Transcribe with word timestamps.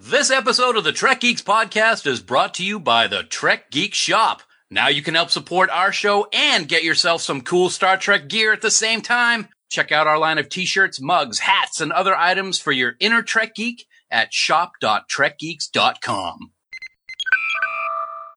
This 0.00 0.30
episode 0.30 0.76
of 0.76 0.84
the 0.84 0.92
Trek 0.92 1.22
Geeks 1.22 1.42
podcast 1.42 2.06
is 2.06 2.20
brought 2.20 2.54
to 2.54 2.64
you 2.64 2.78
by 2.78 3.08
the 3.08 3.24
Trek 3.24 3.68
Geek 3.72 3.94
Shop. 3.94 4.42
Now 4.70 4.86
you 4.86 5.02
can 5.02 5.16
help 5.16 5.30
support 5.30 5.70
our 5.70 5.90
show 5.90 6.28
and 6.32 6.68
get 6.68 6.84
yourself 6.84 7.20
some 7.20 7.40
cool 7.40 7.68
Star 7.68 7.96
Trek 7.96 8.28
gear 8.28 8.52
at 8.52 8.62
the 8.62 8.70
same 8.70 9.00
time. 9.00 9.48
Check 9.68 9.90
out 9.90 10.06
our 10.06 10.16
line 10.16 10.38
of 10.38 10.48
t-shirts, 10.48 11.00
mugs, 11.00 11.40
hats, 11.40 11.80
and 11.80 11.90
other 11.90 12.14
items 12.14 12.60
for 12.60 12.70
your 12.70 12.94
inner 13.00 13.22
Trek 13.22 13.56
geek 13.56 13.88
at 14.08 14.32
shop.trekgeeks.com. 14.32 16.52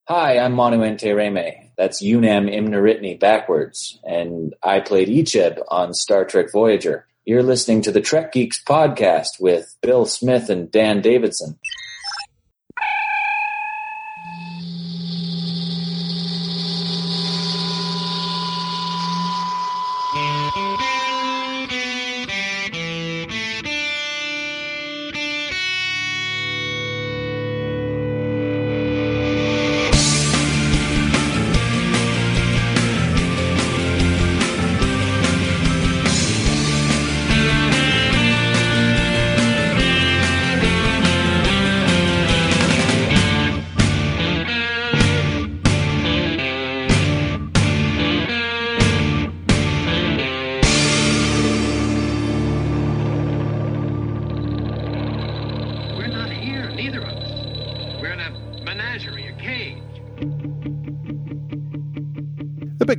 Hi, 0.08 0.40
I'm 0.40 0.56
Monumente 0.56 1.14
Reme. 1.14 1.70
That's 1.78 2.02
Unam 2.02 2.52
Imnaritni 2.52 3.20
backwards, 3.20 4.00
and 4.04 4.56
I 4.64 4.80
played 4.80 5.10
Icheb 5.10 5.62
on 5.68 5.94
Star 5.94 6.26
Trek 6.26 6.52
Voyager. 6.52 7.06
You're 7.24 7.44
listening 7.44 7.84
to 7.84 7.92
the 7.92 8.02
Trek 8.02 8.32
Geeks 8.32 8.64
podcast 8.64 9.40
with 9.40 9.78
Bill 9.84 10.08
Smith 10.08 10.50
and 10.50 10.72
Dan 10.72 11.02
Davidson. 11.02 11.60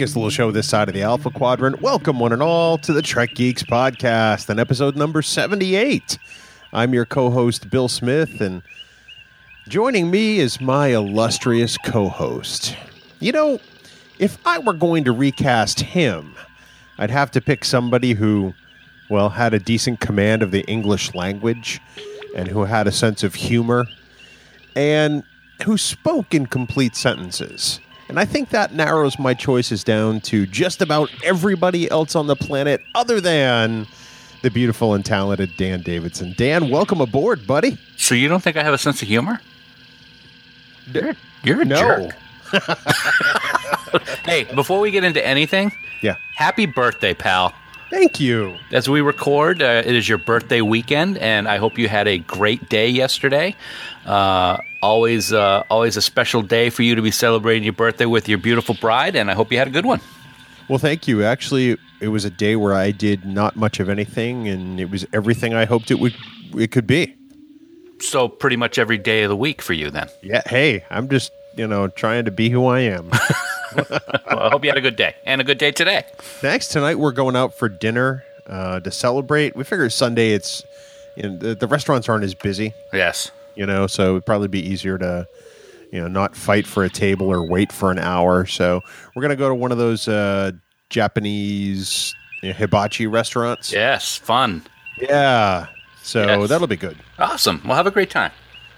Biggest 0.02 0.16
little 0.16 0.30
show 0.30 0.50
this 0.50 0.68
side 0.68 0.88
of 0.88 0.94
the 0.94 1.02
Alpha 1.02 1.30
Quadrant. 1.30 1.80
Welcome, 1.80 2.18
one 2.18 2.32
and 2.32 2.42
all, 2.42 2.76
to 2.78 2.92
the 2.92 3.02
Trek 3.02 3.36
Geeks 3.36 3.62
podcast 3.62 4.48
and 4.48 4.58
episode 4.58 4.96
number 4.96 5.22
78. 5.22 6.18
I'm 6.72 6.92
your 6.92 7.06
co 7.06 7.30
host, 7.30 7.70
Bill 7.70 7.86
Smith, 7.86 8.40
and 8.40 8.62
joining 9.68 10.10
me 10.10 10.40
is 10.40 10.60
my 10.60 10.88
illustrious 10.88 11.78
co 11.78 12.08
host. 12.08 12.76
You 13.20 13.30
know, 13.30 13.60
if 14.18 14.44
I 14.44 14.58
were 14.58 14.72
going 14.72 15.04
to 15.04 15.12
recast 15.12 15.78
him, 15.78 16.34
I'd 16.98 17.10
have 17.10 17.30
to 17.30 17.40
pick 17.40 17.64
somebody 17.64 18.14
who, 18.14 18.54
well, 19.08 19.28
had 19.28 19.54
a 19.54 19.60
decent 19.60 20.00
command 20.00 20.42
of 20.42 20.50
the 20.50 20.62
English 20.62 21.14
language 21.14 21.80
and 22.34 22.48
who 22.48 22.64
had 22.64 22.88
a 22.88 22.92
sense 22.92 23.22
of 23.22 23.36
humor 23.36 23.86
and 24.74 25.22
who 25.64 25.78
spoke 25.78 26.34
in 26.34 26.46
complete 26.46 26.96
sentences. 26.96 27.78
And 28.12 28.20
I 28.20 28.26
think 28.26 28.50
that 28.50 28.74
narrows 28.74 29.18
my 29.18 29.32
choices 29.32 29.82
down 29.82 30.20
to 30.20 30.44
just 30.44 30.82
about 30.82 31.08
everybody 31.24 31.90
else 31.90 32.14
on 32.14 32.26
the 32.26 32.36
planet 32.36 32.82
other 32.94 33.22
than 33.22 33.86
the 34.42 34.50
beautiful 34.50 34.92
and 34.92 35.02
talented 35.02 35.56
Dan 35.56 35.80
Davidson. 35.80 36.34
Dan, 36.36 36.68
welcome 36.68 37.00
aboard, 37.00 37.46
buddy. 37.46 37.78
So 37.96 38.14
you 38.14 38.28
don't 38.28 38.42
think 38.42 38.58
I 38.58 38.64
have 38.64 38.74
a 38.74 38.78
sense 38.78 39.00
of 39.00 39.08
humor? 39.08 39.40
You're, 40.92 41.14
you're 41.42 41.62
a 41.62 41.64
No. 41.64 42.10
jerk. 42.52 42.68
Hey, 44.26 44.44
before 44.44 44.80
we 44.80 44.90
get 44.90 45.04
into 45.04 45.26
anything, 45.26 45.72
Yeah. 46.02 46.16
happy 46.36 46.66
birthday, 46.66 47.14
pal. 47.14 47.54
Thank 47.88 48.20
you. 48.20 48.56
As 48.72 48.90
we 48.90 49.00
record, 49.00 49.62
uh, 49.62 49.82
it 49.86 49.94
is 49.94 50.06
your 50.06 50.18
birthday 50.18 50.60
weekend, 50.60 51.16
and 51.16 51.48
I 51.48 51.56
hope 51.56 51.78
you 51.78 51.88
had 51.88 52.06
a 52.08 52.18
great 52.18 52.68
day 52.68 52.88
yesterday. 52.90 53.54
Uh, 54.04 54.58
always, 54.82 55.32
uh, 55.32 55.62
always 55.70 55.96
a 55.96 56.02
special 56.02 56.42
day 56.42 56.68
for 56.68 56.82
you 56.82 56.94
to 56.94 57.02
be 57.02 57.10
celebrating 57.10 57.62
your 57.64 57.72
birthday 57.72 58.04
with 58.04 58.28
your 58.28 58.38
beautiful 58.38 58.74
bride, 58.80 59.16
and 59.16 59.30
I 59.30 59.34
hope 59.34 59.50
you 59.50 59.58
had 59.58 59.68
a 59.68 59.70
good 59.70 59.86
one. 59.86 60.00
Well, 60.68 60.78
thank 60.78 61.08
you. 61.08 61.22
Actually, 61.22 61.78
it 62.00 62.08
was 62.08 62.24
a 62.24 62.30
day 62.30 62.56
where 62.56 62.74
I 62.74 62.90
did 62.90 63.24
not 63.24 63.56
much 63.56 63.80
of 63.80 63.88
anything, 63.88 64.48
and 64.48 64.78
it 64.78 64.90
was 64.90 65.06
everything 65.12 65.54
I 65.54 65.64
hoped 65.64 65.90
it 65.90 65.98
would 65.98 66.14
it 66.56 66.70
could 66.70 66.86
be. 66.86 67.14
So, 68.00 68.28
pretty 68.28 68.56
much 68.56 68.78
every 68.78 68.98
day 68.98 69.22
of 69.22 69.28
the 69.30 69.36
week 69.36 69.62
for 69.62 69.72
you, 69.72 69.88
then. 69.88 70.08
Yeah. 70.22 70.42
Hey, 70.46 70.84
I'm 70.90 71.08
just 71.08 71.32
you 71.56 71.66
know 71.66 71.88
trying 71.88 72.24
to 72.26 72.30
be 72.30 72.50
who 72.50 72.66
I 72.66 72.80
am. 72.80 73.10
Well, 73.74 74.38
I 74.38 74.50
hope 74.50 74.64
you 74.64 74.70
had 74.70 74.76
a 74.76 74.82
good 74.82 74.96
day 74.96 75.14
and 75.24 75.40
a 75.40 75.44
good 75.44 75.56
day 75.56 75.70
today. 75.70 76.04
Thanks. 76.18 76.68
Tonight 76.68 76.96
we're 76.96 77.12
going 77.12 77.36
out 77.36 77.54
for 77.54 77.70
dinner 77.70 78.22
uh, 78.46 78.80
to 78.80 78.90
celebrate. 78.90 79.56
We 79.56 79.64
figure 79.64 79.88
Sunday 79.88 80.32
it's 80.32 80.62
you 81.16 81.22
know, 81.22 81.36
the, 81.36 81.54
the 81.54 81.66
restaurants 81.66 82.06
aren't 82.06 82.24
as 82.24 82.34
busy. 82.34 82.74
Yes. 82.92 83.30
You 83.56 83.66
know 83.66 83.86
so 83.86 84.12
it'd 84.12 84.26
probably 84.26 84.48
be 84.48 84.60
easier 84.60 84.98
to 84.98 85.26
you 85.92 86.00
know 86.00 86.08
not 86.08 86.34
fight 86.36 86.66
for 86.66 86.84
a 86.84 86.88
table 86.90 87.28
or 87.28 87.46
wait 87.46 87.70
for 87.72 87.90
an 87.90 87.98
hour 87.98 88.46
so 88.46 88.80
we're 89.14 89.22
gonna 89.22 89.36
go 89.36 89.48
to 89.48 89.54
one 89.54 89.72
of 89.72 89.78
those 89.78 90.08
uh 90.08 90.50
japanese 90.88 92.14
you 92.42 92.48
know, 92.50 92.54
hibachi 92.54 93.06
restaurants 93.06 93.72
Yes. 93.72 94.16
Fun. 94.16 94.62
yeah 95.00 95.66
so 96.02 96.24
Yes. 96.26 96.48
that'll 96.48 96.66
be 96.66 96.76
good 96.76 96.96
Awesome. 97.18 97.60
Well, 97.64 97.76
have 97.76 97.86
a 97.86 97.90
great 97.90 98.10
time. 98.10 98.32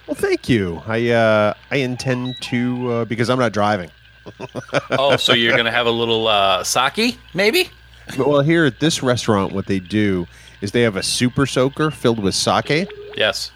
well 0.06 0.14
thank 0.14 0.48
you 0.48 0.82
i 0.86 1.08
uh 1.10 1.54
i 1.70 1.76
intend 1.76 2.34
to 2.42 2.90
uh, 2.92 3.04
because 3.04 3.30
i'm 3.30 3.38
not 3.38 3.52
driving 3.52 3.90
Oh, 4.90 5.16
so 5.16 5.34
you're 5.34 5.52
going 5.52 5.66
to 5.66 5.70
have 5.70 5.86
a 5.86 5.90
little 5.90 6.28
uh, 6.28 6.64
sake, 6.64 7.18
maybe? 7.34 7.68
well 8.18 8.40
here 8.40 8.64
at 8.64 8.80
this 8.80 9.02
restaurant 9.02 9.52
what 9.52 9.66
they 9.66 9.78
do 9.80 10.26
is 10.62 10.72
they 10.72 10.80
have 10.82 10.96
a 10.96 11.02
super 11.02 11.44
soaker 11.46 11.90
filled 11.90 12.18
with 12.22 12.34
sake 12.34 12.88
Yes. 13.16 13.50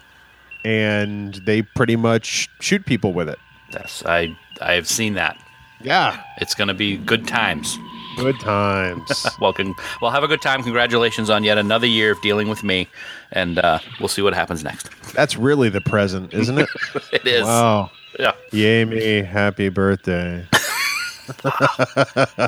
And 0.65 1.35
they 1.45 1.61
pretty 1.61 1.95
much 1.95 2.49
shoot 2.59 2.85
people 2.85 3.13
with 3.13 3.29
it 3.29 3.39
Yes. 3.71 4.03
I 4.05 4.35
I 4.61 4.73
have 4.73 4.87
seen 4.87 5.13
that. 5.13 5.37
yeah 5.81 6.21
It's 6.41 6.55
going 6.55 6.67
to 6.69 6.73
be 6.73 6.97
good 6.97 7.27
times. 7.27 7.77
good 8.17 8.39
times 8.39 9.27
Well, 9.39 9.53
con- 9.53 9.75
well, 10.01 10.11
have 10.11 10.23
a 10.23 10.27
good 10.27 10.41
time. 10.41 10.63
Congratulations 10.63 11.29
on 11.29 11.43
yet 11.43 11.57
another 11.57 11.87
year 11.87 12.11
of 12.11 12.21
dealing 12.21 12.49
with 12.49 12.63
me, 12.63 12.87
and 13.31 13.59
uh, 13.59 13.79
we'll 13.99 14.09
see 14.09 14.21
what 14.21 14.33
happens 14.33 14.63
next. 14.63 14.89
that's 15.13 15.37
really 15.37 15.69
the 15.69 15.81
present 15.81 16.33
isn't 16.33 16.57
it 16.57 16.69
It 17.13 17.25
is. 17.27 17.43
wow 17.43 17.91
Yeah. 18.19 18.33
Yay 18.51 18.85
me, 18.85 19.21
happy 19.21 19.69
birthday. 19.69 20.45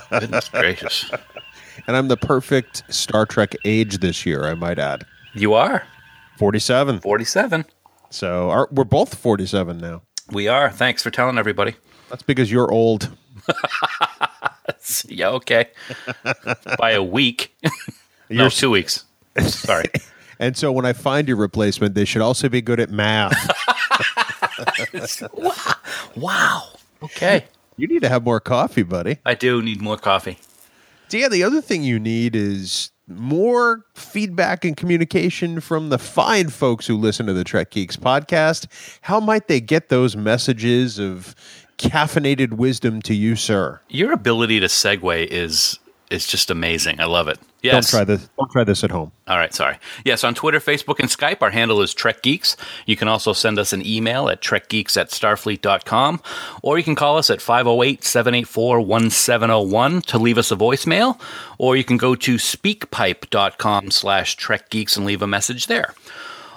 Goodness 0.10 0.50
gracious. 0.50 1.12
And 1.88 1.96
I'm 1.96 2.08
the 2.08 2.18
perfect 2.18 2.84
Star 2.94 3.26
Trek 3.26 3.56
age 3.64 4.00
this 4.00 4.26
year, 4.26 4.46
I 4.46 4.56
might 4.56 4.80
add. 4.80 5.06
You 5.34 5.54
are 5.54 5.84
47. 6.38 7.00
47. 7.00 7.66
So 8.12 8.50
our, 8.50 8.68
we're 8.72 8.84
both 8.84 9.16
47 9.16 9.80
now. 9.80 10.04
We 10.32 10.48
are. 10.48 10.70
Thanks 10.70 11.02
for 11.02 11.10
telling 11.10 11.38
everybody. 11.38 11.76
That's 12.10 12.24
because 12.24 12.52
you're 12.52 12.72
old. 12.72 13.10
Yeah. 15.08 15.30
Okay. 15.30 15.70
By 16.78 16.92
a 16.92 17.04
week. 17.04 17.56
no, 18.30 18.50
two 18.50 18.70
weeks. 18.70 19.06
Sorry. 19.40 19.86
And 20.40 20.58
so 20.58 20.72
when 20.72 20.88
I 20.88 20.94
find 20.94 21.28
your 21.28 21.38
replacement, 21.38 21.94
they 21.94 22.04
should 22.04 22.24
also 22.24 22.50
be 22.50 22.64
good 22.64 22.80
at 22.80 22.90
math. 22.90 23.32
Wow. 26.16 26.64
Okay. 27.04 27.46
you 27.78 27.88
need 27.88 28.02
to 28.02 28.10
have 28.10 28.24
more 28.24 28.40
coffee, 28.40 28.82
buddy. 28.82 29.18
I 29.24 29.36
do 29.36 29.62
need 29.62 29.82
more 29.82 29.98
coffee. 29.98 30.40
Yeah. 31.12 31.30
the 31.30 31.44
other 31.44 31.62
thing 31.62 31.84
you 31.84 32.00
need 32.00 32.36
is 32.36 32.91
more 33.18 33.86
feedback 33.94 34.66
and 34.66 34.76
communication 34.76 35.60
from 35.60 35.90
the 35.90 35.98
fine 35.98 36.50
folks 36.50 36.88
who 36.88 36.98
listen 36.98 37.26
to 37.28 37.34
the 37.34 37.44
Trek 37.44 37.72
Geeks 37.72 37.98
podcast. 37.98 38.68
How 39.02 39.20
might 39.20 39.48
they 39.48 39.60
get 39.60 39.90
those 39.90 40.16
messages 40.16 41.00
of 41.00 41.36
caffeinated 41.78 42.54
wisdom 42.54 43.02
to 43.04 43.14
you, 43.14 43.36
sir? 43.36 43.82
Your 43.90 44.12
ability 44.12 44.60
to 44.60 44.68
segue 44.68 45.28
is 45.28 45.80
is 46.12 46.28
just 46.28 46.52
amazing. 46.52 47.00
I 47.00 47.06
love 47.06 47.28
it. 47.28 47.40
Yes. 47.62 47.92
Don't 47.92 48.00
try 48.00 48.04
this. 48.04 48.30
Don't 48.38 48.52
try 48.52 48.64
this 48.64 48.84
at 48.84 48.92
home. 48.92 49.12
All 49.28 49.38
right, 49.38 49.54
sorry. 49.54 49.78
Yes, 50.04 50.24
on 50.24 50.34
Twitter, 50.34 50.60
Facebook, 50.60 51.00
and 51.00 51.10
Skype, 51.10 51.42
our 51.42 51.52
handle 51.52 51.82
is 51.82 51.94
Trek 51.94 52.22
Geeks. 52.24 52.58
You 52.86 52.96
can 52.96 53.08
also 53.08 53.34
send 53.34 53.60
us 53.60 53.72
an 53.72 53.86
email 53.86 54.30
at 54.30 54.42
trekgeeks 54.42 54.98
at 54.98 55.10
starfleet.com, 55.10 56.22
or 56.64 56.78
you 56.78 56.84
can 56.84 56.96
call 56.96 57.18
us 57.18 57.30
at 57.30 57.42
508 57.42 58.04
784 58.04 58.82
1701 58.82 60.02
to 60.02 60.18
leave 60.18 60.38
us 60.38 60.52
a 60.52 60.56
voicemail, 60.56 61.20
or 61.58 61.76
you 61.76 61.84
can 61.84 61.98
go 61.98 62.16
to 62.16 62.36
speakpipe.com 62.36 63.92
slash 63.92 64.38
trekgeeks 64.38 64.98
and 64.98 65.06
leave 65.06 65.22
a 65.22 65.28
message 65.28 65.68
there. 65.68 65.94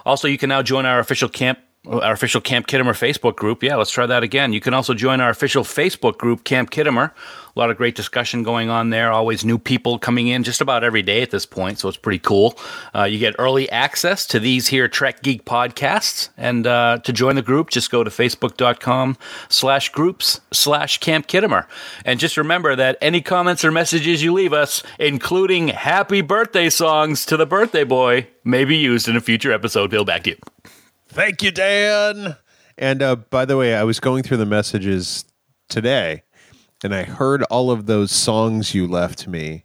Also, 0.06 0.28
you 0.28 0.38
can 0.38 0.48
now 0.48 0.62
join 0.62 0.84
our 0.84 0.98
official 0.98 1.28
camp 1.28 1.58
our 1.86 2.12
official 2.12 2.40
Camp 2.40 2.66
Khitomer 2.66 2.92
Facebook 2.92 3.36
group. 3.36 3.62
Yeah, 3.62 3.76
let's 3.76 3.90
try 3.90 4.06
that 4.06 4.22
again. 4.22 4.52
You 4.52 4.60
can 4.60 4.74
also 4.74 4.94
join 4.94 5.20
our 5.20 5.30
official 5.30 5.64
Facebook 5.64 6.18
group, 6.18 6.44
Camp 6.44 6.70
Khitomer. 6.70 7.10
A 7.56 7.60
lot 7.60 7.70
of 7.70 7.76
great 7.76 7.94
discussion 7.94 8.42
going 8.42 8.68
on 8.68 8.90
there. 8.90 9.12
Always 9.12 9.44
new 9.44 9.58
people 9.58 9.98
coming 9.98 10.26
in 10.26 10.42
just 10.42 10.60
about 10.60 10.82
every 10.82 11.02
day 11.02 11.22
at 11.22 11.30
this 11.30 11.46
point, 11.46 11.78
so 11.78 11.88
it's 11.88 11.96
pretty 11.96 12.18
cool. 12.18 12.58
Uh, 12.94 13.04
you 13.04 13.18
get 13.18 13.36
early 13.38 13.70
access 13.70 14.26
to 14.26 14.40
these 14.40 14.68
here 14.68 14.88
Trek 14.88 15.22
Geek 15.22 15.44
podcasts. 15.44 16.30
And 16.36 16.66
uh, 16.66 16.98
to 17.04 17.12
join 17.12 17.36
the 17.36 17.42
group, 17.42 17.70
just 17.70 17.90
go 17.90 18.02
to 18.02 18.10
facebook.com 18.10 19.16
slash 19.48 19.90
groups 19.90 20.40
slash 20.52 20.98
Camp 20.98 21.28
Khitomer. 21.28 21.66
And 22.04 22.18
just 22.18 22.36
remember 22.36 22.74
that 22.74 22.98
any 23.00 23.20
comments 23.20 23.64
or 23.64 23.70
messages 23.70 24.22
you 24.22 24.32
leave 24.32 24.52
us, 24.52 24.82
including 24.98 25.68
happy 25.68 26.22
birthday 26.22 26.70
songs 26.70 27.24
to 27.26 27.36
the 27.36 27.46
birthday 27.46 27.84
boy, 27.84 28.26
may 28.42 28.64
be 28.64 28.76
used 28.76 29.06
in 29.06 29.16
a 29.16 29.20
future 29.20 29.52
episode. 29.52 29.90
Bill, 29.90 30.04
back 30.04 30.24
to 30.24 30.30
you. 30.30 30.36
Thank 31.14 31.44
you, 31.44 31.52
Dan. 31.52 32.34
And 32.76 33.00
uh, 33.00 33.14
by 33.14 33.44
the 33.44 33.56
way, 33.56 33.76
I 33.76 33.84
was 33.84 34.00
going 34.00 34.24
through 34.24 34.38
the 34.38 34.46
messages 34.46 35.24
today, 35.68 36.24
and 36.82 36.92
I 36.92 37.04
heard 37.04 37.44
all 37.44 37.70
of 37.70 37.86
those 37.86 38.10
songs 38.10 38.74
you 38.74 38.88
left 38.88 39.28
me, 39.28 39.64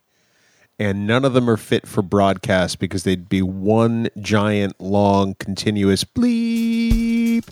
and 0.77 1.07
none 1.07 1.25
of 1.25 1.33
them 1.33 1.49
are 1.49 1.57
fit 1.57 1.87
for 1.87 2.03
broadcast 2.03 2.77
because 2.77 3.03
they'd 3.03 3.27
be 3.27 3.41
one 3.41 4.09
giant, 4.21 4.79
long, 4.79 5.33
continuous 5.39 6.03
bleep. 6.03 7.43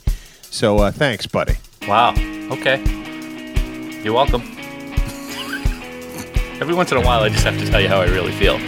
So 0.44 0.78
uh, 0.78 0.92
thanks, 0.92 1.26
buddy. 1.26 1.56
Wow. 1.88 2.12
Okay. 2.52 2.78
You're 4.04 4.14
welcome. 4.14 4.44
Every 6.62 6.76
once 6.76 6.92
in 6.92 7.00
a 7.00 7.02
while, 7.02 7.24
I 7.24 7.30
just 7.30 7.44
have 7.46 7.58
to 7.58 7.66
tell 7.66 7.82
you 7.82 7.88
how 7.88 8.00
I 8.00 8.06
really 8.06 8.32
feel. 8.34 8.60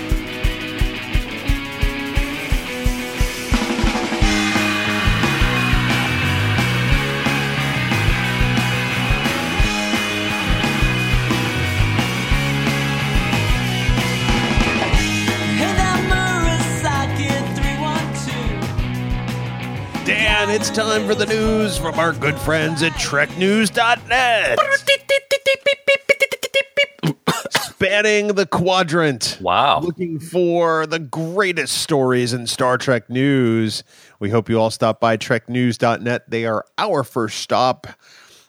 312. 20.50 20.56
It's 20.56 20.70
time 20.72 21.08
for 21.08 21.14
the 21.14 21.26
news 21.28 21.78
from 21.78 22.00
our 22.00 22.12
good 22.12 22.40
friends 22.40 22.82
at 22.82 22.94
TrekNews.net. 22.94 24.58
Spanning 27.52 28.28
the 28.30 28.48
quadrant. 28.48 29.38
Wow. 29.42 29.80
Looking 29.80 30.20
for 30.20 30.88
the 30.88 31.00
greatest 31.00 31.78
stories 31.78 32.34
in 32.34 32.48
Star 32.48 32.78
Trek 32.78 33.10
news. 33.10 33.84
We 34.20 34.32
hope 34.32 34.50
you 34.50 34.60
all 34.60 34.72
stop 34.72 35.00
by 35.00 35.18
TrekNews.net. 35.18 36.30
They 36.30 36.46
are 36.46 36.66
our 36.78 37.04
first 37.04 37.40
stop, 37.40 37.88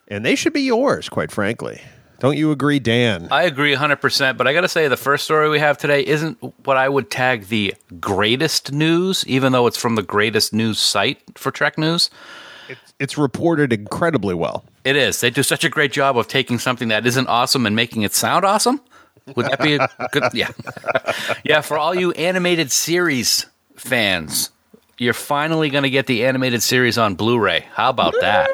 and 0.09 0.25
they 0.25 0.35
should 0.35 0.55
be 0.55 0.63
yours, 0.63 1.09
quite 1.09 1.31
frankly. 1.31 1.81
Don't 2.21 2.37
you 2.37 2.53
agree, 2.53 2.79
Dan? 2.79 3.29
I 3.31 3.45
agree 3.45 3.75
100%, 3.75 4.37
but 4.37 4.47
I 4.47 4.53
got 4.53 4.61
to 4.61 4.69
say, 4.69 4.89
the 4.89 4.97
first 4.97 5.25
story 5.25 5.49
we 5.49 5.59
have 5.59 5.79
today 5.79 6.05
isn't 6.07 6.39
what 6.67 6.77
I 6.77 6.89
would 6.89 7.11
tag 7.11 7.47
the 7.49 7.75
greatest 7.99 8.73
news, 8.73 9.25
even 9.27 9.53
though 9.53 9.67
it's 9.67 9.79
from 9.79 9.95
the 9.97 10.03
greatest 10.03 10.53
news 10.53 10.79
site 10.79 11.19
for 11.37 11.51
Trek 11.51 11.79
News. 11.79 12.11
It's 12.99 13.17
reported 13.17 13.73
incredibly 13.73 14.35
well. 14.35 14.65
It 14.85 14.97
is. 14.97 15.21
They 15.21 15.31
do 15.31 15.43
such 15.43 15.65
a 15.65 15.71
great 15.71 15.93
job 15.93 16.19
of 16.19 16.29
taking 16.29 16.59
something 16.59 16.89
that 16.89 17.07
isn't 17.07 17.27
awesome 17.27 17.65
and 17.65 17.75
making 17.75 18.03
it 18.03 18.13
sound 18.13 18.45
awesome. 18.45 18.81
Would 19.35 19.47
that 19.47 19.61
be 19.63 19.77
a 19.77 19.89
good? 20.13 20.25
Yeah. 20.35 20.51
yeah, 21.45 21.61
for 21.63 21.79
all 21.79 21.95
you 21.95 22.13
animated 22.13 22.71
series 22.71 23.47
fans, 23.77 24.51
you're 24.99 25.15
finally 25.15 25.71
going 25.71 25.85
to 25.85 25.91
get 25.91 26.07
the 26.07 26.27
animated 26.27 26.63
series 26.63 26.99
on 26.99 27.15
Blu 27.15 27.39
ray. 27.39 27.67
How 27.73 27.89
about 27.91 28.15
that? 28.21 28.51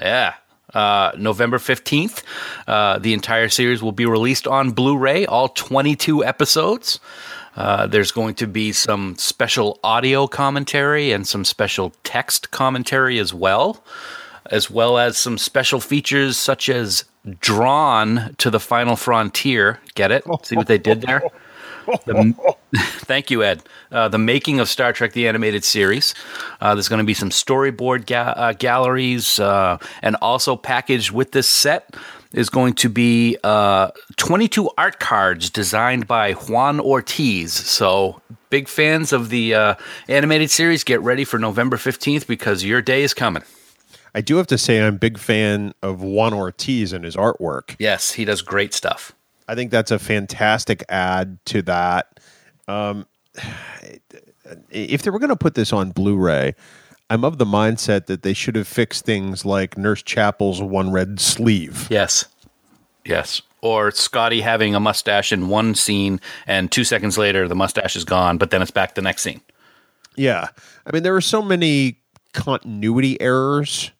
Yeah. 0.00 0.34
Uh, 0.74 1.12
November 1.18 1.58
15th, 1.58 2.22
uh, 2.66 2.98
the 2.98 3.12
entire 3.12 3.48
series 3.48 3.82
will 3.82 3.92
be 3.92 4.06
released 4.06 4.46
on 4.46 4.70
Blu 4.70 4.96
ray, 4.96 5.26
all 5.26 5.48
22 5.48 6.24
episodes. 6.24 7.00
Uh, 7.56 7.86
there's 7.86 8.12
going 8.12 8.34
to 8.34 8.46
be 8.46 8.72
some 8.72 9.16
special 9.18 9.78
audio 9.82 10.26
commentary 10.26 11.12
and 11.12 11.26
some 11.26 11.44
special 11.44 11.92
text 12.04 12.50
commentary 12.50 13.18
as 13.18 13.34
well, 13.34 13.82
as 14.46 14.70
well 14.70 14.98
as 14.98 15.18
some 15.18 15.36
special 15.36 15.80
features 15.80 16.36
such 16.36 16.68
as 16.68 17.04
Drawn 17.40 18.34
to 18.38 18.50
the 18.50 18.60
Final 18.60 18.96
Frontier. 18.96 19.80
Get 19.94 20.10
it? 20.10 20.24
See 20.42 20.56
what 20.56 20.68
they 20.68 20.78
did 20.78 21.02
there? 21.02 21.22
The, 21.86 22.34
thank 22.76 23.30
you, 23.30 23.42
Ed. 23.42 23.62
Uh, 23.90 24.08
the 24.08 24.18
making 24.18 24.60
of 24.60 24.68
Star 24.68 24.92
Trek: 24.92 25.12
The 25.12 25.28
Animated 25.28 25.64
Series. 25.64 26.14
Uh, 26.60 26.74
there's 26.74 26.88
going 26.88 26.98
to 26.98 27.04
be 27.04 27.14
some 27.14 27.30
storyboard 27.30 28.06
ga- 28.06 28.34
uh, 28.36 28.52
galleries, 28.52 29.40
uh, 29.40 29.78
and 30.02 30.16
also 30.22 30.56
packaged 30.56 31.10
with 31.10 31.32
this 31.32 31.48
set 31.48 31.94
is 32.32 32.48
going 32.48 32.74
to 32.74 32.88
be 32.88 33.36
uh, 33.42 33.90
22 34.16 34.70
art 34.78 35.00
cards 35.00 35.50
designed 35.50 36.06
by 36.06 36.32
Juan 36.32 36.80
Ortiz. 36.80 37.52
So, 37.52 38.20
big 38.50 38.68
fans 38.68 39.12
of 39.12 39.30
the 39.30 39.54
uh, 39.54 39.74
animated 40.08 40.50
series, 40.50 40.84
get 40.84 41.00
ready 41.00 41.24
for 41.24 41.38
November 41.38 41.76
15th 41.76 42.26
because 42.26 42.64
your 42.64 42.82
day 42.82 43.02
is 43.02 43.14
coming. 43.14 43.42
I 44.14 44.20
do 44.20 44.36
have 44.36 44.46
to 44.48 44.58
say 44.58 44.80
I'm 44.80 44.94
a 44.94 44.98
big 44.98 45.18
fan 45.18 45.72
of 45.82 46.02
Juan 46.02 46.32
Ortiz 46.32 46.92
and 46.92 47.04
his 47.04 47.16
artwork. 47.16 47.76
Yes, 47.78 48.12
he 48.12 48.24
does 48.24 48.42
great 48.42 48.74
stuff. 48.74 49.12
I 49.50 49.56
think 49.56 49.72
that's 49.72 49.90
a 49.90 49.98
fantastic 49.98 50.84
add 50.88 51.44
to 51.46 51.62
that. 51.62 52.20
Um, 52.68 53.04
if 54.70 55.02
they 55.02 55.10
were 55.10 55.18
going 55.18 55.30
to 55.30 55.36
put 55.36 55.56
this 55.56 55.72
on 55.72 55.90
Blu-ray, 55.90 56.54
I'm 57.10 57.24
of 57.24 57.38
the 57.38 57.44
mindset 57.44 58.06
that 58.06 58.22
they 58.22 58.32
should 58.32 58.54
have 58.54 58.68
fixed 58.68 59.04
things 59.04 59.44
like 59.44 59.76
Nurse 59.76 60.04
Chapel's 60.04 60.62
one 60.62 60.92
red 60.92 61.18
sleeve. 61.18 61.88
Yes. 61.90 62.26
Yes. 63.04 63.42
Or 63.60 63.90
Scotty 63.90 64.40
having 64.40 64.76
a 64.76 64.80
mustache 64.80 65.32
in 65.32 65.48
one 65.48 65.74
scene 65.74 66.20
and 66.46 66.70
two 66.70 66.84
seconds 66.84 67.18
later 67.18 67.48
the 67.48 67.56
mustache 67.56 67.96
is 67.96 68.04
gone, 68.04 68.38
but 68.38 68.52
then 68.52 68.62
it's 68.62 68.70
back 68.70 68.94
the 68.94 69.02
next 69.02 69.22
scene. 69.22 69.40
Yeah, 70.14 70.46
I 70.86 70.92
mean 70.92 71.02
there 71.02 71.16
are 71.16 71.20
so 71.20 71.42
many 71.42 71.98
continuity 72.34 73.20
errors 73.20 73.90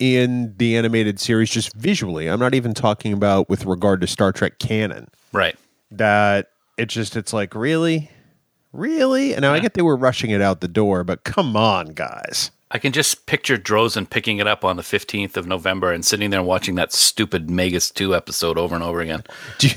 in 0.00 0.54
the 0.56 0.76
animated 0.76 1.20
series 1.20 1.50
just 1.50 1.72
visually. 1.74 2.28
I'm 2.28 2.40
not 2.40 2.54
even 2.54 2.74
talking 2.74 3.12
about 3.12 3.48
with 3.48 3.66
regard 3.66 4.00
to 4.00 4.06
Star 4.08 4.32
Trek 4.32 4.58
canon. 4.58 5.08
Right. 5.32 5.56
that 5.92 6.48
it 6.76 6.88
just 6.88 7.14
it's 7.16 7.32
like 7.32 7.54
really 7.54 8.10
really 8.72 9.32
and 9.32 9.42
now 9.42 9.52
i 9.52 9.58
get 9.60 9.74
they 9.74 9.82
were 9.82 9.96
rushing 9.96 10.30
it 10.30 10.40
out 10.40 10.60
the 10.60 10.68
door 10.68 11.02
but 11.04 11.22
come 11.24 11.56
on 11.56 11.88
guys 11.88 12.50
I 12.72 12.78
can 12.78 12.92
just 12.92 13.26
picture 13.26 13.56
Drozen 13.56 14.08
picking 14.08 14.38
it 14.38 14.46
up 14.46 14.64
on 14.64 14.76
the 14.76 14.84
15th 14.84 15.36
of 15.36 15.44
November 15.44 15.90
and 15.90 16.04
sitting 16.04 16.30
there 16.30 16.40
watching 16.40 16.76
that 16.76 16.92
stupid 16.92 17.50
Megas-Tu 17.50 18.14
episode 18.14 18.56
over 18.56 18.76
and 18.76 18.84
over 18.84 19.00
again. 19.00 19.24
do 19.58 19.66
you, 19.66 19.74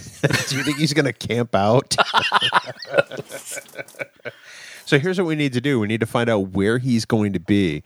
do 0.48 0.58
you 0.58 0.64
think 0.64 0.78
he's 0.78 0.94
going 0.94 1.06
to 1.06 1.12
camp 1.14 1.56
out 1.56 1.96
so 4.86 5.00
here's 5.00 5.18
what 5.18 5.26
we 5.26 5.36
need 5.36 5.54
to 5.54 5.62
do 5.62 5.80
we 5.80 5.88
need 5.88 6.02
to 6.02 6.06
find 6.06 6.30
out 6.30 6.50
where 6.50 6.78
he's 6.78 7.06
going 7.06 7.34
to 7.34 7.40
be 7.40 7.82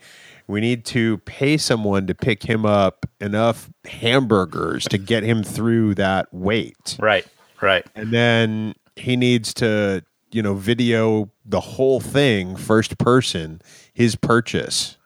we 0.48 0.60
need 0.60 0.84
to 0.86 1.18
pay 1.18 1.56
someone 1.56 2.06
to 2.08 2.14
pick 2.14 2.42
him 2.42 2.66
up 2.66 3.06
enough 3.20 3.70
hamburgers 3.84 4.84
to 4.86 4.98
get 4.98 5.22
him 5.22 5.42
through 5.44 5.94
that 5.94 6.26
wait 6.32 6.96
Right. 6.98 7.26
Right. 7.60 7.86
and 7.94 8.12
then 8.12 8.74
he 8.96 9.16
needs 9.16 9.54
to 9.54 10.04
you 10.32 10.42
know 10.42 10.54
video 10.54 11.30
the 11.44 11.60
whole 11.60 12.00
thing 12.00 12.56
first 12.56 12.98
person 12.98 13.62
his 13.94 14.16
purchase 14.16 14.96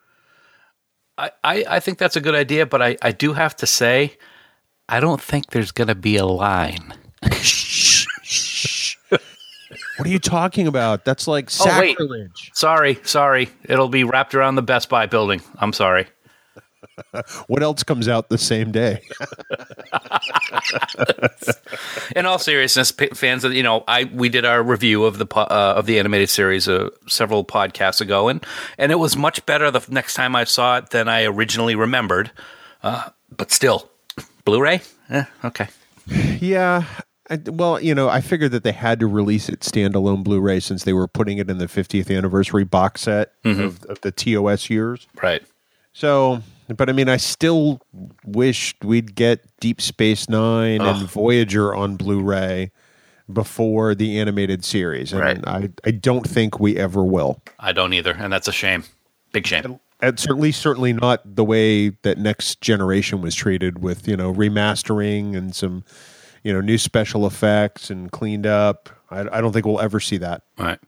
I, 1.17 1.31
I, 1.43 1.65
I 1.69 1.79
think 1.79 1.99
that's 1.99 2.15
a 2.15 2.21
good 2.21 2.33
idea, 2.33 2.65
but 2.65 2.81
I, 2.81 2.97
I 3.03 3.11
do 3.11 3.33
have 3.33 3.55
to 3.57 3.67
say, 3.67 4.17
I 4.89 4.99
don't 4.99 5.21
think 5.21 5.51
there's 5.51 5.71
going 5.71 5.89
to 5.89 5.93
be 5.95 6.17
a 6.17 6.25
line. 6.25 6.95
What 10.03 10.09
are 10.09 10.11
you 10.11 10.19
talking 10.19 10.67
about? 10.67 11.05
That's 11.05 11.29
like 11.29 11.45
Oh, 11.45 11.63
sacrilege. 11.63 12.51
Sorry, 12.53 12.99
sorry. 13.03 13.47
It'll 13.63 13.87
be 13.87 14.03
wrapped 14.03 14.35
around 14.35 14.55
the 14.55 14.61
Best 14.61 14.89
Buy 14.89 15.05
building. 15.05 15.41
I'm 15.59 15.71
sorry. 15.71 16.07
What 17.47 17.63
else 17.63 17.83
comes 17.83 18.09
out 18.09 18.27
the 18.27 18.37
same 18.37 18.73
day? 18.73 19.01
in 22.15 22.25
all 22.25 22.37
seriousness, 22.37 22.91
fans 22.91 23.45
of 23.45 23.53
you 23.53 23.63
know, 23.63 23.85
I 23.87 24.03
we 24.03 24.27
did 24.27 24.43
our 24.43 24.61
review 24.61 25.05
of 25.05 25.19
the 25.19 25.25
uh, 25.35 25.75
of 25.77 25.85
the 25.85 25.97
animated 25.99 26.29
series 26.29 26.67
uh, 26.67 26.89
several 27.07 27.45
podcasts 27.45 28.01
ago, 28.01 28.27
and 28.27 28.45
and 28.77 28.91
it 28.91 28.99
was 28.99 29.15
much 29.15 29.45
better 29.45 29.71
the 29.71 29.83
next 29.89 30.15
time 30.15 30.35
I 30.35 30.43
saw 30.43 30.77
it 30.79 30.89
than 30.89 31.07
I 31.07 31.23
originally 31.23 31.75
remembered. 31.75 32.29
Uh, 32.83 33.09
but 33.35 33.51
still, 33.51 33.89
Blu-ray, 34.43 34.81
eh, 35.09 35.23
okay. 35.45 35.69
Yeah. 36.05 36.83
I, 37.29 37.39
well, 37.45 37.79
you 37.79 37.95
know, 37.95 38.09
I 38.09 38.21
figured 38.21 38.51
that 38.51 38.63
they 38.63 38.73
had 38.73 38.99
to 38.99 39.07
release 39.07 39.47
it 39.47 39.61
standalone 39.61 40.23
Blu-ray 40.23 40.59
since 40.59 40.83
they 40.83 40.93
were 40.93 41.07
putting 41.07 41.37
it 41.37 41.49
in 41.49 41.57
the 41.57 41.67
50th 41.67 42.15
anniversary 42.15 42.65
box 42.65 43.01
set 43.01 43.41
mm-hmm. 43.43 43.61
of, 43.61 43.83
of 43.85 44.01
the 44.01 44.11
TOS 44.11 44.69
years. 44.69 45.07
Right. 45.21 45.41
So, 45.93 46.41
but 46.75 46.89
I 46.89 46.91
mean, 46.91 47.07
I 47.07 47.17
still 47.17 47.81
wished 48.25 48.83
we'd 48.83 49.15
get 49.15 49.45
Deep 49.59 49.79
Space 49.79 50.27
Nine 50.27 50.81
and 50.81 51.07
Voyager 51.07 51.73
on 51.73 51.95
Blu-ray 51.95 52.71
before 53.31 53.95
the 53.95 54.19
animated 54.19 54.65
series, 54.65 55.13
and 55.13 55.21
Right. 55.21 55.47
I, 55.47 55.69
I 55.85 55.91
don't 55.91 56.27
think 56.27 56.59
we 56.59 56.77
ever 56.77 57.03
will. 57.03 57.41
I 57.57 57.71
don't 57.71 57.93
either, 57.93 58.11
and 58.11 58.33
that's 58.33 58.49
a 58.49 58.51
shame. 58.51 58.83
Big 59.31 59.47
shame. 59.47 59.79
and 60.01 60.19
certainly 60.19 60.51
certainly 60.51 60.93
not 60.93 61.21
the 61.23 61.43
way 61.43 61.89
that 62.01 62.17
next 62.17 62.59
generation 62.59 63.21
was 63.21 63.33
treated 63.33 63.81
with 63.81 64.07
you 64.07 64.17
know 64.17 64.33
remastering 64.33 65.35
and 65.35 65.55
some 65.55 65.83
you 66.43 66.53
know 66.53 66.61
new 66.61 66.77
special 66.77 67.25
effects 67.25 67.89
and 67.89 68.11
cleaned 68.11 68.45
up 68.45 68.89
i, 69.09 69.21
I 69.21 69.41
don't 69.41 69.51
think 69.53 69.65
we'll 69.65 69.79
ever 69.79 69.99
see 69.99 70.17
that 70.17 70.43
All 70.57 70.65
right. 70.65 70.79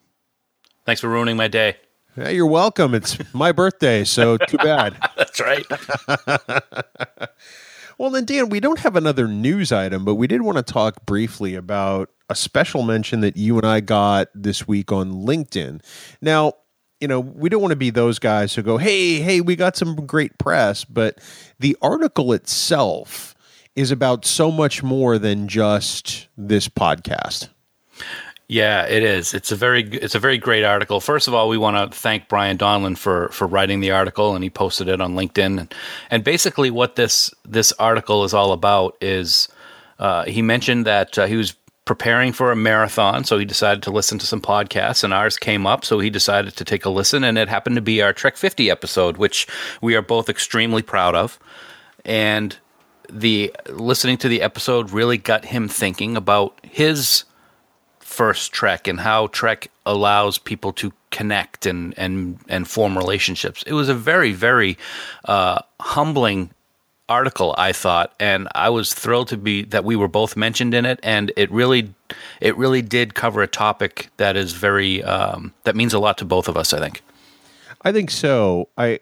Thanks 0.86 1.02
for 1.02 1.10
ruining 1.10 1.36
my 1.36 1.48
day. 1.48 1.78
yeah, 2.16 2.30
you're 2.30 2.46
welcome 2.46 2.94
it's 2.94 3.18
my 3.34 3.52
birthday 3.52 4.04
so 4.04 4.38
too 4.38 4.58
bad 4.58 4.98
That's 5.18 5.40
right. 5.40 5.66
well 7.98 8.10
then 8.10 8.26
dan 8.26 8.50
we 8.50 8.60
don't 8.60 8.80
have 8.80 8.96
another 8.96 9.28
news 9.28 9.72
item 9.72 10.06
but 10.06 10.16
we 10.16 10.28
did 10.28 10.42
want 10.42 10.58
to 10.58 10.64
talk 10.64 11.06
briefly 11.06 11.56
about 11.56 12.10
a 12.30 12.36
special 12.36 12.84
mention 12.84 13.22
that 13.22 13.38
you 13.38 13.58
and 13.58 13.66
i 13.66 13.80
got 13.80 14.28
this 14.34 14.68
week 14.68 14.92
on 14.92 15.12
linkedin 15.12 15.82
now 16.22 16.54
you 17.02 17.10
know, 17.10 17.20
we 17.20 17.50
don't 17.50 17.62
want 17.62 17.74
to 17.74 17.76
be 17.76 17.90
those 17.90 18.20
guys 18.20 18.56
who 18.56 18.62
go, 18.62 18.78
hey, 18.78 19.20
hey, 19.20 19.42
we 19.42 19.58
got 19.58 19.76
some 19.76 19.96
great 20.08 20.38
press, 20.38 20.86
but 20.86 21.20
the 21.60 21.76
article 21.82 22.32
itself 22.32 23.35
is 23.76 23.92
about 23.92 24.26
so 24.26 24.52
much 24.52 24.82
more 24.84 25.18
than 25.18 25.48
just 25.48 26.28
this 26.38 26.68
podcast. 26.68 27.50
Yeah, 28.48 28.86
it 28.86 29.02
is. 29.02 29.34
It's 29.34 29.52
a 29.52 29.56
very 29.56 29.84
it's 29.90 30.14
a 30.14 30.20
very 30.20 30.38
great 30.38 30.64
article. 30.64 31.00
First 31.00 31.28
of 31.28 31.34
all, 31.34 31.50
we 31.50 31.58
want 31.58 31.92
to 31.92 31.98
thank 31.98 32.28
Brian 32.28 32.58
Donlin 32.58 32.96
for 32.96 33.30
for 33.30 33.48
writing 33.48 33.80
the 33.80 33.92
article, 33.92 34.36
and 34.36 34.44
he 34.44 34.52
posted 34.52 34.88
it 34.88 35.02
on 35.02 35.16
LinkedIn. 35.16 35.60
And, 35.60 35.74
and 36.12 36.24
basically, 36.24 36.70
what 36.70 36.96
this 36.96 37.34
this 37.44 37.72
article 37.74 38.24
is 38.24 38.36
all 38.36 38.52
about 38.52 38.96
is 39.02 39.50
uh, 39.98 40.26
he 40.26 40.44
mentioned 40.44 40.86
that 40.86 41.18
uh, 41.18 41.26
he 41.26 41.36
was 41.36 41.56
preparing 41.86 42.34
for 42.34 42.52
a 42.52 42.56
marathon, 42.56 43.24
so 43.24 43.38
he 43.40 43.46
decided 43.46 43.82
to 43.84 43.92
listen 43.92 44.20
to 44.20 44.28
some 44.28 44.42
podcasts, 44.42 45.04
and 45.04 45.14
ours 45.14 45.38
came 45.38 45.66
up, 45.66 45.84
so 45.86 46.00
he 46.00 46.10
decided 46.10 46.56
to 46.56 46.64
take 46.64 46.86
a 46.86 46.90
listen, 46.90 47.24
and 47.24 47.38
it 47.38 47.48
happened 47.48 47.76
to 47.76 47.82
be 47.82 48.02
our 48.02 48.14
Trek 48.14 48.38
50 48.38 48.70
episode, 48.72 49.18
which 49.18 49.48
we 49.82 49.96
are 49.96 50.02
both 50.02 50.28
extremely 50.28 50.82
proud 50.82 51.16
of. 51.16 51.40
And 52.04 52.58
the 53.10 53.54
listening 53.70 54.18
to 54.18 54.30
the 54.30 54.42
episode 54.42 54.92
really 54.92 55.18
got 55.18 55.46
him 55.46 55.68
thinking 55.68 56.16
about 56.16 56.60
his 56.64 57.26
first 58.00 58.54
Trek 58.54 58.88
and 58.88 59.00
how 59.00 59.28
Trek 59.28 59.70
allows 59.86 60.38
people 60.38 60.72
to 60.74 60.94
connect 61.12 61.66
and 61.66 61.94
and 61.98 62.40
and 62.48 62.68
form 62.68 62.98
relationships. 62.98 63.64
It 63.68 63.74
was 63.74 63.90
a 63.90 63.96
very 63.96 64.32
very 64.32 64.78
uh, 65.26 65.62
humbling 65.80 66.52
article, 67.08 67.54
I 67.58 67.72
thought, 67.72 68.14
and 68.20 68.48
I 68.56 68.70
was 68.70 68.94
thrilled 68.94 69.28
to 69.30 69.38
be 69.38 69.64
that 69.66 69.84
we 69.84 69.96
were 69.96 70.08
both 70.08 70.36
mentioned 70.36 70.74
in 70.74 70.86
it, 70.86 71.00
and 71.04 71.32
it 71.36 71.52
really 71.52 71.94
it 72.42 72.58
really 72.58 72.82
did 72.82 73.14
cover 73.14 73.42
a 73.42 73.48
topic 73.48 74.10
that 74.18 74.36
is 74.36 74.54
very 74.54 75.04
um, 75.04 75.54
that 75.64 75.76
means 75.76 75.94
a 75.94 76.00
lot 76.00 76.18
to 76.20 76.26
both 76.26 76.48
of 76.48 76.58
us. 76.58 76.74
I 76.74 76.80
think. 76.80 77.02
I 77.82 77.92
think 77.92 78.10
so. 78.10 78.70
I 78.78 79.00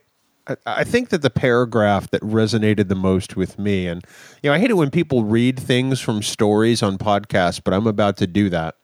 I- 0.66 0.84
think 0.84 1.10
that 1.10 1.22
the 1.22 1.30
paragraph 1.30 2.10
that 2.12 2.22
resonated 2.22 2.90
the 2.90 2.96
most 2.96 3.36
with 3.36 3.58
me, 3.58 3.88
and 3.88 4.04
you 4.42 4.50
know, 4.50 4.54
I 4.54 4.60
hate 4.60 4.70
it 4.70 4.78
when 4.78 4.90
people 4.92 5.24
read 5.24 5.60
things 5.60 6.00
from 6.00 6.22
stories 6.22 6.84
on 6.84 6.98
podcasts, 6.98 7.62
but 7.64 7.74
I'm 7.74 7.88
about 7.88 8.18
to 8.18 8.28
do 8.28 8.50
that. 8.50 8.76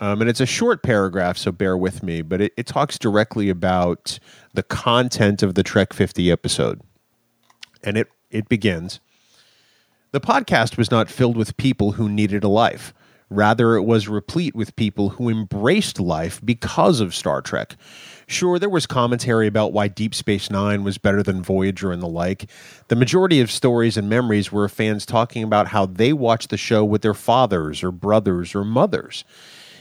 Um, 0.00 0.20
and 0.20 0.28
it's 0.28 0.40
a 0.40 0.46
short 0.46 0.82
paragraph, 0.82 1.36
so 1.38 1.52
bear 1.52 1.76
with 1.76 2.02
me. 2.02 2.22
But 2.22 2.40
it, 2.40 2.52
it 2.56 2.66
talks 2.66 2.98
directly 2.98 3.48
about 3.48 4.18
the 4.52 4.62
content 4.64 5.42
of 5.42 5.54
the 5.54 5.62
Trek 5.62 5.92
50 5.92 6.30
episode, 6.30 6.80
and 7.82 7.96
it 7.96 8.08
it 8.30 8.48
begins. 8.48 9.00
The 10.12 10.20
podcast 10.20 10.76
was 10.76 10.90
not 10.90 11.08
filled 11.08 11.36
with 11.36 11.56
people 11.56 11.92
who 11.92 12.08
needed 12.08 12.44
a 12.44 12.48
life. 12.48 12.92
Rather, 13.30 13.76
it 13.76 13.82
was 13.84 14.08
replete 14.08 14.54
with 14.54 14.76
people 14.76 15.10
who 15.10 15.30
embraced 15.30 15.98
life 15.98 16.38
because 16.44 17.00
of 17.00 17.14
Star 17.14 17.40
Trek. 17.40 17.76
Sure, 18.26 18.58
there 18.58 18.68
was 18.68 18.86
commentary 18.86 19.46
about 19.46 19.72
why 19.72 19.88
Deep 19.88 20.14
Space 20.14 20.50
Nine 20.50 20.84
was 20.84 20.98
better 20.98 21.22
than 21.22 21.42
Voyager 21.42 21.92
and 21.92 22.02
the 22.02 22.08
like. 22.08 22.48
The 22.88 22.96
majority 22.96 23.40
of 23.40 23.50
stories 23.50 23.96
and 23.96 24.08
memories 24.08 24.52
were 24.52 24.64
of 24.64 24.72
fans 24.72 25.04
talking 25.04 25.42
about 25.42 25.68
how 25.68 25.86
they 25.86 26.12
watched 26.12 26.50
the 26.50 26.56
show 26.56 26.84
with 26.84 27.02
their 27.02 27.14
fathers 27.14 27.82
or 27.82 27.90
brothers 27.90 28.54
or 28.54 28.64
mothers. 28.64 29.24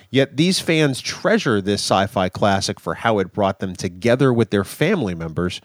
Yet 0.09 0.35
these 0.35 0.59
fans 0.59 0.99
treasure 0.99 1.61
this 1.61 1.81
sci 1.81 2.05
fi 2.07 2.27
classic 2.29 2.79
for 2.79 2.95
how 2.95 3.19
it 3.19 3.31
brought 3.31 3.59
them 3.59 3.75
together 3.75 4.33
with 4.33 4.49
their 4.49 4.65
family 4.65 5.15
members, 5.15 5.61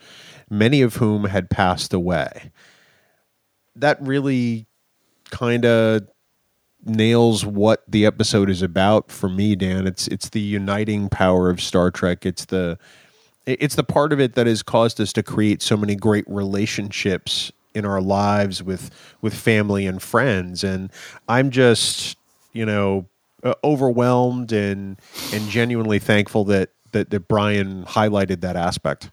many 0.48 0.82
of 0.82 0.96
whom 0.96 1.24
had 1.24 1.50
passed 1.50 1.92
away. 1.92 2.52
That 3.74 4.00
really 4.00 4.66
kind 5.30 5.64
of 5.64 6.06
nails 6.86 7.44
what 7.44 7.82
the 7.88 8.06
episode 8.06 8.48
is 8.48 8.62
about 8.62 9.10
for 9.10 9.28
me, 9.28 9.56
Dan. 9.56 9.86
It's 9.86 10.08
it's 10.08 10.30
the 10.30 10.40
uniting 10.40 11.08
power 11.08 11.50
of 11.50 11.60
Star 11.60 11.90
Trek. 11.90 12.24
It's 12.24 12.46
the 12.46 12.78
it's 13.44 13.74
the 13.74 13.84
part 13.84 14.12
of 14.12 14.20
it 14.20 14.34
that 14.34 14.46
has 14.46 14.62
caused 14.62 15.00
us 15.00 15.12
to 15.14 15.22
create 15.22 15.62
so 15.62 15.76
many 15.76 15.94
great 15.94 16.24
relationships 16.26 17.52
in 17.74 17.84
our 17.84 18.00
lives 18.00 18.62
with 18.62 18.90
with 19.20 19.34
family 19.34 19.86
and 19.86 20.02
friends. 20.02 20.64
And 20.64 20.90
I'm 21.28 21.50
just 21.50 22.16
you 22.52 22.64
know 22.64 23.06
uh, 23.42 23.54
overwhelmed 23.62 24.52
and 24.52 25.00
and 25.32 25.48
genuinely 25.48 25.98
thankful 25.98 26.44
that 26.44 26.70
that, 26.92 27.10
that 27.10 27.28
Brian 27.28 27.84
highlighted 27.84 28.40
that 28.40 28.56
aspect. 28.56 29.10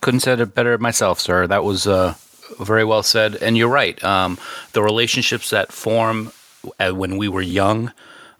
Couldn't 0.00 0.20
said 0.20 0.40
it 0.40 0.54
better 0.54 0.76
myself, 0.78 1.18
sir. 1.18 1.46
That 1.46 1.64
was 1.64 1.86
uh, 1.86 2.14
very 2.60 2.84
well 2.84 3.02
said. 3.02 3.36
And 3.36 3.56
you're 3.56 3.68
right. 3.68 4.02
Um, 4.04 4.38
the 4.72 4.82
relationships 4.82 5.50
that 5.50 5.72
form 5.72 6.32
when 6.78 7.16
we 7.16 7.28
were 7.28 7.42
young 7.42 7.92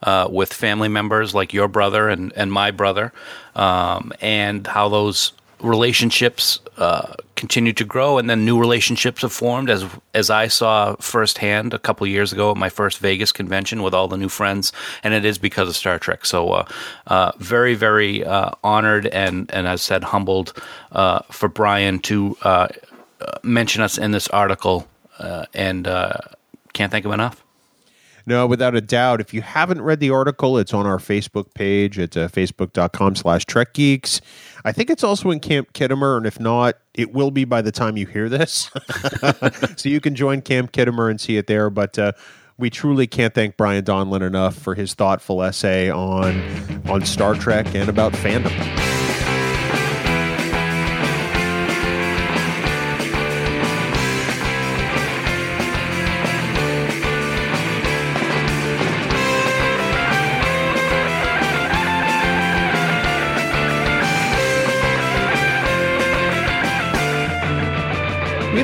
uh, 0.05 0.29
with 0.31 0.53
family 0.53 0.89
members 0.89 1.35
like 1.35 1.53
your 1.53 1.69
brother 1.69 2.09
and, 2.09 2.33
and 2.37 2.53
my 2.53 2.71
brother, 2.71 3.13
um, 3.57 4.13
and 4.21 4.67
how 4.67 4.89
those 4.89 5.33
relationships 5.61 6.61
uh, 6.77 7.15
continue 7.37 7.73
to 7.73 7.85
grow, 7.85 8.19
and 8.19 8.29
then 8.29 8.45
new 8.45 8.59
relationships 8.59 9.23
have 9.23 9.33
formed. 9.33 9.71
As 9.71 9.85
as 10.13 10.29
I 10.29 10.49
saw 10.49 10.95
firsthand 10.97 11.73
a 11.73 11.79
couple 11.79 12.07
years 12.07 12.33
ago 12.33 12.51
at 12.51 12.57
my 12.57 12.69
first 12.69 12.99
Vegas 12.99 13.33
convention 13.33 13.83
with 13.83 13.95
all 13.95 14.09
the 14.09 14.17
new 14.17 14.29
friends, 14.29 14.73
and 15.03 15.15
it 15.15 15.25
is 15.25 15.39
because 15.39 15.69
of 15.69 15.77
Star 15.77 15.99
Trek. 15.99 16.27
So, 16.27 16.51
uh, 16.51 16.69
uh, 17.07 17.33
very 17.39 17.75
very 17.75 18.25
uh, 18.25 18.51
honored 18.63 19.07
and 19.07 19.51
and 19.53 19.67
as 19.67 19.83
said 19.83 20.05
humbled 20.05 20.53
uh, 20.93 21.21
for 21.31 21.49
Brian 21.49 21.99
to 22.01 22.37
uh, 22.43 22.69
uh, 23.21 23.39
mention 23.43 23.83
us 23.83 23.97
in 23.97 24.11
this 24.11 24.29
article, 24.29 24.87
uh, 25.19 25.47
and 25.55 25.87
uh, 25.87 26.19
can't 26.73 26.91
thank 26.91 27.05
him 27.05 27.13
enough. 27.13 27.44
No, 28.27 28.47
without 28.47 28.75
a 28.75 28.81
doubt. 28.81 29.21
If 29.21 29.35
you 29.35 29.43
haven't 29.43 29.83
read 29.83 30.01
the 30.01 30.11
article, 30.11 30.57
it's 30.57 30.73
on 30.73 30.87
our 30.87 30.99
Facebook 30.99 31.53
page. 31.55 31.99
It's 31.99 32.17
uh, 32.17 32.29
facebook.com 32.29 33.17
slash 33.17 33.45
Trek 33.45 33.75
Geeks. 33.75 34.21
I 34.65 34.73
think 34.73 34.89
it's 34.89 35.05
also 35.05 35.31
in 35.31 35.41
Camp 35.41 35.73
Khitomer, 35.75 36.17
and 36.17 36.27
if 36.27 36.41
not, 36.41 36.77
it 36.95 37.13
will 37.13 37.31
be 37.31 37.45
by 37.45 37.61
the 37.61 37.73
time 37.73 37.97
you 37.97 38.07
hear 38.07 38.29
this. 38.29 38.71
so 39.77 39.89
you 39.89 40.01
can 40.01 40.15
join 40.15 40.41
Camp 40.41 40.73
Khitomer 40.73 41.11
and 41.11 41.21
see 41.21 41.37
it 41.37 41.47
there. 41.47 41.69
But 41.69 41.99
uh, 41.99 42.13
we 42.57 42.71
truly 42.71 43.07
can't 43.07 43.35
thank 43.35 43.57
Brian 43.57 43.85
Donlin 43.85 44.23
enough 44.23 44.57
for 44.57 44.75
his 44.75 44.95
thoughtful 44.95 45.43
essay 45.43 45.91
on 45.91 46.43
on 46.89 47.05
Star 47.05 47.35
Trek 47.35 47.75
and 47.75 47.89
about 47.89 48.13
fandom. 48.13 48.94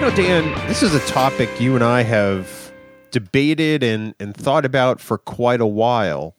You 0.00 0.06
know, 0.08 0.16
Dan, 0.16 0.66
this 0.66 0.82
is 0.82 0.94
a 0.94 1.00
topic 1.00 1.60
you 1.60 1.74
and 1.74 1.84
I 1.84 2.04
have 2.04 2.72
debated 3.10 3.82
and, 3.82 4.14
and 4.18 4.34
thought 4.34 4.64
about 4.64 4.98
for 4.98 5.18
quite 5.18 5.60
a 5.60 5.66
while. 5.66 6.34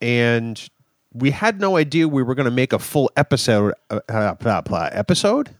And 0.00 0.64
we 1.12 1.32
had 1.32 1.60
no 1.60 1.76
idea 1.76 2.06
we 2.06 2.22
were 2.22 2.36
going 2.36 2.44
to 2.44 2.52
make 2.52 2.72
a 2.72 2.78
full 2.78 3.10
episode. 3.16 3.74
Uh, 3.90 3.98
uh, 4.08 4.90
episode? 4.92 5.56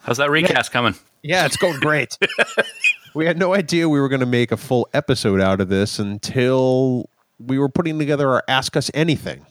How's 0.00 0.16
that 0.16 0.28
recast 0.28 0.72
coming? 0.72 0.96
Yeah, 1.22 1.46
it's 1.46 1.56
going 1.56 1.78
great. 1.78 2.18
we 3.14 3.24
had 3.24 3.38
no 3.38 3.54
idea 3.54 3.88
we 3.88 4.00
were 4.00 4.08
going 4.08 4.18
to 4.18 4.26
make 4.26 4.50
a 4.50 4.56
full 4.56 4.88
episode 4.92 5.40
out 5.40 5.60
of 5.60 5.68
this 5.68 6.00
until 6.00 7.08
we 7.38 7.60
were 7.60 7.68
putting 7.68 7.96
together 7.96 8.28
our 8.28 8.42
Ask 8.48 8.76
Us 8.76 8.90
Anything. 8.92 9.46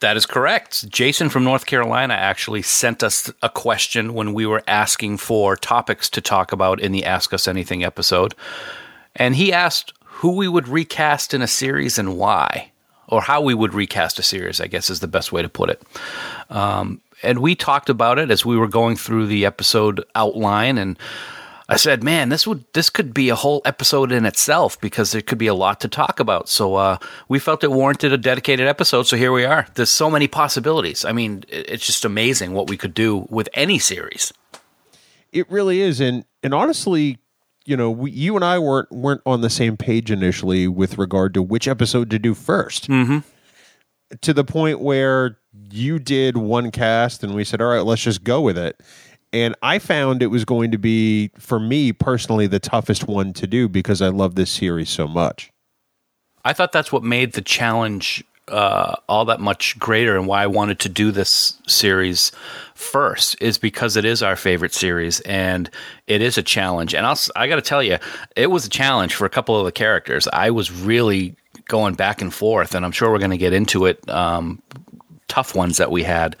That 0.00 0.16
is 0.16 0.24
correct. 0.24 0.88
Jason 0.88 1.28
from 1.28 1.44
North 1.44 1.66
Carolina 1.66 2.14
actually 2.14 2.62
sent 2.62 3.02
us 3.02 3.30
a 3.42 3.50
question 3.50 4.14
when 4.14 4.32
we 4.32 4.46
were 4.46 4.62
asking 4.66 5.18
for 5.18 5.56
topics 5.56 6.08
to 6.10 6.22
talk 6.22 6.52
about 6.52 6.80
in 6.80 6.92
the 6.92 7.04
Ask 7.04 7.34
Us 7.34 7.46
Anything 7.46 7.84
episode. 7.84 8.34
And 9.14 9.36
he 9.36 9.52
asked 9.52 9.92
who 10.04 10.36
we 10.36 10.48
would 10.48 10.68
recast 10.68 11.34
in 11.34 11.42
a 11.42 11.46
series 11.46 11.98
and 11.98 12.16
why, 12.16 12.72
or 13.08 13.20
how 13.20 13.42
we 13.42 13.52
would 13.52 13.74
recast 13.74 14.18
a 14.18 14.22
series, 14.22 14.58
I 14.58 14.68
guess 14.68 14.88
is 14.88 15.00
the 15.00 15.08
best 15.08 15.32
way 15.32 15.42
to 15.42 15.48
put 15.50 15.68
it. 15.68 15.82
Um, 16.48 17.02
and 17.22 17.40
we 17.40 17.54
talked 17.54 17.90
about 17.90 18.18
it 18.18 18.30
as 18.30 18.44
we 18.44 18.56
were 18.56 18.68
going 18.68 18.96
through 18.96 19.26
the 19.26 19.44
episode 19.44 20.02
outline 20.14 20.78
and 20.78 20.98
I 21.70 21.76
said, 21.76 22.02
"Man, 22.02 22.28
this 22.28 22.46
would 22.46 22.64
this 22.72 22.90
could 22.90 23.14
be 23.14 23.28
a 23.28 23.36
whole 23.36 23.62
episode 23.64 24.10
in 24.10 24.26
itself 24.26 24.80
because 24.80 25.12
there 25.12 25.22
could 25.22 25.38
be 25.38 25.46
a 25.46 25.54
lot 25.54 25.80
to 25.80 25.88
talk 25.88 26.18
about." 26.18 26.48
So 26.48 26.74
uh, 26.74 26.98
we 27.28 27.38
felt 27.38 27.62
it 27.62 27.70
warranted 27.70 28.12
a 28.12 28.18
dedicated 28.18 28.66
episode. 28.66 29.04
So 29.04 29.16
here 29.16 29.32
we 29.32 29.44
are. 29.44 29.66
There's 29.74 29.90
so 29.90 30.10
many 30.10 30.26
possibilities. 30.26 31.04
I 31.04 31.12
mean, 31.12 31.44
it's 31.48 31.86
just 31.86 32.04
amazing 32.04 32.52
what 32.52 32.68
we 32.68 32.76
could 32.76 32.92
do 32.92 33.26
with 33.30 33.48
any 33.54 33.78
series. 33.78 34.32
It 35.32 35.48
really 35.50 35.80
is, 35.80 36.00
and 36.00 36.24
and 36.42 36.52
honestly, 36.52 37.18
you 37.64 37.76
know, 37.76 37.90
we, 37.90 38.10
you 38.10 38.34
and 38.34 38.44
I 38.44 38.58
weren't 38.58 38.90
weren't 38.90 39.22
on 39.24 39.40
the 39.40 39.50
same 39.50 39.76
page 39.76 40.10
initially 40.10 40.66
with 40.66 40.98
regard 40.98 41.34
to 41.34 41.42
which 41.42 41.68
episode 41.68 42.10
to 42.10 42.18
do 42.18 42.34
1st 42.34 42.88
Mm-hmm. 42.88 43.18
To 44.22 44.34
the 44.34 44.42
point 44.42 44.80
where 44.80 45.38
you 45.70 46.00
did 46.00 46.36
one 46.36 46.72
cast, 46.72 47.22
and 47.22 47.32
we 47.32 47.44
said, 47.44 47.60
"All 47.62 47.68
right, 47.68 47.84
let's 47.84 48.02
just 48.02 48.24
go 48.24 48.40
with 48.40 48.58
it." 48.58 48.80
And 49.32 49.54
I 49.62 49.78
found 49.78 50.22
it 50.22 50.26
was 50.26 50.44
going 50.44 50.72
to 50.72 50.78
be, 50.78 51.30
for 51.38 51.60
me 51.60 51.92
personally, 51.92 52.46
the 52.46 52.58
toughest 52.58 53.06
one 53.06 53.32
to 53.34 53.46
do 53.46 53.68
because 53.68 54.02
I 54.02 54.08
love 54.08 54.34
this 54.34 54.50
series 54.50 54.90
so 54.90 55.06
much. 55.06 55.52
I 56.44 56.52
thought 56.52 56.72
that's 56.72 56.90
what 56.90 57.04
made 57.04 57.34
the 57.34 57.42
challenge 57.42 58.24
uh, 58.50 58.96
all 59.08 59.24
that 59.26 59.40
much 59.40 59.78
greater, 59.78 60.16
and 60.16 60.26
why 60.26 60.42
I 60.42 60.46
wanted 60.46 60.80
to 60.80 60.88
do 60.88 61.12
this 61.12 61.58
series 61.66 62.32
first 62.74 63.36
is 63.40 63.58
because 63.58 63.96
it 63.96 64.04
is 64.04 64.22
our 64.22 64.36
favorite 64.36 64.74
series, 64.74 65.20
and 65.20 65.70
it 66.06 66.20
is 66.20 66.36
a 66.36 66.42
challenge. 66.42 66.94
And 66.94 67.06
I'll, 67.06 67.18
I 67.36 67.46
got 67.46 67.56
to 67.56 67.62
tell 67.62 67.82
you, 67.82 67.98
it 68.36 68.50
was 68.50 68.66
a 68.66 68.70
challenge 68.70 69.14
for 69.14 69.24
a 69.24 69.30
couple 69.30 69.56
of 69.56 69.64
the 69.64 69.72
characters. 69.72 70.26
I 70.32 70.50
was 70.50 70.72
really 70.72 71.36
going 71.66 71.94
back 71.94 72.20
and 72.20 72.34
forth, 72.34 72.74
and 72.74 72.84
I'm 72.84 72.92
sure 72.92 73.10
we're 73.12 73.18
going 73.18 73.30
to 73.30 73.38
get 73.38 73.52
into 73.52 73.86
it. 73.86 74.08
Um, 74.10 74.60
tough 75.28 75.54
ones 75.54 75.76
that 75.76 75.92
we 75.92 76.02
had. 76.02 76.34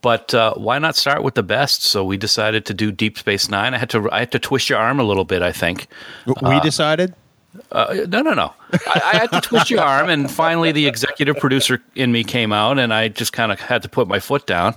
But 0.00 0.32
uh, 0.32 0.54
why 0.54 0.78
not 0.78 0.96
start 0.96 1.22
with 1.22 1.34
the 1.34 1.42
best? 1.42 1.82
So 1.82 2.04
we 2.04 2.16
decided 2.16 2.64
to 2.66 2.74
do 2.74 2.92
Deep 2.92 3.18
Space 3.18 3.48
Nine. 3.48 3.74
I 3.74 3.78
had 3.78 3.90
to 3.90 4.08
I 4.12 4.20
had 4.20 4.32
to 4.32 4.38
twist 4.38 4.68
your 4.70 4.78
arm 4.78 5.00
a 5.00 5.04
little 5.04 5.24
bit. 5.24 5.42
I 5.42 5.52
think. 5.52 5.88
We 6.50 6.60
decided. 6.60 7.14
Uh, 7.72 8.06
no, 8.08 8.22
no, 8.22 8.34
no. 8.34 8.52
I, 8.86 9.00
I 9.14 9.16
had 9.18 9.30
to 9.32 9.40
twist 9.40 9.70
your 9.70 9.80
arm, 9.80 10.08
and 10.08 10.30
finally, 10.30 10.72
the 10.72 10.86
executive 10.86 11.36
producer 11.36 11.82
in 11.94 12.12
me 12.12 12.24
came 12.24 12.52
out, 12.52 12.78
and 12.78 12.92
I 12.92 13.08
just 13.08 13.32
kind 13.32 13.50
of 13.52 13.60
had 13.60 13.82
to 13.82 13.88
put 13.88 14.08
my 14.08 14.18
foot 14.20 14.46
down. 14.46 14.74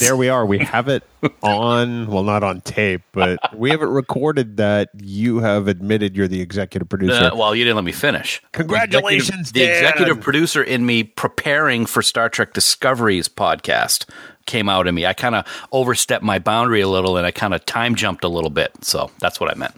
there 0.00 0.16
we 0.16 0.28
are. 0.28 0.44
We 0.46 0.58
have 0.58 0.88
it 0.88 1.02
on, 1.42 2.06
well, 2.06 2.22
not 2.22 2.42
on 2.42 2.60
tape, 2.62 3.02
but 3.12 3.38
we 3.54 3.70
have 3.70 3.82
it 3.82 3.86
recorded 3.86 4.56
that 4.58 4.90
you 5.00 5.38
have 5.40 5.68
admitted 5.68 6.16
you're 6.16 6.28
the 6.28 6.40
executive 6.40 6.88
producer. 6.88 7.30
Uh, 7.32 7.36
well, 7.36 7.54
you 7.54 7.64
didn't 7.64 7.76
let 7.76 7.84
me 7.84 7.92
finish. 7.92 8.42
Congratulations, 8.52 9.52
the 9.52 9.62
executive, 9.62 9.82
the 9.82 9.88
executive 9.88 10.20
producer 10.22 10.62
in 10.62 10.86
me 10.86 11.02
preparing 11.02 11.86
for 11.86 12.02
Star 12.02 12.28
Trek 12.28 12.52
Discovery's 12.52 13.28
podcast 13.28 14.08
came 14.46 14.68
out 14.68 14.86
in 14.86 14.94
me. 14.94 15.04
I 15.04 15.12
kind 15.12 15.34
of 15.34 15.44
overstepped 15.72 16.22
my 16.22 16.38
boundary 16.38 16.80
a 16.80 16.88
little, 16.88 17.16
and 17.16 17.26
I 17.26 17.30
kind 17.32 17.52
of 17.52 17.66
time 17.66 17.94
jumped 17.96 18.22
a 18.24 18.28
little 18.28 18.50
bit. 18.50 18.72
So 18.84 19.10
that's 19.18 19.40
what 19.40 19.50
I 19.50 19.54
meant. 19.54 19.74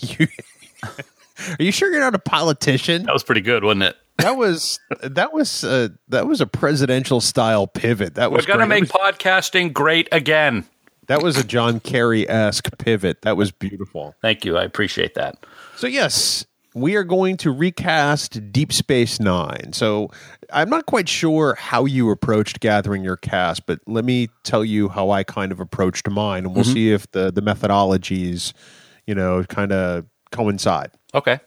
You- 0.00 0.26
are 1.58 1.62
you 1.62 1.72
sure 1.72 1.90
you're 1.90 2.00
not 2.00 2.14
a 2.14 2.18
politician? 2.18 3.04
That 3.04 3.12
was 3.12 3.22
pretty 3.24 3.40
good, 3.40 3.64
wasn't 3.64 3.84
it? 3.84 3.96
That 4.18 4.36
was 4.36 4.78
that 5.02 5.32
was 5.32 5.64
uh, 5.64 5.88
that 6.08 6.26
was 6.26 6.40
a 6.40 6.46
presidential 6.46 7.20
style 7.20 7.66
pivot. 7.66 8.14
That 8.14 8.30
We're 8.30 8.38
was 8.38 8.46
gonna 8.46 8.66
great. 8.66 8.82
make 8.82 8.90
podcasting 8.90 9.72
great 9.72 10.08
again. 10.12 10.64
that 11.06 11.22
was 11.22 11.36
a 11.38 11.44
John 11.44 11.80
Kerry 11.80 12.28
esque 12.28 12.76
pivot. 12.78 13.22
That 13.22 13.36
was 13.36 13.50
beautiful. 13.50 14.14
Thank 14.22 14.44
you. 14.44 14.56
I 14.56 14.64
appreciate 14.64 15.14
that. 15.14 15.44
So 15.76 15.86
yes, 15.86 16.44
we 16.74 16.94
are 16.94 17.04
going 17.04 17.36
to 17.38 17.50
recast 17.50 18.52
Deep 18.52 18.72
Space 18.72 19.18
Nine. 19.18 19.72
So 19.72 20.10
I'm 20.52 20.70
not 20.70 20.86
quite 20.86 21.08
sure 21.08 21.54
how 21.58 21.84
you 21.86 22.10
approached 22.10 22.60
gathering 22.60 23.02
your 23.02 23.16
cast, 23.16 23.66
but 23.66 23.80
let 23.86 24.04
me 24.04 24.28
tell 24.44 24.64
you 24.64 24.88
how 24.90 25.10
I 25.10 25.24
kind 25.24 25.52
of 25.52 25.58
approached 25.60 26.08
mine, 26.08 26.44
and 26.44 26.54
we'll 26.54 26.64
see 26.64 26.92
if 26.92 27.10
the 27.12 27.32
the 27.32 27.42
methodologies, 27.42 28.52
you 29.06 29.14
know, 29.14 29.42
kind 29.44 29.72
of 29.72 30.04
coincide. 30.30 30.90
Okay. 31.14 31.40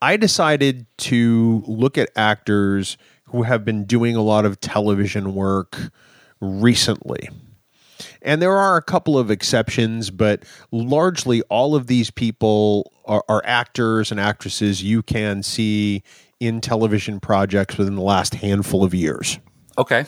I 0.00 0.16
decided 0.16 0.86
to 0.98 1.62
look 1.66 1.96
at 1.96 2.10
actors 2.16 2.96
who 3.26 3.42
have 3.42 3.64
been 3.64 3.84
doing 3.84 4.16
a 4.16 4.22
lot 4.22 4.44
of 4.44 4.60
television 4.60 5.34
work 5.34 5.78
recently. 6.40 7.28
And 8.20 8.42
there 8.42 8.56
are 8.56 8.76
a 8.76 8.82
couple 8.82 9.18
of 9.18 9.30
exceptions, 9.30 10.10
but 10.10 10.44
largely 10.70 11.42
all 11.42 11.74
of 11.74 11.86
these 11.86 12.10
people 12.10 12.92
are, 13.04 13.24
are 13.28 13.42
actors 13.44 14.10
and 14.10 14.18
actresses 14.18 14.82
you 14.82 15.02
can 15.02 15.42
see 15.42 16.02
in 16.40 16.60
television 16.60 17.20
projects 17.20 17.78
within 17.78 17.94
the 17.94 18.02
last 18.02 18.34
handful 18.34 18.82
of 18.82 18.92
years. 18.92 19.38
Okay. 19.78 20.04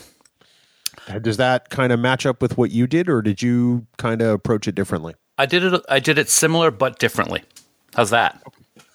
Does 1.21 1.37
that 1.37 1.71
kind 1.71 1.92
of 1.92 2.00
match 2.00 2.26
up 2.26 2.42
with 2.42 2.56
what 2.56 2.71
you 2.71 2.87
did, 2.87 3.09
or 3.09 3.23
did 3.23 3.42
you 3.42 3.87
kind 3.99 4.23
of 4.23 4.30
approach 4.30 4.66
it 4.66 4.75
differently? 4.75 5.14
I 5.38 5.47
did 5.47 5.62
it. 5.62 5.83
I 5.88 6.00
did 6.00 6.18
it 6.18 6.28
similar 6.28 6.71
but 6.71 6.99
differently. 6.99 7.42
How's 7.94 8.11
that? 8.11 8.42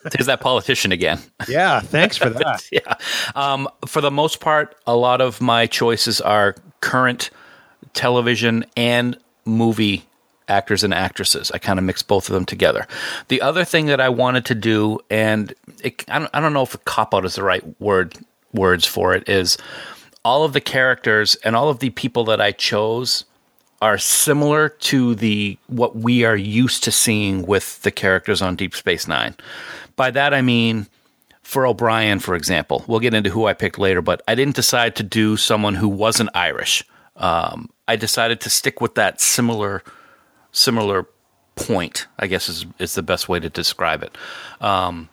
There's 0.04 0.28
that 0.28 0.40
politician 0.40 0.92
again. 0.92 1.20
Yeah, 1.48 1.82
thanks 1.82 2.18
for 2.18 2.30
that. 2.30 2.64
yeah. 2.72 2.96
Um, 3.36 3.68
for 3.86 4.02
the 4.02 4.12
most 4.12 4.40
part, 4.40 4.76
a 4.88 4.96
lot 4.96 5.22
of 5.22 5.42
my 5.42 5.68
choices 5.68 6.22
are 6.22 6.56
current 6.82 7.30
television 7.94 8.66
and 8.78 9.18
movie 9.46 10.06
actors 10.48 10.84
and 10.84 10.94
actresses. 10.94 11.52
I 11.52 11.58
kind 11.58 11.78
of 11.80 11.86
mix 11.86 12.02
both 12.02 12.30
of 12.30 12.34
them 12.34 12.46
together. 12.46 12.88
The 13.28 13.42
other 13.42 13.64
thing 13.64 13.86
that 13.88 14.02
I 14.02 14.10
wanted 14.10 14.46
to 14.46 14.56
do, 14.56 15.00
and 15.10 15.54
it, 15.84 16.04
I, 16.10 16.20
don't, 16.20 16.30
I 16.34 16.40
don't 16.40 16.54
know 16.54 16.64
if 16.64 16.84
cop 16.86 17.14
out 17.14 17.26
is 17.26 17.36
the 17.36 17.44
right 17.44 17.64
word 17.80 18.16
words 18.54 18.86
for 18.86 19.14
it, 19.14 19.28
is 19.30 19.58
all 20.26 20.44
of 20.44 20.54
the 20.54 20.62
characters 20.62 21.36
and 21.44 21.56
all 21.56 21.70
of 21.70 21.80
the 21.80 21.92
people 21.92 22.24
that 22.26 22.42
I 22.42 22.52
chose 22.52 23.26
are 23.82 23.98
similar 23.98 24.70
to 24.70 25.16
the 25.16 25.58
what 25.68 25.96
we 25.96 26.26
are 26.26 26.36
used 26.36 26.84
to 26.84 26.92
seeing 26.92 27.46
with 27.46 27.82
the 27.84 27.92
characters 27.92 28.42
on 28.42 28.56
Deep 28.56 28.76
Space 28.76 29.08
Nine. 29.08 29.36
By 30.00 30.12
that 30.12 30.34
I 30.34 30.42
mean 30.42 30.88
for 31.42 31.68
O'Brien, 31.68 32.20
for 32.20 32.34
example, 32.34 32.86
we'll 32.88 33.02
get 33.02 33.14
into 33.14 33.30
who 33.30 33.48
I 33.48 33.54
picked 33.54 33.78
later, 33.78 34.02
but 34.02 34.22
I 34.30 34.34
didn't 34.34 34.56
decide 34.56 34.96
to 34.96 35.04
do 35.04 35.36
someone 35.36 35.76
who 35.76 35.90
wasn't 35.90 36.30
Irish. 36.34 36.86
Um, 37.18 37.70
I 37.86 37.98
decided 37.98 38.40
to 38.42 38.50
stick 38.50 38.80
with 38.80 38.96
that 38.96 39.20
similar 39.20 39.84
similar 40.54 41.06
point. 41.56 42.08
I 42.18 42.28
guess 42.28 42.48
is 42.48 42.66
is 42.80 42.96
the 42.96 43.04
best 43.04 43.28
way 43.28 43.42
to 43.42 43.50
describe 43.50 44.02
it. 44.02 44.18
Um, 44.62 45.10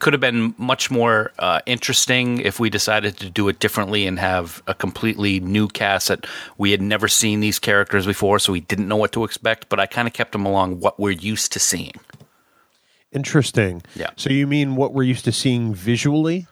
could 0.00 0.12
have 0.12 0.20
been 0.20 0.56
much 0.58 0.90
more 0.90 1.30
uh, 1.38 1.60
interesting 1.64 2.40
if 2.40 2.58
we 2.58 2.68
decided 2.68 3.16
to 3.18 3.30
do 3.30 3.46
it 3.46 3.60
differently 3.60 4.08
and 4.08 4.18
have 4.18 4.60
a 4.66 4.74
completely 4.74 5.38
new 5.38 5.68
cast 5.68 6.08
that 6.08 6.26
we 6.58 6.72
had 6.72 6.82
never 6.82 7.06
seen 7.06 7.38
these 7.38 7.60
characters 7.60 8.06
before, 8.06 8.40
so 8.40 8.52
we 8.52 8.58
didn't 8.58 8.88
know 8.88 8.96
what 8.96 9.12
to 9.12 9.22
expect. 9.22 9.68
But 9.68 9.78
I 9.78 9.86
kind 9.86 10.08
of 10.08 10.14
kept 10.14 10.32
them 10.32 10.46
along 10.46 10.80
what 10.80 10.98
we're 10.98 11.12
used 11.12 11.52
to 11.52 11.60
seeing. 11.60 11.92
Interesting. 13.12 13.82
Yeah. 13.94 14.10
So 14.16 14.30
you 14.30 14.46
mean 14.46 14.76
what 14.76 14.92
we're 14.92 15.02
used 15.02 15.24
to 15.24 15.32
seeing 15.32 15.74
visually? 15.74 16.46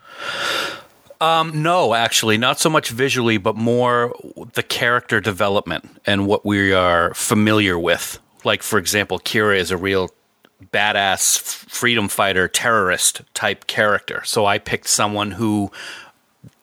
Um, 1.21 1.63
no, 1.63 1.93
actually, 1.93 2.37
not 2.37 2.59
so 2.59 2.69
much 2.69 2.89
visually, 2.89 3.37
but 3.37 3.55
more 3.55 4.13
the 4.53 4.63
character 4.63 5.19
development 5.19 5.99
and 6.05 6.27
what 6.27 6.45
we 6.45 6.73
are 6.73 7.13
familiar 7.13 7.77
with. 7.77 8.19
Like, 8.43 8.63
for 8.63 8.79
example, 8.79 9.19
Kira 9.19 9.57
is 9.57 9.71
a 9.71 9.77
real 9.77 10.09
badass 10.73 11.39
freedom 11.39 12.07
fighter, 12.07 12.47
terrorist 12.47 13.21
type 13.33 13.67
character. 13.67 14.21
So 14.25 14.45
I 14.45 14.59
picked 14.59 14.87
someone 14.87 15.31
who 15.31 15.71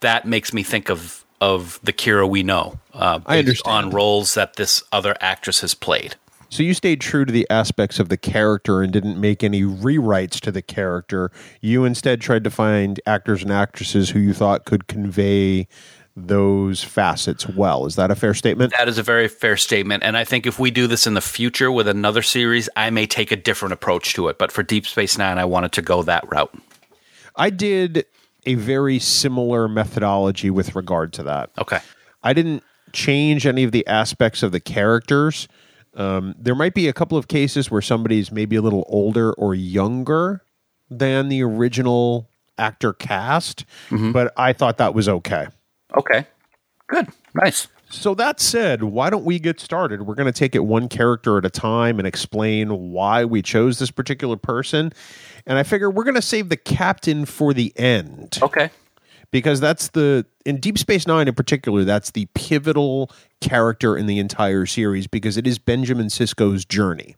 that 0.00 0.26
makes 0.26 0.52
me 0.52 0.62
think 0.62 0.88
of 0.90 1.24
of 1.40 1.78
the 1.82 1.92
Kira 1.92 2.28
we 2.28 2.42
know. 2.42 2.78
Uh, 2.94 3.20
I 3.26 3.38
understand. 3.38 3.86
on 3.86 3.90
roles 3.90 4.34
that 4.34 4.56
this 4.56 4.82
other 4.90 5.16
actress 5.20 5.60
has 5.60 5.74
played. 5.74 6.16
So 6.48 6.62
you 6.62 6.74
stayed 6.74 7.00
true 7.00 7.24
to 7.24 7.32
the 7.32 7.46
aspects 7.50 7.98
of 7.98 8.08
the 8.08 8.16
character 8.16 8.82
and 8.82 8.92
didn't 8.92 9.20
make 9.20 9.42
any 9.42 9.62
rewrites 9.62 10.40
to 10.40 10.52
the 10.52 10.62
character. 10.62 11.30
You 11.60 11.84
instead 11.84 12.20
tried 12.20 12.44
to 12.44 12.50
find 12.50 13.00
actors 13.06 13.42
and 13.42 13.52
actresses 13.52 14.10
who 14.10 14.20
you 14.20 14.32
thought 14.32 14.64
could 14.64 14.86
convey 14.86 15.66
those 16.16 16.82
facets 16.82 17.46
well. 17.46 17.84
Is 17.84 17.96
that 17.96 18.10
a 18.10 18.14
fair 18.14 18.32
statement? 18.32 18.72
That 18.78 18.88
is 18.88 18.96
a 18.96 19.02
very 19.02 19.28
fair 19.28 19.56
statement. 19.56 20.02
And 20.02 20.16
I 20.16 20.24
think 20.24 20.46
if 20.46 20.58
we 20.58 20.70
do 20.70 20.86
this 20.86 21.06
in 21.06 21.14
the 21.14 21.20
future 21.20 21.70
with 21.70 21.88
another 21.88 22.22
series, 22.22 22.70
I 22.74 22.88
may 22.90 23.06
take 23.06 23.30
a 23.30 23.36
different 23.36 23.74
approach 23.74 24.14
to 24.14 24.28
it. 24.28 24.38
But 24.38 24.50
for 24.50 24.62
Deep 24.62 24.86
Space 24.86 25.18
Nine, 25.18 25.38
I 25.38 25.44
wanted 25.44 25.72
to 25.72 25.82
go 25.82 26.02
that 26.04 26.30
route. 26.30 26.54
I 27.36 27.50
did 27.50 28.06
a 28.46 28.54
very 28.54 28.98
similar 28.98 29.68
methodology 29.68 30.48
with 30.48 30.74
regard 30.74 31.12
to 31.14 31.24
that. 31.24 31.50
Okay. 31.58 31.80
I 32.22 32.32
didn't 32.32 32.62
change 32.92 33.46
any 33.46 33.64
of 33.64 33.72
the 33.72 33.86
aspects 33.86 34.42
of 34.42 34.52
the 34.52 34.60
characters. 34.60 35.48
Um, 35.96 36.34
there 36.38 36.54
might 36.54 36.74
be 36.74 36.88
a 36.88 36.92
couple 36.92 37.16
of 37.18 37.26
cases 37.26 37.70
where 37.70 37.80
somebody's 37.80 38.30
maybe 38.30 38.56
a 38.56 38.62
little 38.62 38.84
older 38.88 39.32
or 39.32 39.54
younger 39.54 40.42
than 40.90 41.28
the 41.28 41.42
original 41.42 42.28
actor 42.58 42.92
cast, 42.92 43.64
but 44.12 44.32
I 44.36 44.52
thought 44.52 44.76
that 44.78 44.94
was 44.94 45.08
okay. 45.08 45.46
Okay. 45.96 46.26
Good. 46.86 47.08
Nice. 47.34 47.68
So 47.88 48.14
that 48.14 48.40
said, 48.40 48.82
why 48.82 49.10
don't 49.10 49.24
we 49.24 49.38
get 49.38 49.60
started? 49.60 50.02
We're 50.02 50.16
going 50.16 50.32
to 50.32 50.38
take 50.38 50.54
it 50.54 50.64
one 50.64 50.88
character 50.88 51.38
at 51.38 51.44
a 51.44 51.50
time 51.50 51.98
and 51.98 52.06
explain 52.06 52.90
why 52.90 53.24
we 53.24 53.42
chose 53.42 53.78
this 53.78 53.90
particular 53.90 54.36
person. 54.36 54.92
And 55.46 55.58
I 55.58 55.62
figure 55.62 55.88
we're 55.88 56.04
going 56.04 56.16
to 56.16 56.22
save 56.22 56.48
the 56.48 56.56
captain 56.56 57.24
for 57.26 57.54
the 57.54 57.72
end 57.76 58.38
Okay. 58.42 58.70
Because 59.30 59.60
that's 59.60 59.88
the 59.88 60.24
in 60.44 60.58
Deep 60.60 60.78
Space 60.78 61.06
9 61.06 61.28
in 61.28 61.34
particular, 61.34 61.84
that's 61.84 62.10
the 62.12 62.26
pivotal 62.34 63.10
character 63.40 63.96
in 63.96 64.06
the 64.06 64.18
entire 64.18 64.66
series 64.66 65.06
because 65.06 65.36
it 65.36 65.46
is 65.46 65.58
Benjamin 65.58 66.06
Sisko's 66.06 66.64
journey. 66.64 67.16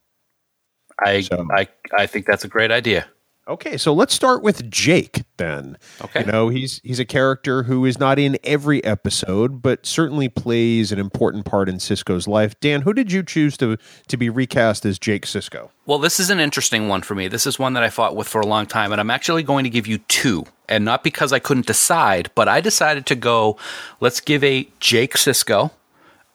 I 1.04 1.20
So- 1.20 1.46
I 1.56 1.68
I 1.96 2.06
think 2.06 2.26
that's 2.26 2.44
a 2.44 2.48
great 2.48 2.70
idea. 2.70 3.06
Okay, 3.48 3.78
so 3.78 3.94
let's 3.94 4.12
start 4.12 4.42
with 4.42 4.70
Jake 4.70 5.22
then. 5.38 5.78
Okay. 6.02 6.20
You 6.20 6.26
know, 6.26 6.48
he's 6.50 6.82
he's 6.84 7.00
a 7.00 7.06
character 7.06 7.62
who 7.62 7.86
is 7.86 7.98
not 7.98 8.18
in 8.18 8.36
every 8.44 8.84
episode, 8.84 9.62
but 9.62 9.86
certainly 9.86 10.28
plays 10.28 10.92
an 10.92 10.98
important 10.98 11.46
part 11.46 11.66
in 11.68 11.76
Sisko's 11.76 12.28
life. 12.28 12.60
Dan, 12.60 12.82
who 12.82 12.92
did 12.92 13.10
you 13.10 13.22
choose 13.22 13.56
to 13.56 13.78
to 14.08 14.16
be 14.18 14.28
recast 14.28 14.84
as 14.84 14.98
Jake 14.98 15.24
Sisko? 15.24 15.70
Well, 15.86 15.98
this 15.98 16.20
is 16.20 16.28
an 16.28 16.40
interesting 16.40 16.88
one 16.88 17.00
for 17.00 17.14
me. 17.14 17.26
This 17.26 17.46
is 17.46 17.58
one 17.58 17.72
that 17.72 17.82
I 17.82 17.88
fought 17.88 18.14
with 18.14 18.28
for 18.28 18.42
a 18.42 18.46
long 18.46 18.66
time, 18.66 18.92
and 18.92 19.00
I'm 19.00 19.10
actually 19.10 19.42
going 19.42 19.64
to 19.64 19.70
give 19.70 19.86
you 19.86 19.98
two. 19.98 20.44
And 20.68 20.84
not 20.84 21.02
because 21.02 21.32
I 21.32 21.38
couldn't 21.38 21.66
decide, 21.66 22.30
but 22.34 22.46
I 22.46 22.60
decided 22.60 23.06
to 23.06 23.14
go, 23.14 23.56
let's 24.00 24.20
give 24.20 24.44
a 24.44 24.68
Jake 24.80 25.14
Sisko. 25.14 25.70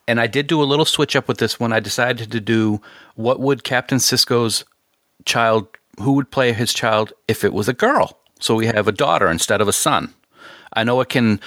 And 0.08 0.19
I 0.19 0.26
did 0.26 0.47
do 0.47 0.62
a 0.62 0.65
little 0.65 0.86
switch 0.86 1.15
up 1.15 1.28
with 1.28 1.38
this 1.38 1.60
one. 1.60 1.71
I 1.71 1.80
decided 1.80 2.32
to 2.32 2.41
do 2.41 2.82
what 3.13 3.39
would 3.39 3.63
Captain 3.63 3.99
Sisko's 3.99 4.65
child, 5.26 5.67
who 5.99 6.13
would 6.13 6.32
play 6.32 6.53
his 6.53 6.73
child 6.73 7.13
if 7.27 7.43
it 7.43 7.53
was 7.53 7.67
a 7.67 7.73
girl? 7.73 8.19
So 8.39 8.56
we 8.56 8.65
have 8.67 8.88
a 8.88 8.91
daughter 8.91 9.29
instead 9.29 9.62
of 9.62 9.67
a 9.67 9.73
son. 9.73 10.13
I 10.73 10.84
know 10.84 10.99
it 11.01 11.10
can 11.10 11.39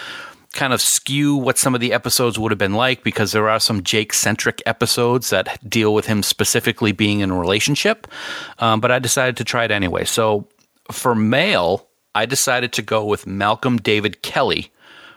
kind 0.53 0.73
of 0.73 0.81
skew 0.81 1.37
what 1.37 1.59
some 1.59 1.75
of 1.75 1.81
the 1.81 1.93
episodes 1.93 2.39
would 2.39 2.51
have 2.51 2.59
been 2.59 2.73
like 2.75 3.03
because 3.03 3.33
there 3.33 3.49
are 3.49 3.61
some 3.61 3.83
Jake 3.83 4.15
centric 4.15 4.63
episodes 4.65 5.29
that 5.31 5.69
deal 5.69 5.93
with 5.93 6.07
him 6.07 6.23
specifically 6.23 6.93
being 6.93 7.21
in 7.21 7.31
a 7.31 7.39
relationship. 7.39 8.07
Um, 8.59 8.81
but 8.81 8.91
I 8.91 8.99
decided 8.99 9.37
to 9.37 9.45
try 9.45 9.65
it 9.65 9.71
anyway. 9.71 10.05
So 10.05 10.49
for 10.91 11.15
male, 11.15 11.87
I 12.15 12.25
decided 12.25 12.73
to 12.75 12.83
go 12.83 13.05
with 13.05 13.27
Malcolm 13.27 13.77
David 13.77 14.23
Kelly, 14.23 14.73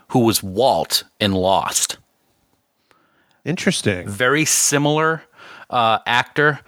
who 0.09 0.19
was 0.19 0.43
Walt 0.43 1.03
in 1.21 1.31
Lost 1.31 1.97
Interesting. 3.45 4.07
very 4.07 4.43
similar 4.43 5.23
uh, 5.69 5.99
actor. 6.05 6.59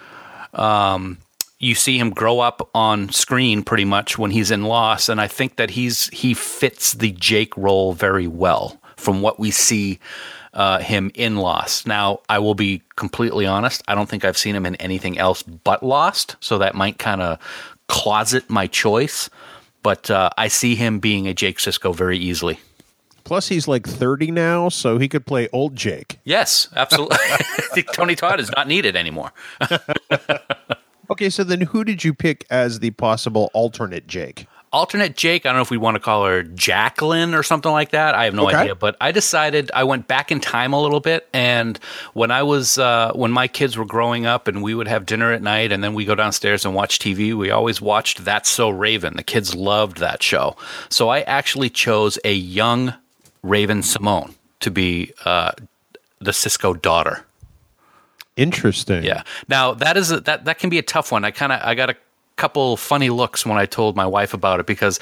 Um, 0.54 1.18
you 1.62 1.76
see 1.76 2.00
him 2.00 2.10
grow 2.10 2.40
up 2.40 2.68
on 2.74 3.10
screen 3.10 3.64
pretty 3.64 3.86
much 3.86 4.18
when 4.18 4.32
he's 4.32 4.50
in 4.50 4.64
Lost, 4.64 5.10
and 5.10 5.22
I 5.22 5.28
think 5.28 5.58
that 5.58 5.70
he's 5.70 6.08
he 6.08 6.34
fits 6.34 6.94
the 6.94 7.12
Jake 7.12 7.56
role 7.56 7.94
very 7.94 8.28
well 8.28 8.82
from 8.98 9.22
what 9.22 9.40
we 9.40 9.52
see 9.52 10.00
uh, 10.54 10.80
him 10.80 11.12
in 11.14 11.38
Lost. 11.38 11.86
Now, 11.86 12.22
I 12.28 12.40
will 12.40 12.56
be 12.56 12.82
completely 12.96 13.46
honest; 13.46 13.84
I 13.88 13.94
don't 13.94 14.10
think 14.10 14.26
I've 14.26 14.40
seen 14.40 14.56
him 14.56 14.66
in 14.66 14.76
anything 14.78 15.20
else 15.20 15.44
but 15.44 15.84
Lost, 15.84 16.36
so 16.40 16.58
that 16.58 16.74
might 16.74 16.98
kind 16.98 17.22
of 17.22 17.38
closet 17.88 18.50
my 18.50 18.66
choice. 18.66 19.30
But 19.84 20.10
uh, 20.10 20.32
I 20.38 20.48
see 20.48 20.76
him 20.76 21.00
being 21.00 21.28
a 21.28 21.34
Jake 21.34 21.60
Sisko 21.60 21.96
very 21.96 22.18
easily. 22.18 22.60
Plus, 23.24 23.50
he's 23.50 23.68
like 23.68 23.86
thirty 23.86 24.32
now, 24.32 24.70
so 24.70 24.98
he 24.98 25.08
could 25.08 25.28
play 25.28 25.48
old 25.54 25.76
Jake. 25.76 26.18
Yes, 26.24 26.70
absolutely. 26.76 27.18
Tony 27.94 28.16
Todd 28.16 28.40
is 28.40 28.50
not 28.50 28.68
needed 28.68 28.96
anymore. 28.96 29.32
Okay, 31.12 31.30
so 31.30 31.44
then 31.44 31.62
who 31.62 31.84
did 31.84 32.04
you 32.04 32.14
pick 32.14 32.46
as 32.50 32.80
the 32.80 32.92
possible 32.92 33.52
alternate 33.54 34.08
Jake? 34.08 34.48
alternate 34.74 35.18
Jake. 35.18 35.46
I 35.46 35.50
don't 35.50 35.58
know 35.58 35.62
if 35.64 35.70
we 35.70 35.76
want 35.76 35.96
to 35.96 36.00
call 36.00 36.24
her 36.26 36.44
Jacqueline 36.44 37.34
or 37.34 37.44
something 37.44 37.74
like 37.74 37.92
that. 37.92 38.16
I 38.16 38.24
have 38.24 38.34
no 38.34 38.48
Okay. 38.48 38.56
idea. 38.56 38.74
But 38.74 38.96
I 39.02 39.12
decided 39.12 39.70
I 39.74 39.84
went 39.84 40.08
back 40.08 40.32
in 40.32 40.40
time 40.40 40.72
a 40.72 40.82
little 40.82 41.02
bit, 41.02 41.28
and 41.34 41.78
when 42.14 42.32
I 42.32 42.44
was 42.44 42.78
uh, 42.78 43.12
when 43.14 43.32
my 43.34 43.50
kids 43.50 43.76
were 43.78 43.84
growing 43.84 44.26
up, 44.26 44.48
and 44.48 44.64
we 44.64 44.74
would 44.74 44.88
have 44.88 45.06
dinner 45.06 45.34
at 45.34 45.42
night, 45.42 45.74
and 45.74 45.84
then 45.84 45.94
we 45.94 46.06
go 46.06 46.16
downstairs 46.16 46.64
and 46.64 46.74
watch 46.74 47.00
TV. 47.00 47.34
We 47.34 47.52
always 47.52 47.82
watched 47.82 48.24
That's 48.24 48.50
So 48.50 48.70
Raven. 48.70 49.18
The 49.18 49.24
kids 49.24 49.54
loved 49.54 49.98
that 49.98 50.24
show, 50.24 50.56
so 50.88 51.10
I 51.10 51.20
actually 51.24 51.70
chose 51.70 52.18
a 52.24 52.34
young 52.34 52.94
Raven-Symoné 53.44 54.34
to 54.62 54.72
be 54.72 55.12
uh, 55.26 55.52
the 56.20 56.32
Sisko 56.32 56.82
daughter. 56.82 57.26
Interesting. 58.42 59.04
Yeah. 59.04 59.24
Now 59.48 59.74
that 59.76 59.98
is 59.98 60.12
a, 60.12 60.20
that 60.22 60.46
that 60.46 60.60
can 60.60 60.70
be 60.70 60.80
a 60.80 60.84
tough 60.84 61.12
one. 61.12 61.24
I 61.24 61.32
kind 61.32 61.52
of 61.52 61.62
I 61.62 61.76
got 61.76 61.90
a 61.90 61.96
couple 62.38 62.76
funny 62.78 63.10
looks 63.10 63.46
when 63.46 63.58
I 63.58 63.66
told 63.66 63.96
my 63.96 64.06
wife 64.06 64.34
about 64.34 64.60
it 64.60 64.66
because 64.66 65.00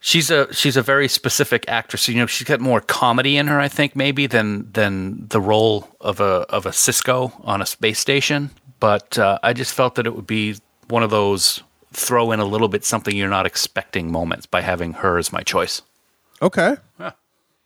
she's 0.00 0.30
a 0.30 0.52
she's 0.52 0.76
a 0.76 0.82
very 0.82 1.08
specific 1.08 1.64
actress. 1.68 2.08
You 2.08 2.16
know, 2.16 2.26
she's 2.26 2.46
got 2.46 2.60
more 2.60 2.80
comedy 2.80 3.36
in 3.36 3.46
her, 3.48 3.60
I 3.60 3.68
think, 3.68 3.94
maybe 3.94 4.26
than 4.26 4.70
than 4.72 5.28
the 5.28 5.40
role 5.40 5.88
of 6.00 6.20
a 6.20 6.46
of 6.48 6.66
a 6.66 6.70
Sisko 6.70 7.32
on 7.44 7.60
a 7.60 7.66
space 7.66 7.98
station. 7.98 8.50
But 8.80 9.18
uh, 9.18 9.38
I 9.42 9.52
just 9.52 9.74
felt 9.74 9.96
that 9.96 10.06
it 10.06 10.14
would 10.14 10.26
be 10.26 10.56
one 10.88 11.02
of 11.02 11.10
those 11.10 11.62
throw 11.92 12.32
in 12.32 12.40
a 12.40 12.44
little 12.44 12.68
bit 12.68 12.84
something 12.84 13.16
you're 13.16 13.28
not 13.28 13.46
expecting 13.46 14.12
moments 14.12 14.46
by 14.46 14.60
having 14.60 14.92
her 14.94 15.18
as 15.18 15.32
my 15.32 15.42
choice. 15.42 15.82
Okay. 16.40 16.76
Yeah. 17.00 17.12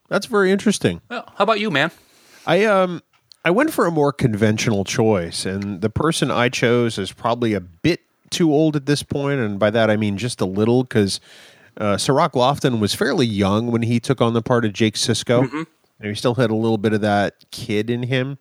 That's 0.09 0.27
very 0.27 0.51
interesting. 0.51 1.01
Well, 1.09 1.31
how 1.37 1.45
about 1.45 1.61
you, 1.61 1.71
man? 1.71 1.91
I 2.47 2.65
um 2.65 3.03
I 3.45 3.51
went 3.51 3.73
for 3.73 3.87
a 3.87 3.91
more 3.91 4.13
conventional 4.13 4.85
choice, 4.85 5.45
and 5.45 5.81
the 5.81 5.91
person 5.91 6.31
I 6.31 6.49
chose 6.49 6.97
is 6.99 7.13
probably 7.13 7.55
a 7.55 7.61
bit 7.61 8.01
too 8.31 8.53
old 8.53 8.77
at 8.77 8.87
this 8.87 9.03
point, 9.03 9.41
and 9.41 9.59
by 9.59 9.71
that 9.71 9.91
I 9.91 9.97
mean 9.97 10.17
just 10.17 10.41
a 10.41 10.47
little, 10.47 10.85
because 10.85 11.21
uh, 11.77 11.97
Cirroc 11.97 12.33
Lofton 12.35 12.79
was 12.81 12.95
fairly 12.95 13.27
young 13.27 13.71
when 13.73 13.83
he 13.83 13.99
took 13.99 14.21
on 14.21 14.33
the 14.33 14.43
part 14.43 14.65
of 14.65 14.73
Jake 14.73 14.95
Sisko. 14.95 15.67
And 16.01 16.09
he 16.11 16.17
still 16.17 16.35
had 16.35 16.51
a 16.51 16.55
little 16.57 16.79
bit 16.79 16.93
of 16.95 17.01
that 17.03 17.45
kid 17.53 17.89
in 17.89 18.03
him. 18.03 18.39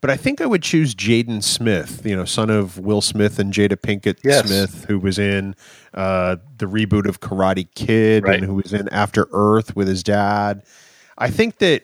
But 0.00 0.10
I 0.10 0.16
think 0.16 0.40
I 0.40 0.46
would 0.46 0.62
choose 0.62 0.94
Jaden 0.94 1.42
Smith, 1.42 2.06
you 2.06 2.14
know, 2.14 2.24
son 2.24 2.50
of 2.50 2.78
Will 2.78 3.00
Smith 3.00 3.40
and 3.40 3.52
Jada 3.52 3.72
Pinkett 3.76 4.18
Yes. 4.22 4.46
Smith, 4.46 4.84
who 4.86 4.96
was 5.00 5.18
in 5.18 5.56
uh, 5.92 6.36
the 6.58 6.66
reboot 6.66 7.08
of 7.08 7.18
Karate 7.18 7.66
Kid 7.74 8.22
Right. 8.22 8.36
and 8.36 8.44
who 8.44 8.54
was 8.54 8.72
in 8.72 8.88
After 8.90 9.26
Earth 9.32 9.74
with 9.74 9.88
his 9.88 10.04
dad. 10.04 10.62
I 11.18 11.30
think 11.30 11.58
that 11.58 11.82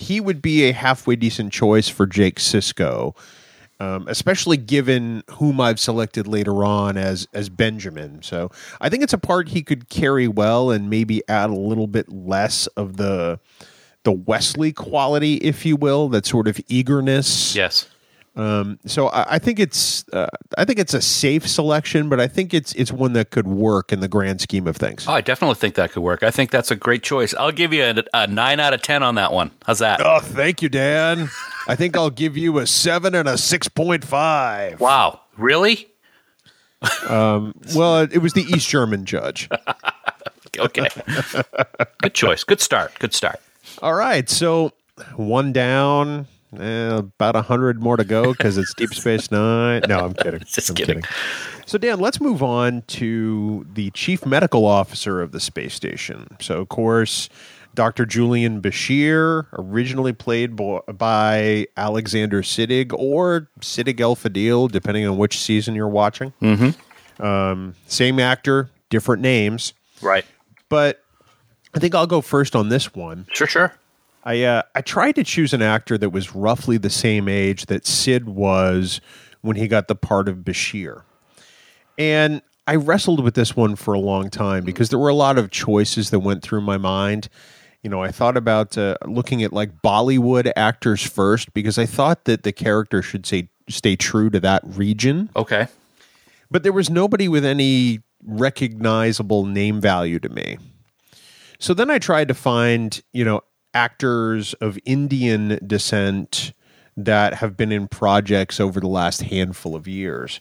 he 0.00 0.18
would 0.18 0.40
be 0.40 0.64
a 0.64 0.72
halfway 0.72 1.14
decent 1.14 1.52
choice 1.52 1.88
for 1.88 2.06
Jake 2.06 2.36
Sisko, 2.36 3.14
um, 3.80 4.06
especially 4.08 4.56
given 4.56 5.22
whom 5.32 5.60
I've 5.60 5.78
selected 5.78 6.26
later 6.26 6.64
on 6.64 6.96
as 6.96 7.28
as 7.34 7.50
Benjamin. 7.50 8.22
So 8.22 8.50
I 8.80 8.88
think 8.88 9.02
it's 9.02 9.12
a 9.12 9.18
part 9.18 9.50
he 9.50 9.62
could 9.62 9.90
carry 9.90 10.26
well 10.26 10.70
and 10.70 10.88
maybe 10.88 11.22
add 11.28 11.50
a 11.50 11.54
little 11.54 11.86
bit 11.86 12.08
less 12.10 12.66
of 12.68 12.96
the 12.96 13.40
the 14.04 14.12
Wesley 14.12 14.72
quality, 14.72 15.34
if 15.36 15.66
you 15.66 15.76
will, 15.76 16.08
that 16.08 16.24
sort 16.24 16.48
of 16.48 16.58
eagerness. 16.68 17.54
Yes. 17.54 17.86
So 18.86 19.08
I, 19.08 19.34
I 19.34 19.38
think 19.38 19.58
it's 19.58 20.08
uh, 20.12 20.28
I 20.56 20.64
think 20.64 20.78
it's 20.78 20.94
a 20.94 21.00
safe 21.02 21.46
selection, 21.46 22.08
but 22.08 22.20
I 22.20 22.26
think 22.28 22.54
it's 22.54 22.72
it's 22.74 22.92
one 22.92 23.12
that 23.14 23.30
could 23.30 23.46
work 23.46 23.92
in 23.92 24.00
the 24.00 24.08
grand 24.08 24.40
scheme 24.40 24.66
of 24.66 24.76
things. 24.76 25.06
Oh, 25.08 25.12
I 25.12 25.20
definitely 25.20 25.56
think 25.56 25.74
that 25.76 25.92
could 25.92 26.02
work. 26.02 26.22
I 26.22 26.30
think 26.30 26.50
that's 26.50 26.70
a 26.70 26.76
great 26.76 27.02
choice. 27.02 27.34
I'll 27.34 27.52
give 27.52 27.72
you 27.72 27.84
a, 27.84 28.02
a 28.14 28.26
nine 28.26 28.60
out 28.60 28.72
of 28.72 28.82
ten 28.82 29.02
on 29.02 29.16
that 29.16 29.32
one. 29.32 29.50
How's 29.66 29.80
that? 29.80 30.00
Oh, 30.04 30.20
thank 30.20 30.62
you, 30.62 30.68
Dan. 30.68 31.28
I 31.68 31.76
think 31.76 31.96
I'll 31.96 32.10
give 32.10 32.36
you 32.36 32.58
a 32.58 32.66
seven 32.66 33.14
and 33.14 33.28
a 33.28 33.36
six 33.38 33.68
point 33.68 34.04
five. 34.04 34.80
Wow, 34.80 35.20
really? 35.36 35.88
Well, 37.08 38.08
it 38.10 38.18
was 38.22 38.32
the 38.32 38.42
East 38.42 38.68
German 38.68 39.04
judge. 39.04 39.48
Okay. 40.58 40.88
Good 42.02 42.12
choice. 42.12 42.44
Good 42.44 42.60
start. 42.60 42.98
Good 42.98 43.14
start. 43.14 43.40
All 43.82 43.94
right, 43.94 44.28
so 44.28 44.72
one 45.16 45.52
down, 45.52 46.26
eh, 46.58 46.96
about 46.96 47.36
a 47.36 47.42
hundred 47.42 47.82
more 47.82 47.96
to 47.96 48.04
go 48.04 48.32
because 48.32 48.58
it's 48.58 48.74
Deep 48.74 48.94
Space 48.94 49.30
Nine. 49.30 49.82
No, 49.88 50.00
I'm 50.00 50.14
kidding. 50.14 50.40
Just 50.46 50.70
I'm 50.70 50.76
kidding. 50.76 51.02
So, 51.66 51.78
Dan, 51.78 52.00
let's 52.00 52.20
move 52.20 52.42
on 52.42 52.82
to 52.88 53.66
the 53.72 53.90
chief 53.92 54.26
medical 54.26 54.66
officer 54.66 55.20
of 55.20 55.32
the 55.32 55.40
space 55.40 55.74
station. 55.74 56.36
So, 56.40 56.60
of 56.60 56.68
course, 56.68 57.28
Dr. 57.74 58.04
Julian 58.04 58.60
Bashir, 58.60 59.46
originally 59.52 60.12
played 60.12 60.56
bo- 60.56 60.82
by 60.92 61.66
Alexander 61.76 62.42
Siddig 62.42 62.92
or 62.92 63.48
Siddig 63.60 64.00
El 64.00 64.16
Fadil, 64.16 64.70
depending 64.70 65.06
on 65.06 65.16
which 65.16 65.38
season 65.38 65.74
you're 65.74 65.88
watching. 65.88 66.32
Mm-hmm. 66.42 67.24
Um, 67.24 67.74
same 67.86 68.18
actor, 68.18 68.70
different 68.88 69.22
names. 69.22 69.72
Right. 70.02 70.24
But 70.68 71.02
I 71.74 71.78
think 71.78 71.94
I'll 71.94 72.06
go 72.06 72.20
first 72.20 72.56
on 72.56 72.68
this 72.68 72.94
one. 72.94 73.26
Sure, 73.32 73.46
sure. 73.46 73.74
I 74.24 74.42
uh, 74.42 74.62
I 74.74 74.80
tried 74.82 75.12
to 75.16 75.24
choose 75.24 75.52
an 75.54 75.62
actor 75.62 75.96
that 75.98 76.10
was 76.10 76.34
roughly 76.34 76.76
the 76.76 76.90
same 76.90 77.28
age 77.28 77.66
that 77.66 77.86
Sid 77.86 78.28
was 78.28 79.00
when 79.40 79.56
he 79.56 79.66
got 79.68 79.88
the 79.88 79.94
part 79.94 80.28
of 80.28 80.38
Bashir, 80.38 81.02
and 81.98 82.42
I 82.66 82.76
wrestled 82.76 83.24
with 83.24 83.34
this 83.34 83.56
one 83.56 83.76
for 83.76 83.94
a 83.94 83.98
long 83.98 84.28
time 84.30 84.64
because 84.64 84.90
there 84.90 84.98
were 84.98 85.08
a 85.08 85.14
lot 85.14 85.38
of 85.38 85.50
choices 85.50 86.10
that 86.10 86.20
went 86.20 86.42
through 86.42 86.60
my 86.60 86.76
mind. 86.76 87.28
You 87.82 87.88
know, 87.88 88.02
I 88.02 88.10
thought 88.10 88.36
about 88.36 88.76
uh, 88.76 88.96
looking 89.06 89.42
at 89.42 89.54
like 89.54 89.80
Bollywood 89.82 90.52
actors 90.54 91.02
first 91.02 91.54
because 91.54 91.78
I 91.78 91.86
thought 91.86 92.26
that 92.26 92.42
the 92.42 92.52
character 92.52 93.00
should 93.00 93.24
say 93.24 93.48
stay 93.70 93.96
true 93.96 94.28
to 94.30 94.40
that 94.40 94.60
region, 94.66 95.30
Okay. 95.34 95.66
but 96.50 96.62
there 96.62 96.72
was 96.74 96.90
nobody 96.90 97.26
with 97.26 97.44
any 97.44 98.00
recognizable 98.22 99.46
name 99.46 99.80
value 99.80 100.18
to 100.18 100.28
me. 100.28 100.58
So 101.58 101.72
then 101.72 101.90
I 101.90 101.98
tried 101.98 102.28
to 102.28 102.34
find, 102.34 103.00
you 103.12 103.24
know, 103.24 103.40
actors 103.74 104.54
of 104.54 104.78
Indian 104.84 105.58
descent 105.66 106.52
that 106.96 107.34
have 107.34 107.56
been 107.56 107.72
in 107.72 107.88
projects 107.88 108.60
over 108.60 108.80
the 108.80 108.88
last 108.88 109.22
handful 109.22 109.74
of 109.74 109.86
years. 109.86 110.40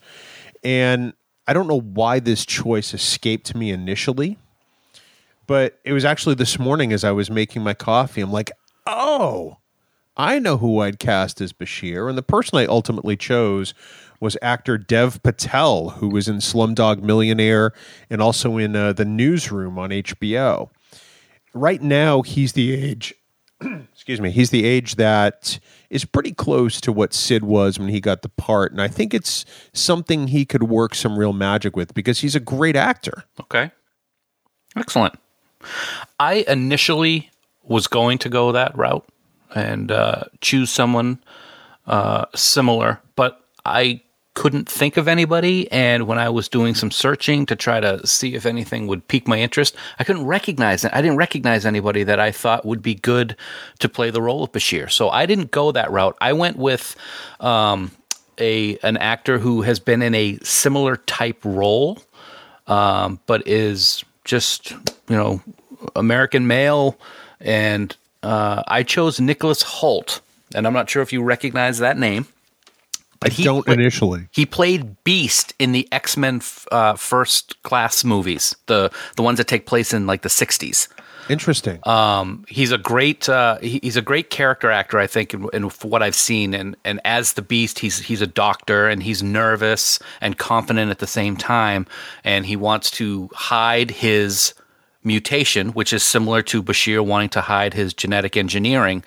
And 0.63 1.13
I 1.47 1.53
don't 1.53 1.67
know 1.67 1.79
why 1.79 2.19
this 2.19 2.45
choice 2.45 2.93
escaped 2.93 3.55
me 3.55 3.71
initially, 3.71 4.37
but 5.47 5.79
it 5.83 5.93
was 5.93 6.05
actually 6.05 6.35
this 6.35 6.59
morning 6.59 6.93
as 6.93 7.03
I 7.03 7.11
was 7.11 7.29
making 7.29 7.63
my 7.63 7.73
coffee. 7.73 8.21
I'm 8.21 8.31
like, 8.31 8.51
oh, 8.85 9.57
I 10.17 10.37
know 10.37 10.57
who 10.57 10.79
I'd 10.81 10.99
cast 10.99 11.39
as 11.39 11.53
Bashir, 11.53 12.09
and 12.09 12.17
the 12.17 12.23
person 12.23 12.57
I 12.57 12.65
ultimately 12.65 13.15
chose 13.15 13.73
was 14.19 14.37
actor 14.41 14.77
Dev 14.77 15.23
Patel, 15.23 15.91
who 15.91 16.09
was 16.09 16.27
in 16.27 16.37
Slumdog 16.37 17.01
Millionaire 17.01 17.71
and 18.09 18.21
also 18.21 18.57
in 18.57 18.75
uh, 18.75 18.91
The 18.91 19.05
Newsroom 19.05 19.79
on 19.79 19.91
HBO. 19.91 20.69
Right 21.53 21.81
now, 21.81 22.21
he's 22.21 22.53
the 22.53 22.73
age. 22.73 23.15
excuse 23.93 24.21
me. 24.21 24.31
He's 24.31 24.49
the 24.49 24.65
age 24.65 24.95
that 24.95 25.59
is 25.89 26.05
pretty 26.05 26.31
close 26.31 26.79
to 26.81 26.91
what 26.91 27.13
Sid 27.13 27.43
was 27.43 27.79
when 27.79 27.89
he 27.89 27.99
got 27.99 28.21
the 28.21 28.29
part, 28.29 28.71
and 28.71 28.81
I 28.81 28.87
think 28.87 29.13
it's 29.13 29.45
something 29.73 30.27
he 30.27 30.45
could 30.45 30.63
work 30.63 30.95
some 30.95 31.17
real 31.17 31.33
magic 31.33 31.75
with 31.75 31.93
because 31.93 32.19
he's 32.19 32.35
a 32.35 32.39
great 32.39 32.75
actor. 32.75 33.23
Okay. 33.39 33.71
Excellent. 34.75 35.15
I 36.19 36.45
initially 36.47 37.29
was 37.63 37.87
going 37.87 38.17
to 38.19 38.29
go 38.29 38.51
that 38.51 38.77
route 38.77 39.07
and 39.53 39.91
uh, 39.91 40.23
choose 40.41 40.69
someone 40.69 41.19
uh, 41.87 42.25
similar, 42.35 43.01
but 43.15 43.43
I 43.65 44.01
couldn't 44.35 44.69
think 44.69 44.97
of 44.97 45.07
anybody. 45.07 45.69
And 45.71 46.07
when 46.07 46.17
I 46.17 46.29
was 46.29 46.47
doing 46.47 46.75
some 46.75 46.91
searching 46.91 47.45
to 47.47 47.55
try 47.55 47.79
to 47.79 48.05
see 48.05 48.35
if 48.35 48.45
anything 48.45 48.87
would 48.87 49.07
pique 49.07 49.27
my 49.27 49.39
interest, 49.39 49.75
I 49.97 50.03
couldn't 50.03 50.25
recognize 50.25 50.85
it. 50.85 50.91
I 50.93 51.01
didn't 51.01 51.17
recognize 51.17 51.65
anybody 51.65 52.03
that 52.03 52.19
I 52.19 52.31
thought 52.31 52.65
would 52.65 52.81
be 52.81 52.95
good 52.95 53.35
to 53.79 53.89
play 53.89 54.09
the 54.11 54.21
role 54.21 54.43
of 54.43 54.51
Bashir. 54.51 54.89
So 54.91 55.09
I 55.09 55.25
didn't 55.25 55.51
go 55.51 55.71
that 55.71 55.91
route. 55.91 56.17
I 56.21 56.33
went 56.33 56.57
with 56.57 56.95
um, 57.39 57.91
a 58.39 58.77
an 58.77 58.97
actor 58.97 59.39
who 59.39 59.63
has 59.63 59.79
been 59.79 60.01
in 60.01 60.15
a 60.15 60.37
similar 60.43 60.97
type 60.97 61.39
role, 61.43 61.99
um, 62.67 63.19
but 63.25 63.47
is 63.47 64.03
just 64.23 64.71
you 64.71 65.15
know 65.15 65.41
American 65.95 66.47
male, 66.47 66.97
and 67.39 67.95
uh, 68.23 68.63
I 68.67 68.83
chose 68.83 69.19
Nicholas 69.19 69.63
Hoult, 69.63 70.21
and 70.55 70.65
I'm 70.65 70.73
not 70.73 70.89
sure 70.89 71.01
if 71.01 71.11
you 71.11 71.21
recognize 71.21 71.79
that 71.79 71.97
name. 71.97 72.27
But 73.19 73.37
I 73.37 73.43
don't 73.43 73.65
pla- 73.65 73.73
initially. 73.73 74.27
He 74.31 74.45
played 74.45 75.03
Beast 75.03 75.53
in 75.59 75.71
the 75.71 75.87
X 75.91 76.15
Men 76.15 76.41
uh, 76.71 76.95
First 76.95 77.61
Class 77.63 78.03
movies, 78.03 78.55
the 78.67 78.91
the 79.15 79.21
ones 79.21 79.37
that 79.37 79.47
take 79.47 79.65
place 79.65 79.93
in 79.93 80.07
like 80.07 80.21
the 80.21 80.29
'60s. 80.29 80.87
Interesting. 81.29 81.79
Um, 81.83 82.43
he's 82.47 82.71
a 82.71 82.77
great 82.77 83.29
uh, 83.29 83.59
he, 83.59 83.79
he's 83.83 83.97
a 83.97 84.01
great 84.01 84.31
character 84.31 84.71
actor, 84.71 84.97
I 84.97 85.05
think, 85.05 85.33
in, 85.33 85.47
in 85.53 85.63
what 85.83 86.01
I've 86.01 86.15
seen. 86.15 86.55
And 86.55 86.75
and 86.83 86.99
as 87.05 87.33
the 87.33 87.43
Beast, 87.43 87.79
he's 87.79 87.99
he's 87.99 88.21
a 88.21 88.27
doctor 88.27 88.87
and 88.87 89.03
he's 89.03 89.21
nervous 89.21 89.99
and 90.21 90.37
confident 90.37 90.89
at 90.89 90.97
the 90.97 91.07
same 91.07 91.37
time, 91.37 91.85
and 92.23 92.47
he 92.47 92.55
wants 92.55 92.89
to 92.91 93.29
hide 93.33 93.91
his 93.91 94.55
mutation, 95.03 95.69
which 95.69 95.93
is 95.93 96.03
similar 96.03 96.41
to 96.41 96.63
Bashir 96.63 97.05
wanting 97.05 97.29
to 97.29 97.41
hide 97.41 97.73
his 97.75 97.93
genetic 97.93 98.35
engineering. 98.35 99.03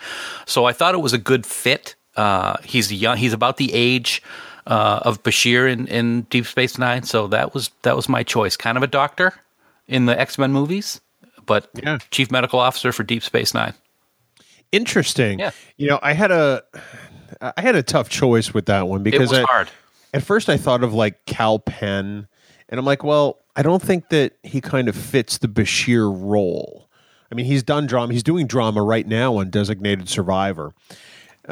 So 0.46 0.64
I 0.64 0.72
thought 0.72 0.94
it 0.94 0.98
was 0.98 1.12
a 1.12 1.18
good 1.18 1.44
fit. 1.44 1.96
Uh, 2.16 2.56
he's 2.64 2.92
young. 2.92 3.16
He's 3.16 3.32
about 3.32 3.56
the 3.56 3.72
age 3.72 4.22
uh, 4.66 5.00
of 5.02 5.22
Bashir 5.22 5.70
in, 5.72 5.86
in 5.88 6.22
Deep 6.22 6.46
Space 6.46 6.78
Nine. 6.78 7.02
So 7.04 7.26
that 7.28 7.54
was 7.54 7.70
that 7.82 7.96
was 7.96 8.08
my 8.08 8.22
choice. 8.22 8.56
Kind 8.56 8.76
of 8.76 8.82
a 8.82 8.86
doctor 8.86 9.32
in 9.88 10.06
the 10.06 10.18
X 10.20 10.38
Men 10.38 10.52
movies, 10.52 11.00
but 11.46 11.68
Yeah. 11.74 11.98
chief 12.10 12.30
medical 12.30 12.60
officer 12.60 12.92
for 12.92 13.02
Deep 13.02 13.22
Space 13.22 13.54
Nine. 13.54 13.74
Interesting. 14.70 15.38
Yeah. 15.38 15.50
You 15.76 15.88
know, 15.88 15.98
I 16.02 16.12
had 16.14 16.30
a 16.30 16.62
I 17.40 17.60
had 17.60 17.76
a 17.76 17.82
tough 17.82 18.08
choice 18.08 18.54
with 18.54 18.66
that 18.66 18.88
one 18.88 19.00
It 19.00 19.04
because 19.04 19.30
was 19.30 19.40
I, 19.40 19.42
hard. 19.42 19.68
at 20.14 20.22
first 20.22 20.48
I 20.48 20.56
thought 20.56 20.82
of 20.84 20.94
like 20.94 21.24
Kal 21.26 21.58
Penn, 21.58 22.26
and 22.68 22.78
I'm 22.78 22.86
like, 22.86 23.04
well, 23.04 23.38
I 23.56 23.62
don't 23.62 23.82
think 23.82 24.08
that 24.10 24.34
he 24.42 24.60
kind 24.60 24.88
of 24.88 24.96
fits 24.96 25.38
the 25.38 25.48
Bashir 25.48 26.10
role. 26.10 26.88
I 27.30 27.34
mean, 27.34 27.46
he's 27.46 27.62
done 27.62 27.86
drama. 27.86 28.12
He's 28.12 28.22
doing 28.22 28.46
drama 28.46 28.82
right 28.82 29.06
now 29.06 29.36
on 29.36 29.50
Designated 29.50 30.08
Survivor. 30.08 30.72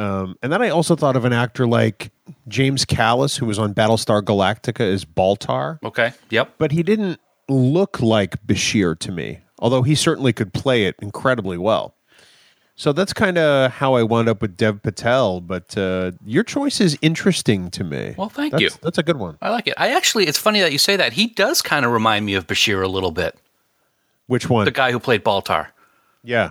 Um, 0.01 0.37
and 0.43 0.53
then 0.53 0.63
I 0.63 0.71
also 0.71 0.97
thought 0.97 1.17
of 1.17 1.25
an 1.25 1.33
actor 1.33 1.67
like 1.67 2.11
James 2.49 2.85
Callis, 2.85 3.37
who 3.37 3.47
was 3.47 3.59
on 3.59 3.75
Battlestar 3.75 4.23
Galactica 4.23 4.81
as 4.81 5.05
Baltar, 5.05 5.79
Okay. 5.85 6.13
Yep. 6.31 6.55
but 6.59 6.73
he 6.73 6.83
didn't 6.83 7.21
look 7.49 8.01
like 8.01 8.45
Bashir 8.47 8.99
to 9.01 9.13
me, 9.13 9.41
although 9.59 9.83
he 9.83 9.95
certainly 9.95 10.33
could 10.33 10.53
play 10.55 10.85
it 10.87 10.95
incredibly 11.03 11.59
well. 11.59 11.95
So 12.77 12.95
that's 12.95 13.13
kind 13.13 13.37
of 13.37 13.73
how 13.73 13.93
I 13.95 14.03
wound 14.05 14.31
up 14.31 14.41
with 14.41 14.57
Dev 14.57 14.83
Patel. 14.83 15.43
But 15.43 15.77
uh, 15.77 16.13
your 16.25 16.45
choice 16.45 16.81
is 16.81 16.97
interesting 17.03 17.71
to 17.73 17.85
me. 17.85 18.15
Well, 18.17 18.31
thank 18.31 18.53
That's- 18.53 18.73
you. 18.73 18.79
That's 18.83 18.97
a 18.97 19.03
good 19.03 19.19
one. 19.19 19.37
I 19.43 19.51
like 19.51 19.67
it. 19.67 19.75
I 19.77 19.91
actually, 19.95 20.27
it's 20.27 20.39
funny 20.39 20.61
that 20.61 20.73
you 20.73 20.79
say 20.79 20.97
that. 20.97 21.13
He 21.13 21.27
does 21.27 21.61
kind 21.61 21.85
of 21.85 21.93
remind 21.93 22.25
me 22.25 22.33
of 22.35 22.47
Bashir 22.47 22.83
a 22.83 22.89
little 22.89 23.11
bit. 23.11 23.37
Which 24.29 24.49
one? 24.49 24.65
The 24.65 24.71
guy 24.71 24.93
who 24.93 24.99
played 25.01 25.23
Baltar. 25.25 25.67
yeah, 26.25 26.51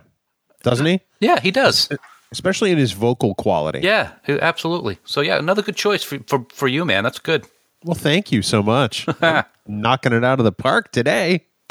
doesn't 0.62 0.86
he? 0.86 1.00
Yeah, 1.20 1.40
he 1.40 1.50
does. 1.50 1.90
Especially 2.32 2.72
in 2.72 2.78
his 2.78 2.92
vocal 2.92 3.34
quality. 3.36 3.80
Yeah, 3.82 4.12
absolutely. 4.28 5.00
So 5.04 5.22
yeah, 5.22 5.38
another 5.38 5.62
good 5.62 5.76
choice 5.76 6.04
for 6.04 6.20
for, 6.28 6.46
for 6.52 6.68
you, 6.68 6.86
man. 6.86 7.04
That's 7.04 7.20
good. 7.20 7.48
Well, 7.84 7.96
thank 7.96 8.32
you 8.32 8.42
so 8.42 8.62
much. 8.62 9.08
Knocking 9.68 10.14
it 10.14 10.24
out 10.24 10.40
of 10.40 10.46
the 10.46 10.52
park 10.52 10.92
today. 10.92 11.46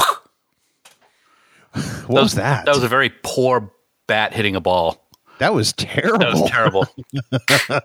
what 2.06 2.22
was 2.22 2.34
that? 2.34 2.64
That 2.64 2.74
was 2.74 2.82
a 2.82 2.88
very 2.88 3.10
poor 3.22 3.70
bat 4.06 4.32
hitting 4.32 4.56
a 4.56 4.60
ball. 4.60 5.04
That 5.38 5.54
was 5.54 5.72
terrible. 5.74 6.18
That 6.18 6.32
was 6.32 6.50
terrible. 6.50 6.86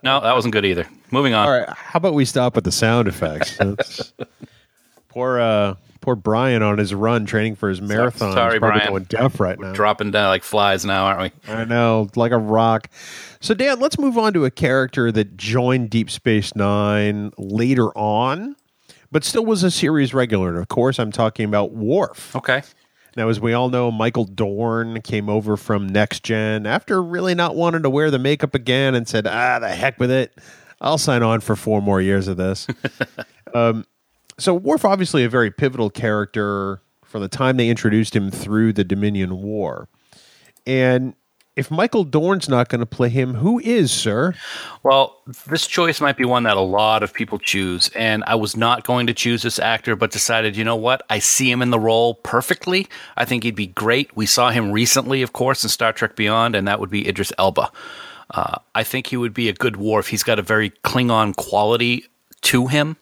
no, 0.03 0.21
that 0.21 0.33
wasn't 0.33 0.53
good 0.53 0.65
either. 0.65 0.87
Moving 1.11 1.35
on. 1.35 1.47
All 1.47 1.53
right, 1.53 1.69
how 1.69 1.97
about 1.97 2.15
we 2.15 2.25
stop 2.25 2.55
with 2.55 2.63
the 2.63 2.71
sound 2.71 3.07
effects? 3.07 3.59
Poor, 5.09 5.39
uh, 5.39 5.75
poor 6.03 6.15
Brian 6.15 6.61
on 6.61 6.77
his 6.77 6.93
run 6.93 7.25
training 7.25 7.55
for 7.55 7.69
his 7.69 7.81
marathon. 7.81 8.33
sorry, 8.33 8.53
He's 8.53 8.59
probably 8.59 8.79
Brian. 8.79 8.91
going 8.91 9.03
deaf 9.05 9.39
right 9.39 9.57
now. 9.57 9.71
Dropping 9.71 10.11
down 10.11 10.27
like 10.27 10.43
flies 10.43 10.83
now, 10.85 11.05
aren't 11.05 11.33
we? 11.47 11.51
I 11.53 11.63
know, 11.63 12.09
like 12.15 12.33
a 12.33 12.37
rock. 12.37 12.89
So, 13.39 13.53
Dan, 13.53 13.79
let's 13.79 13.97
move 13.97 14.17
on 14.17 14.33
to 14.33 14.43
a 14.45 14.51
character 14.51 15.11
that 15.13 15.37
joined 15.37 15.89
Deep 15.89 16.11
Space 16.11 16.55
Nine 16.55 17.31
later 17.37 17.89
on, 17.97 18.55
but 19.11 19.23
still 19.23 19.45
was 19.45 19.63
a 19.63 19.71
series 19.71 20.13
regular. 20.13 20.49
And 20.49 20.57
of 20.57 20.67
course, 20.67 20.99
I'm 20.99 21.11
talking 21.11 21.45
about 21.45 21.71
Worf. 21.71 22.35
Okay. 22.35 22.61
Now, 23.15 23.29
as 23.29 23.39
we 23.39 23.53
all 23.53 23.69
know, 23.69 23.89
Michael 23.91 24.25
Dorn 24.25 24.99
came 25.01 25.29
over 25.29 25.55
from 25.55 25.87
Next 25.87 26.23
Gen 26.23 26.65
after 26.65 27.01
really 27.01 27.33
not 27.35 27.55
wanting 27.55 27.83
to 27.83 27.89
wear 27.89 28.11
the 28.11 28.19
makeup 28.19 28.55
again 28.55 28.93
and 28.95 29.07
said, 29.07 29.25
ah, 29.27 29.59
the 29.59 29.69
heck 29.69 29.99
with 29.99 30.11
it. 30.11 30.37
I'll 30.81 30.97
sign 30.97 31.23
on 31.23 31.39
for 31.39 31.55
four 31.55 31.81
more 31.81 32.01
years 32.01 32.27
of 32.27 32.35
this. 32.37 32.67
um, 33.53 33.85
so, 34.37 34.53
Worf, 34.53 34.85
obviously, 34.85 35.23
a 35.23 35.29
very 35.29 35.51
pivotal 35.51 35.89
character 35.89 36.81
from 37.03 37.21
the 37.21 37.27
time 37.27 37.57
they 37.57 37.69
introduced 37.69 38.15
him 38.15 38.31
through 38.31 38.73
the 38.73 38.83
Dominion 38.83 39.41
War. 39.41 39.87
And 40.65 41.13
if 41.55 41.69
Michael 41.69 42.03
Dorn's 42.03 42.49
not 42.49 42.69
going 42.69 42.79
to 42.79 42.85
play 42.85 43.09
him, 43.09 43.35
who 43.35 43.59
is, 43.59 43.91
sir? 43.91 44.33
Well, 44.81 45.21
this 45.47 45.67
choice 45.67 46.01
might 46.01 46.17
be 46.17 46.25
one 46.25 46.43
that 46.43 46.57
a 46.57 46.61
lot 46.61 47.03
of 47.03 47.13
people 47.13 47.37
choose, 47.37 47.89
and 47.95 48.23
I 48.25 48.33
was 48.35 48.57
not 48.57 48.83
going 48.83 49.05
to 49.07 49.13
choose 49.13 49.43
this 49.43 49.59
actor, 49.59 49.95
but 49.95 50.09
decided, 50.09 50.57
you 50.57 50.63
know 50.63 50.75
what? 50.75 51.03
I 51.11 51.19
see 51.19 51.51
him 51.51 51.61
in 51.61 51.69
the 51.69 51.79
role 51.79 52.15
perfectly. 52.15 52.87
I 53.17 53.25
think 53.25 53.43
he'd 53.43 53.55
be 53.55 53.67
great. 53.67 54.15
We 54.17 54.25
saw 54.25 54.49
him 54.49 54.71
recently, 54.71 55.21
of 55.21 55.33
course, 55.33 55.63
in 55.63 55.69
Star 55.69 55.93
Trek 55.93 56.15
Beyond, 56.15 56.55
and 56.55 56.67
that 56.67 56.79
would 56.79 56.89
be 56.89 57.07
Idris 57.07 57.31
Elba. 57.37 57.71
Uh, 58.31 58.57
I 58.73 58.83
think 58.83 59.07
he 59.07 59.17
would 59.17 59.33
be 59.33 59.47
a 59.49 59.53
good 59.53 59.77
Worf. 59.77 60.07
He's 60.07 60.23
got 60.23 60.39
a 60.39 60.41
very 60.41 60.71
Klingon 60.83 61.35
quality 61.35 62.07
to 62.41 62.65
him. 62.65 62.97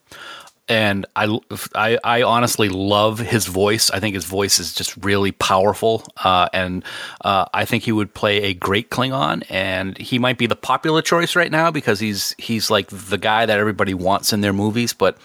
And 0.68 1.06
I, 1.16 1.38
I, 1.74 1.98
I 2.04 2.22
honestly 2.22 2.68
love 2.68 3.18
his 3.18 3.46
voice. 3.46 3.90
I 3.90 3.98
think 4.00 4.14
his 4.14 4.24
voice 4.24 4.58
is 4.58 4.72
just 4.72 4.96
really 5.04 5.32
powerful, 5.32 6.04
uh, 6.22 6.48
and 6.52 6.84
uh, 7.22 7.46
I 7.52 7.64
think 7.64 7.82
he 7.82 7.92
would 7.92 8.14
play 8.14 8.42
a 8.44 8.54
great 8.54 8.88
Klingon. 8.88 9.44
And 9.50 9.98
he 9.98 10.18
might 10.18 10.38
be 10.38 10.46
the 10.46 10.56
popular 10.56 11.02
choice 11.02 11.34
right 11.34 11.50
now 11.50 11.70
because 11.70 11.98
he's 12.00 12.34
he's 12.38 12.70
like 12.70 12.88
the 12.88 13.18
guy 13.18 13.44
that 13.44 13.58
everybody 13.58 13.92
wants 13.92 14.32
in 14.32 14.40
their 14.40 14.52
movies. 14.52 14.92
But 14.92 15.18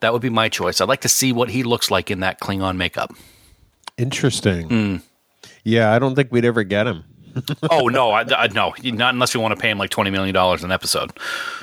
that 0.00 0.12
would 0.12 0.22
be 0.22 0.30
my 0.30 0.48
choice. 0.48 0.80
I'd 0.80 0.88
like 0.88 1.00
to 1.00 1.08
see 1.08 1.32
what 1.32 1.48
he 1.48 1.62
looks 1.62 1.90
like 1.90 2.10
in 2.10 2.20
that 2.20 2.38
Klingon 2.40 2.76
makeup. 2.76 3.12
Interesting. 3.96 5.02
Yeah, 5.64 5.92
I 5.92 5.98
don't 5.98 6.14
think 6.14 6.30
we'd 6.30 6.44
ever 6.44 6.64
get 6.64 6.86
him. 6.86 7.04
oh 7.70 7.88
no, 7.88 8.10
I, 8.10 8.24
I, 8.36 8.48
no, 8.48 8.74
not 8.82 9.14
unless 9.14 9.32
you 9.32 9.40
want 9.40 9.54
to 9.54 9.60
pay 9.60 9.70
him 9.70 9.78
like 9.78 9.90
twenty 9.90 10.10
million 10.10 10.34
dollars 10.34 10.64
an 10.64 10.70
episode. 10.70 11.12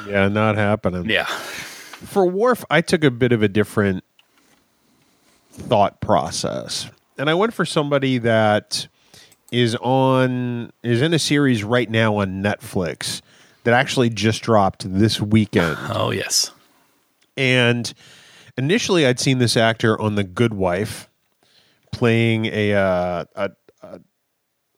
Yeah, 0.07 0.27
not 0.27 0.55
happening. 0.55 1.09
Yeah, 1.09 1.27
for 2.05 2.25
Worf, 2.25 2.63
I 2.69 2.81
took 2.81 3.03
a 3.03 3.11
bit 3.11 3.31
of 3.31 3.43
a 3.43 3.47
different 3.47 4.03
thought 5.51 5.99
process, 5.99 6.89
and 7.17 7.29
I 7.29 7.33
went 7.33 7.53
for 7.53 7.65
somebody 7.65 8.17
that 8.19 8.87
is 9.51 9.75
on 9.75 10.71
is 10.83 11.01
in 11.01 11.13
a 11.13 11.19
series 11.19 11.63
right 11.63 11.89
now 11.89 12.17
on 12.17 12.41
Netflix 12.43 13.21
that 13.63 13.73
actually 13.73 14.09
just 14.09 14.41
dropped 14.43 14.91
this 14.91 15.19
weekend. 15.19 15.77
Oh 15.91 16.11
yes, 16.11 16.51
and 17.35 17.93
initially, 18.57 19.05
I'd 19.05 19.19
seen 19.19 19.39
this 19.39 19.57
actor 19.57 19.99
on 19.99 20.15
The 20.15 20.23
Good 20.23 20.53
Wife 20.53 21.09
playing 21.91 22.45
a 22.45 22.73
uh, 22.73 23.25
a, 23.35 23.51
a, 23.81 23.99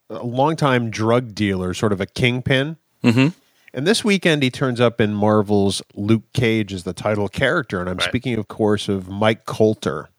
a 0.10 0.24
longtime 0.24 0.90
drug 0.90 1.36
dealer, 1.36 1.74
sort 1.74 1.94
of 1.94 2.02
a 2.02 2.06
kingpin. 2.06 2.78
Mm-hmm. 3.04 3.30
And 3.74 3.88
this 3.88 4.04
weekend, 4.04 4.44
he 4.44 4.50
turns 4.52 4.82
up 4.82 5.00
in 5.00 5.14
Marvel's 5.14 5.82
Luke 5.96 6.24
Cage 6.34 6.74
as 6.74 6.84
the 6.84 6.94
title 6.94 7.30
character. 7.30 7.80
And 7.80 7.90
I'm 7.90 7.98
Right. 7.98 8.08
speaking, 8.08 8.38
of 8.38 8.48
course, 8.48 8.90
of 8.90 9.08
Mike 9.08 9.46
Colter. 9.46 10.10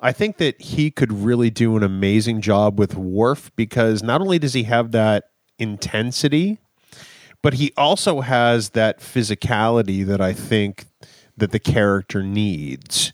I 0.00 0.12
think 0.12 0.38
that 0.38 0.58
he 0.60 0.90
could 0.90 1.12
really 1.12 1.50
do 1.50 1.76
an 1.76 1.82
amazing 1.82 2.40
job 2.40 2.78
with 2.78 2.94
Worf 2.94 3.50
because 3.54 4.02
not 4.02 4.22
only 4.22 4.38
does 4.38 4.54
he 4.54 4.62
have 4.62 4.92
that 4.92 5.24
intensity, 5.58 6.58
but 7.42 7.54
he 7.54 7.72
also 7.76 8.22
has 8.22 8.70
that 8.70 9.00
physicality 9.00 10.04
that 10.06 10.20
I 10.22 10.32
think 10.32 10.86
that 11.36 11.52
the 11.52 11.58
character 11.58 12.22
needs. 12.22 13.12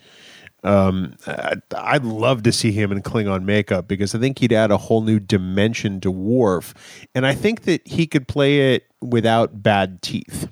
Um, 0.67 1.15
I- 1.27 1.55
I'd 1.77 2.05
love 2.05 2.43
to 2.43 2.53
see 2.53 2.73
him 2.73 2.91
in 2.93 3.03
Klingon 3.03 3.45
makeup 3.45 3.87
because 3.89 4.15
I 4.15 4.19
think 4.19 4.39
he'd 4.41 4.53
add 4.53 4.71
a 4.71 4.77
whole 4.77 5.01
new 5.03 5.21
dimension 5.21 6.01
to 6.01 6.11
Worf, 6.11 6.75
and 7.15 7.27
I 7.27 7.35
think 7.35 7.63
that 7.63 7.87
he 7.87 8.07
could 8.07 8.27
play 8.29 8.75
it 8.75 8.85
without 9.01 9.63
bad 9.63 10.03
teeth. 10.03 10.49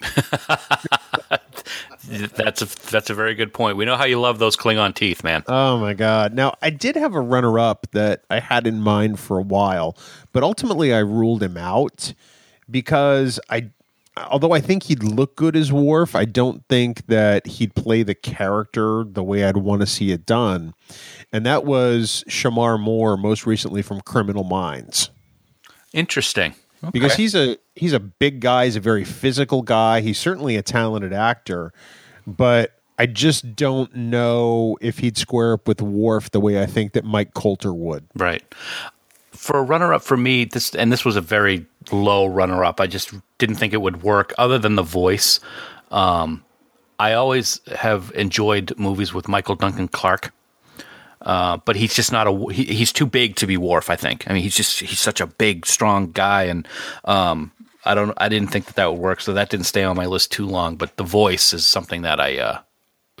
That's 2.08 2.62
a 2.62 2.90
that's 2.90 3.10
a 3.10 3.14
very 3.14 3.34
good 3.34 3.54
point. 3.54 3.76
We 3.76 3.84
know 3.84 3.96
how 3.96 4.04
you 4.04 4.20
love 4.20 4.38
those 4.40 4.56
Klingon 4.56 4.92
teeth, 4.94 5.22
man. 5.22 5.44
Oh 5.46 5.78
my 5.78 5.94
god! 5.94 6.34
Now 6.34 6.54
I 6.60 6.70
did 6.70 6.96
have 6.96 7.14
a 7.14 7.20
runner-up 7.20 7.86
that 7.92 8.24
I 8.28 8.40
had 8.40 8.66
in 8.66 8.80
mind 8.80 9.20
for 9.20 9.38
a 9.38 9.42
while, 9.42 9.96
but 10.32 10.42
ultimately 10.42 10.92
I 10.92 10.98
ruled 10.98 11.42
him 11.42 11.56
out 11.56 12.12
because 12.68 13.38
I, 13.48 13.70
although 14.16 14.52
I 14.52 14.60
think 14.60 14.84
he'd 14.84 15.02
look 15.02 15.36
good 15.36 15.56
as 15.56 15.72
Worf, 15.72 16.14
I 16.14 16.24
don't 16.24 16.62
think 16.68 17.06
that 17.06 17.46
he'd 17.46 17.74
play 17.74 18.02
the 18.02 18.14
character 18.14 19.04
the 19.04 19.22
way 19.22 19.44
I'd 19.44 19.56
want 19.56 19.80
to 19.80 19.86
see 19.86 20.12
it 20.12 20.26
done, 20.26 20.74
and 21.32 21.46
that 21.46 21.64
was 21.64 22.24
Shemar 22.28 22.78
Moore, 22.78 23.16
most 23.16 23.46
recently 23.46 23.82
from 23.82 24.00
Criminal 24.00 24.44
Minds. 24.44 25.10
Interesting. 25.92 26.54
because 26.92 27.14
he's 27.14 27.34
a 27.34 27.58
he's 27.76 27.92
a 27.92 28.00
big 28.00 28.40
guy. 28.40 28.64
He's 28.64 28.76
a 28.76 28.80
very 28.80 29.04
physical 29.04 29.62
guy. 29.62 30.00
He's 30.00 30.18
certainly 30.18 30.56
a 30.56 30.62
talented 30.62 31.12
actor, 31.12 31.72
but 32.26 32.78
I 32.98 33.06
just 33.06 33.56
don't 33.56 33.94
know 33.94 34.76
if 34.80 34.98
he'd 34.98 35.16
square 35.16 35.54
up 35.54 35.66
with 35.66 35.80
Worf 35.80 36.30
the 36.30 36.40
way 36.40 36.62
I 36.62 36.66
think 36.66 36.92
that 36.92 37.04
Mike 37.04 37.34
Colter 37.34 37.72
would. 37.72 38.06
Right. 38.14 38.42
For 39.30 39.58
a 39.58 39.62
runner 39.62 39.92
up 39.92 40.02
for 40.02 40.16
me, 40.16 40.44
this 40.44 40.74
and 40.74 40.92
this 40.92 41.04
was 41.04 41.16
a 41.16 41.20
very 41.20 41.66
low 41.90 42.26
runner 42.26 42.64
up. 42.64 42.80
I 42.80 42.86
just 42.86 43.12
didn't 43.38 43.56
think 43.56 43.72
it 43.72 43.80
would 43.80 44.02
work 44.02 44.32
other 44.38 44.58
than 44.58 44.76
the 44.76 44.82
voice. 44.82 45.40
Um, 45.90 46.44
I 46.98 47.14
always 47.14 47.60
have 47.76 48.12
enjoyed 48.14 48.78
movies 48.78 49.12
with 49.12 49.28
Michael 49.28 49.56
Duncan 49.56 49.88
Clark. 49.88 50.32
Uh, 51.22 51.56
but 51.58 51.76
he's 51.76 51.94
just 51.94 52.10
not 52.10 52.26
a 52.26 52.52
he, 52.52 52.64
he's 52.64 52.92
too 52.92 53.06
big 53.06 53.36
to 53.36 53.46
be 53.46 53.56
Worf, 53.56 53.90
I 53.90 53.96
think. 53.96 54.28
I 54.28 54.34
mean, 54.34 54.42
he's 54.42 54.56
just 54.56 54.80
he's 54.80 54.98
such 54.98 55.20
a 55.20 55.26
big, 55.26 55.66
strong 55.66 56.10
guy 56.10 56.44
and 56.44 56.66
um, 57.04 57.52
I 57.84 57.94
don't 57.94 58.12
I 58.16 58.28
didn't 58.28 58.48
think 58.48 58.66
that 58.66 58.76
that 58.76 58.92
would 58.92 59.00
work, 59.00 59.20
so 59.20 59.32
that 59.32 59.50
didn't 59.50 59.66
stay 59.66 59.84
on 59.84 59.96
my 59.96 60.06
list 60.06 60.32
too 60.32 60.46
long, 60.46 60.76
but 60.76 60.96
the 60.96 61.04
voice 61.04 61.52
is 61.52 61.66
something 61.66 62.02
that 62.02 62.20
I 62.20 62.38
uh, 62.38 62.60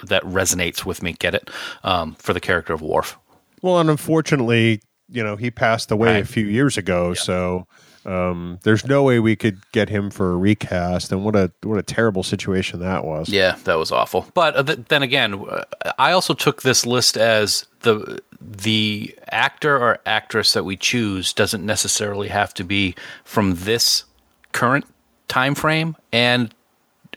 that 0.04 0.22
resonates 0.24 0.84
with 0.84 1.02
me, 1.02 1.12
get 1.12 1.34
it? 1.34 1.50
Um, 1.84 2.14
for 2.14 2.32
the 2.32 2.40
character 2.40 2.72
of 2.72 2.82
Worf. 2.82 3.18
Well, 3.60 3.78
and 3.78 3.90
unfortunately, 3.90 4.80
you 5.08 5.22
know, 5.22 5.36
he 5.36 5.50
passed 5.50 5.90
away 5.90 6.20
a 6.20 6.24
few 6.24 6.46
years 6.46 6.78
ago, 6.78 7.14
so 7.14 7.66
um, 8.04 8.58
there's 8.62 8.84
no 8.84 9.02
way 9.02 9.20
we 9.20 9.36
could 9.36 9.58
get 9.72 9.88
him 9.88 10.10
for 10.10 10.32
a 10.32 10.36
recast. 10.36 11.12
And 11.12 11.24
what 11.24 11.36
a 11.36 11.52
what 11.62 11.78
a 11.78 11.82
terrible 11.82 12.22
situation 12.22 12.80
that 12.80 13.04
was. 13.04 13.28
Yeah, 13.28 13.56
that 13.64 13.78
was 13.78 13.92
awful. 13.92 14.26
But 14.34 14.56
uh, 14.56 14.62
th- 14.62 14.78
then 14.88 15.02
again, 15.02 15.34
uh, 15.34 15.64
I 15.98 16.12
also 16.12 16.34
took 16.34 16.62
this 16.62 16.84
list 16.84 17.16
as 17.16 17.66
the 17.80 18.20
the 18.40 19.14
actor 19.30 19.76
or 19.76 19.98
actress 20.04 20.52
that 20.52 20.64
we 20.64 20.76
choose 20.76 21.32
doesn't 21.32 21.64
necessarily 21.64 22.28
have 22.28 22.52
to 22.54 22.64
be 22.64 22.94
from 23.24 23.54
this 23.56 24.04
current 24.52 24.84
time 25.28 25.54
frame, 25.54 25.96
and 26.12 26.54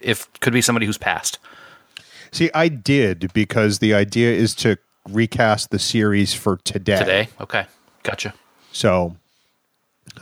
if 0.02 0.32
could 0.40 0.54
be 0.54 0.62
somebody 0.62 0.86
who's 0.86 0.98
passed. 0.98 1.40
See, 2.32 2.52
I 2.54 2.68
did 2.68 3.32
because 3.34 3.80
the 3.80 3.94
idea 3.94 4.32
is 4.32 4.54
to 4.56 4.78
recast 5.10 5.72
the 5.72 5.80
series 5.80 6.34
for 6.34 6.58
today. 6.58 7.00
Today, 7.00 7.30
okay, 7.40 7.66
gotcha. 8.04 8.34
So, 8.72 9.16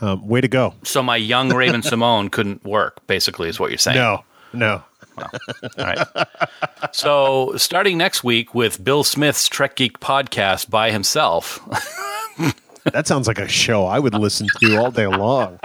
um, 0.00 0.26
way 0.26 0.40
to 0.40 0.48
go. 0.48 0.74
So 0.82 1.02
my 1.02 1.16
young 1.16 1.52
Raven 1.54 1.82
Simone 1.84 2.28
couldn't 2.30 2.64
work. 2.64 3.06
Basically, 3.06 3.48
is 3.48 3.58
what 3.60 3.70
you're 3.70 3.78
saying. 3.78 3.96
No, 3.96 4.24
no. 4.52 4.82
All 5.18 5.28
right. 5.78 6.06
So 6.92 7.52
starting 7.56 7.96
next 7.98 8.24
week 8.24 8.54
with 8.54 8.82
Bill 8.82 9.04
Smith's 9.04 9.48
Trek 9.48 9.76
Geek 9.76 10.00
podcast 10.00 10.70
by 10.70 10.90
himself. 10.90 11.60
That 12.92 13.06
sounds 13.06 13.26
like 13.26 13.38
a 13.38 13.48
show 13.48 13.86
I 13.86 13.98
would 13.98 14.14
listen 14.14 14.46
to 14.60 14.76
all 14.76 14.90
day 14.90 15.06
long. 15.06 15.58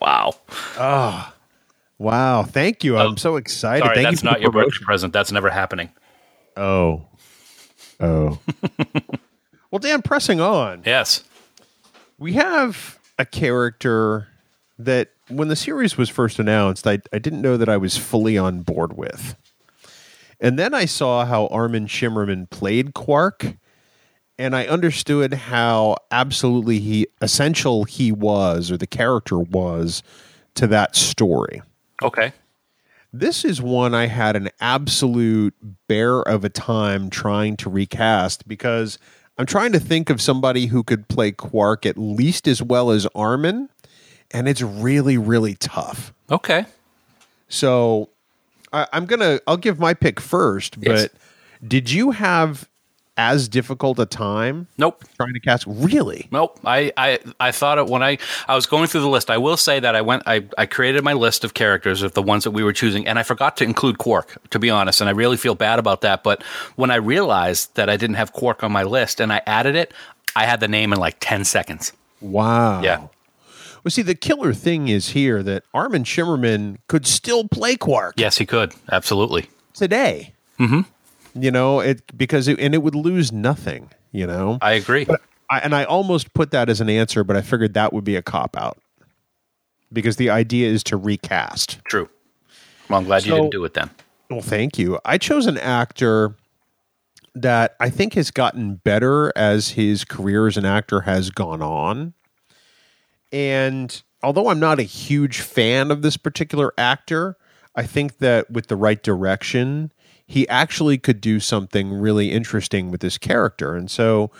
wow. 0.00 0.32
Oh, 0.78 1.32
wow. 1.98 2.42
Thank 2.42 2.84
you. 2.84 2.96
I'm 2.96 3.18
so 3.18 3.36
excited. 3.36 3.84
Sorry, 3.84 3.94
Thank 3.96 4.06
that's 4.06 4.22
you 4.22 4.28
for 4.28 4.32
not 4.32 4.40
your 4.40 4.50
birthday 4.50 4.82
present. 4.82 5.12
That's 5.12 5.30
never 5.30 5.50
happening. 5.50 5.90
Oh. 6.56 7.06
Oh. 8.00 8.38
well, 9.70 9.78
Dan, 9.78 10.00
pressing 10.00 10.40
on. 10.40 10.82
Yes. 10.86 11.22
We 12.18 12.32
have 12.32 12.97
a 13.18 13.24
character 13.24 14.28
that 14.78 15.10
when 15.28 15.48
the 15.48 15.56
series 15.56 15.96
was 15.96 16.08
first 16.08 16.38
announced, 16.38 16.86
I, 16.86 17.00
I 17.12 17.18
didn't 17.18 17.42
know 17.42 17.56
that 17.56 17.68
I 17.68 17.76
was 17.76 17.96
fully 17.96 18.38
on 18.38 18.60
board 18.60 18.96
with. 18.96 19.36
And 20.40 20.58
then 20.58 20.72
I 20.72 20.84
saw 20.84 21.24
how 21.24 21.48
Armin 21.48 21.86
Shimerman 21.86 22.48
played 22.48 22.94
Quark, 22.94 23.56
and 24.38 24.54
I 24.54 24.66
understood 24.66 25.34
how 25.34 25.96
absolutely 26.12 26.78
he 26.78 27.08
essential 27.20 27.84
he 27.84 28.12
was, 28.12 28.70
or 28.70 28.76
the 28.76 28.86
character 28.86 29.38
was, 29.38 30.02
to 30.54 30.68
that 30.68 30.94
story. 30.94 31.60
Okay. 32.02 32.32
This 33.12 33.44
is 33.44 33.60
one 33.60 33.94
I 33.94 34.06
had 34.06 34.36
an 34.36 34.50
absolute 34.60 35.54
bear 35.88 36.20
of 36.20 36.44
a 36.44 36.48
time 36.48 37.10
trying 37.10 37.56
to 37.58 37.70
recast 37.70 38.46
because 38.46 38.98
I'm 39.38 39.46
trying 39.46 39.72
to 39.72 39.80
think 39.80 40.10
of 40.10 40.20
somebody 40.20 40.66
who 40.66 40.82
could 40.82 41.06
play 41.08 41.30
Quark 41.32 41.86
at 41.86 41.96
least 41.96 42.48
as 42.48 42.60
well 42.62 42.90
as 42.90 43.06
Armin, 43.14 43.68
and 44.32 44.48
it's 44.48 44.62
really, 44.62 45.16
really 45.16 45.54
tough. 45.54 46.12
Okay. 46.30 46.66
So 47.48 48.10
I, 48.72 48.86
I'm 48.92 49.06
gonna 49.06 49.40
I'll 49.46 49.56
give 49.56 49.78
my 49.78 49.94
pick 49.94 50.20
first, 50.20 50.76
Yes. 50.80 51.08
but 51.08 51.66
did 51.68 51.90
you 51.90 52.10
have 52.10 52.68
as 53.18 53.48
difficult 53.48 53.98
a 53.98 54.06
time 54.06 54.68
Nope. 54.78 55.04
trying 55.16 55.34
to 55.34 55.40
cast? 55.40 55.64
Really? 55.66 56.28
Nope. 56.30 56.58
I, 56.64 56.92
I, 56.96 57.18
I 57.40 57.50
thought 57.52 57.76
it 57.78 57.86
when 57.88 58.02
I, 58.02 58.16
I 58.46 58.54
was 58.54 58.64
going 58.66 58.86
through 58.86 59.00
the 59.02 59.08
list. 59.08 59.28
I 59.28 59.36
will 59.38 59.56
say 59.56 59.80
that 59.80 59.94
I 59.96 60.00
went, 60.00 60.22
I, 60.24 60.46
I 60.56 60.64
created 60.66 61.02
my 61.04 61.12
list 61.12 61.42
of 61.44 61.52
characters 61.52 62.02
of 62.02 62.14
the 62.14 62.22
ones 62.22 62.44
that 62.44 62.52
we 62.52 62.62
were 62.62 62.72
choosing, 62.72 63.06
and 63.06 63.18
I 63.18 63.24
forgot 63.24 63.56
to 63.58 63.64
include 63.64 63.98
Quark, 63.98 64.38
to 64.50 64.58
be 64.58 64.70
honest, 64.70 65.00
and 65.00 65.10
I 65.10 65.12
really 65.12 65.36
feel 65.36 65.54
bad 65.56 65.78
about 65.78 66.00
that. 66.02 66.22
But 66.22 66.42
when 66.76 66.90
I 66.90 66.96
realized 66.96 67.74
that 67.74 67.90
I 67.90 67.96
didn't 67.96 68.16
have 68.16 68.32
Quark 68.32 68.62
on 68.62 68.70
my 68.72 68.84
list 68.84 69.20
and 69.20 69.32
I 69.32 69.42
added 69.46 69.74
it, 69.74 69.92
I 70.36 70.44
had 70.46 70.60
the 70.60 70.68
name 70.68 70.92
in 70.92 70.98
like 71.00 71.16
10 71.20 71.44
seconds. 71.44 71.92
Wow. 72.20 72.82
Yeah. 72.82 73.08
Well, 73.84 73.90
see, 73.90 74.02
the 74.02 74.14
killer 74.14 74.52
thing 74.52 74.88
is 74.88 75.10
here 75.10 75.42
that 75.42 75.64
Armin 75.74 76.04
Shimerman 76.04 76.78
could 76.88 77.06
still 77.06 77.48
play 77.48 77.76
Quark. 77.76 78.14
Yes, 78.16 78.38
he 78.38 78.46
could. 78.46 78.74
Absolutely. 78.92 79.48
today. 79.74 80.34
Mm-hmm. 80.58 80.80
You 81.34 81.50
know, 81.50 81.80
it 81.80 82.16
because 82.16 82.48
it, 82.48 82.58
and 82.58 82.74
it 82.74 82.82
would 82.82 82.94
lose 82.94 83.32
nothing. 83.32 83.90
You 84.12 84.26
know, 84.26 84.58
I 84.60 84.72
agree. 84.72 85.06
I, 85.50 85.58
and 85.60 85.74
I 85.74 85.84
almost 85.84 86.34
put 86.34 86.50
that 86.50 86.68
as 86.68 86.80
an 86.80 86.88
answer, 86.88 87.24
but 87.24 87.36
I 87.36 87.42
figured 87.42 87.74
that 87.74 87.92
would 87.92 88.04
be 88.04 88.16
a 88.16 88.22
cop 88.22 88.56
out 88.56 88.78
because 89.92 90.16
the 90.16 90.30
idea 90.30 90.68
is 90.68 90.82
to 90.84 90.96
recast. 90.96 91.78
True. 91.84 92.08
Well, 92.88 92.98
I'm 92.98 93.04
glad 93.04 93.26
you 93.26 93.34
didn't 93.34 93.50
do 93.50 93.64
it 93.64 93.74
then. 93.74 93.90
Well, 94.30 94.40
thank 94.40 94.78
you. 94.78 94.98
I 95.04 95.18
chose 95.18 95.46
an 95.46 95.58
actor 95.58 96.36
that 97.34 97.76
I 97.80 97.90
think 97.90 98.14
has 98.14 98.30
gotten 98.30 98.76
better 98.76 99.32
as 99.36 99.70
his 99.70 100.04
career 100.04 100.46
as 100.46 100.56
an 100.56 100.64
actor 100.64 101.02
has 101.02 101.30
gone 101.30 101.62
on. 101.62 102.14
And 103.32 104.02
although 104.22 104.48
I'm 104.48 104.60
not 104.60 104.78
a 104.78 104.84
huge 104.84 105.40
fan 105.40 105.90
of 105.90 106.02
this 106.02 106.16
particular 106.16 106.72
actor, 106.76 107.36
I 107.74 107.84
think 107.84 108.18
that 108.18 108.50
with 108.50 108.66
the 108.66 108.76
right 108.76 109.02
direction, 109.02 109.92
he 110.28 110.46
actually 110.48 110.98
could 110.98 111.20
do 111.22 111.40
something 111.40 111.90
really 111.90 112.30
interesting 112.30 112.90
with 112.90 113.00
this 113.00 113.16
character. 113.16 113.74
And 113.74 113.90
so 113.90 114.30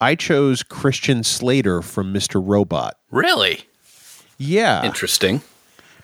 I 0.00 0.14
chose 0.14 0.62
Christian 0.62 1.22
Slater 1.22 1.82
from 1.82 2.12
Mr. 2.12 2.42
Robot. 2.44 2.96
Really? 3.10 3.60
Yeah 4.38 4.84
Interesting. 4.84 5.42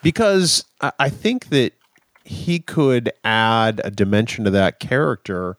because 0.02 0.64
I, 0.80 1.08
think 1.08 1.48
that 1.48 1.72
he 2.22 2.60
could 2.60 3.10
add 3.24 3.80
a 3.82 3.90
dimension 3.90 4.44
to 4.44 4.50
that 4.50 4.78
character 4.78 5.56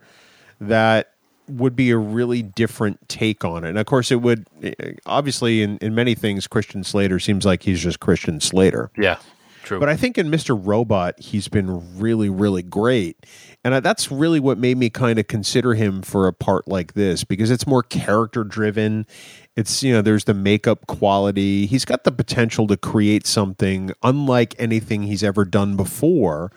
that 0.61 1.13
would 1.49 1.75
be 1.75 1.89
a 1.89 1.97
really 1.97 2.41
different 2.41 3.09
take 3.09 3.43
on 3.43 3.65
it. 3.65 3.69
And 3.69 3.77
of 3.77 3.87
course, 3.87 4.09
it 4.09 4.21
would 4.21 4.47
eh, 4.63 4.93
obviously 5.05 5.63
in, 5.63 5.77
in 5.79 5.93
many 5.95 6.15
things, 6.15 6.47
Christian 6.47 6.83
Slater 6.83 7.19
seems 7.19 7.45
like 7.45 7.63
he's 7.63 7.81
just 7.81 7.99
Christian 7.99 8.39
Slater. 8.39 8.89
Yeah. 8.95 9.17
True. 9.63 9.79
But 9.79 9.89
I 9.89 9.95
think 9.95 10.17
in 10.17 10.29
Mr. 10.31 10.59
Robot, 10.59 11.19
he's 11.19 11.47
been 11.47 11.99
really, 11.99 12.29
really 12.29 12.63
great. 12.63 13.25
And 13.63 13.75
I- 13.75 13.79
that's 13.79 14.11
really 14.11 14.39
what 14.39 14.57
made 14.57 14.77
me 14.77 14.89
kind 14.89 15.19
of 15.19 15.27
consider 15.27 15.73
him 15.75 16.01
for 16.01 16.27
a 16.27 16.33
part 16.33 16.67
like 16.67 16.93
this 16.93 17.23
because 17.23 17.51
it's 17.51 17.67
more 17.67 17.83
character 17.83 18.43
driven. 18.43 19.05
It's, 19.55 19.83
you 19.83 19.93
know, 19.93 20.01
there's 20.01 20.23
the 20.23 20.33
makeup 20.33 20.87
quality. 20.87 21.65
He's 21.67 21.85
got 21.85 22.03
the 22.03 22.11
potential 22.11 22.65
to 22.67 22.77
create 22.77 23.27
something 23.27 23.91
unlike 24.01 24.55
anything 24.57 25.03
he's 25.03 25.23
ever 25.23 25.45
done 25.45 25.75
before. 25.75 26.51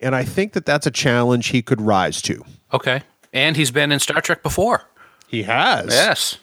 And 0.00 0.16
I 0.16 0.24
think 0.24 0.52
that 0.54 0.66
that's 0.66 0.86
a 0.86 0.90
challenge 0.90 1.48
he 1.48 1.62
could 1.62 1.80
rise 1.80 2.20
to. 2.22 2.44
okay. 2.72 3.02
And 3.34 3.56
he's 3.56 3.70
been 3.70 3.92
in 3.92 3.98
Star 4.00 4.20
Trek 4.20 4.42
before. 4.42 4.82
He 5.28 5.44
has. 5.44 5.86
Yes. 5.88 6.38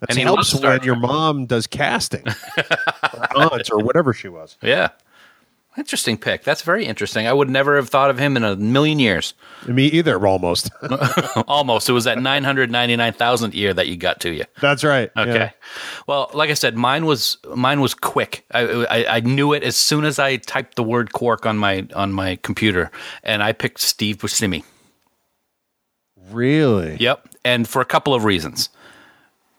That 0.00 0.08
And 0.10 0.18
he 0.18 0.24
helps 0.24 0.54
when 0.54 0.82
your 0.82 0.96
mom 0.96 1.44
does 1.46 1.66
casting 1.66 2.24
or 3.12 3.52
aunt 3.52 3.70
or 3.70 3.78
whatever 3.80 4.12
she 4.14 4.28
was. 4.28 4.56
Yeah. 4.62 4.88
Interesting 5.76 6.16
pick. 6.16 6.44
That's 6.44 6.62
very 6.62 6.86
interesting. 6.86 7.26
I 7.26 7.32
would 7.32 7.50
never 7.50 7.74
have 7.74 7.88
thought 7.88 8.08
of 8.08 8.16
him 8.18 8.36
in 8.36 8.44
a 8.44 8.54
million 8.54 9.00
years. 9.00 9.34
Me 9.66 9.86
either, 9.86 10.24
almost. 10.24 10.70
Almost. 11.48 11.88
It 11.88 11.92
was 11.92 12.04
that 12.04 12.18
999,000th 12.18 13.54
year 13.54 13.74
that 13.74 13.88
you 13.88 13.96
got 13.96 14.20
to 14.20 14.30
you. 14.32 14.44
That's 14.60 14.84
right. 14.84 15.10
Okay. 15.16 15.34
Yeah. 15.34 15.50
Well, 16.06 16.30
like 16.32 16.50
I 16.50 16.54
said, 16.54 16.76
mine 16.76 17.06
was 17.06 17.38
mine 17.56 17.80
was 17.80 17.92
quick. 17.94 18.44
I, 18.52 18.60
I 18.84 19.16
I 19.16 19.20
knew 19.20 19.52
it 19.52 19.64
as 19.64 19.74
soon 19.74 20.04
as 20.04 20.18
I 20.18 20.36
typed 20.36 20.76
the 20.76 20.84
word 20.84 21.12
quark 21.12 21.44
on 21.44 21.58
my 21.58 21.86
on 21.94 22.12
my 22.12 22.36
computer, 22.36 22.90
and 23.24 23.42
I 23.42 23.52
picked 23.52 23.80
Steve 23.80 24.18
Buscemi. 24.18 24.62
Really? 26.30 26.96
Yep, 27.00 27.28
and 27.44 27.66
for 27.68 27.82
a 27.82 27.86
couple 27.86 28.14
of 28.14 28.24
reasons. 28.24 28.68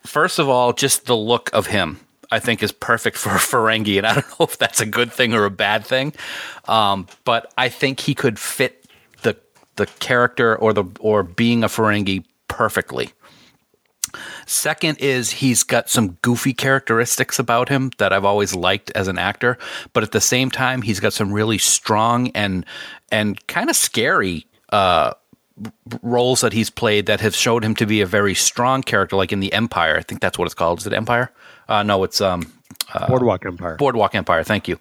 First 0.05 0.39
of 0.39 0.47
all, 0.47 0.71
just 0.71 1.07
the 1.07 1.17
look 1.17 1.49
of 1.51 1.67
him, 1.67 1.99
I 2.31 2.39
think, 2.39 2.63
is 2.63 2.71
perfect 2.71 3.17
for 3.17 3.29
Ferengi, 3.31 3.97
and 3.97 4.07
I 4.07 4.13
don't 4.15 4.39
know 4.39 4.45
if 4.45 4.57
that's 4.57 4.81
a 4.81 4.85
good 4.85 5.11
thing 5.11 5.33
or 5.33 5.45
a 5.45 5.51
bad 5.51 5.85
thing, 5.85 6.13
um, 6.67 7.07
but 7.23 7.53
I 7.57 7.69
think 7.69 7.99
he 7.99 8.13
could 8.13 8.39
fit 8.39 8.85
the 9.21 9.37
the 9.75 9.85
character 9.99 10.55
or 10.55 10.73
the 10.73 10.85
or 10.99 11.23
being 11.23 11.63
a 11.63 11.67
Ferengi 11.67 12.25
perfectly. 12.47 13.11
Second 14.45 14.97
is 14.99 15.31
he's 15.31 15.63
got 15.63 15.89
some 15.89 16.11
goofy 16.21 16.53
characteristics 16.53 17.39
about 17.39 17.69
him 17.69 17.91
that 17.97 18.13
I've 18.13 18.25
always 18.25 18.55
liked 18.55 18.91
as 18.91 19.07
an 19.07 19.17
actor, 19.17 19.57
but 19.93 20.03
at 20.03 20.11
the 20.11 20.21
same 20.21 20.51
time 20.51 20.81
he's 20.81 20.99
got 20.99 21.13
some 21.13 21.33
really 21.33 21.57
strong 21.57 22.29
and 22.29 22.65
and 23.11 23.45
kind 23.47 23.69
of 23.69 23.75
scary 23.75 24.47
uh, 24.71 25.13
roles 26.01 26.41
that 26.41 26.53
he's 26.53 26.69
played 26.69 27.05
that 27.05 27.21
have 27.21 27.35
showed 27.35 27.63
him 27.63 27.75
to 27.75 27.85
be 27.85 28.01
a 28.01 28.05
very 28.05 28.33
strong 28.33 28.83
character, 28.83 29.15
like 29.15 29.31
in 29.31 29.39
the 29.39 29.53
Empire. 29.53 29.97
I 29.97 30.01
think 30.01 30.21
that's 30.21 30.37
what 30.37 30.45
it's 30.45 30.53
called. 30.53 30.79
Is 30.79 30.87
it 30.87 30.93
Empire? 30.93 31.31
Uh, 31.67 31.83
no, 31.83 32.03
it's 32.03 32.21
um, 32.21 32.51
Boardwalk 33.07 33.45
Empire. 33.45 33.75
Boardwalk 33.77 34.15
Empire. 34.15 34.43
Thank 34.43 34.67
you. 34.67 34.79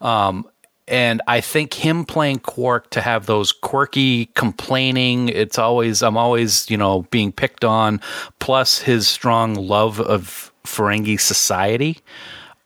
Um, 0.00 0.48
and 0.86 1.22
I 1.26 1.40
think 1.40 1.72
him 1.72 2.04
playing 2.04 2.40
Quark 2.40 2.90
to 2.90 3.00
have 3.00 3.26
those 3.26 3.52
quirky 3.52 4.26
complaining, 4.26 5.30
it's 5.30 5.58
always, 5.58 6.02
I'm 6.02 6.16
always, 6.16 6.68
you 6.70 6.76
know, 6.76 7.02
being 7.10 7.32
picked 7.32 7.64
on, 7.64 8.00
plus 8.38 8.80
his 8.80 9.08
strong 9.08 9.54
love 9.54 10.00
of 10.00 10.52
Ferengi 10.64 11.18
society. 11.18 11.98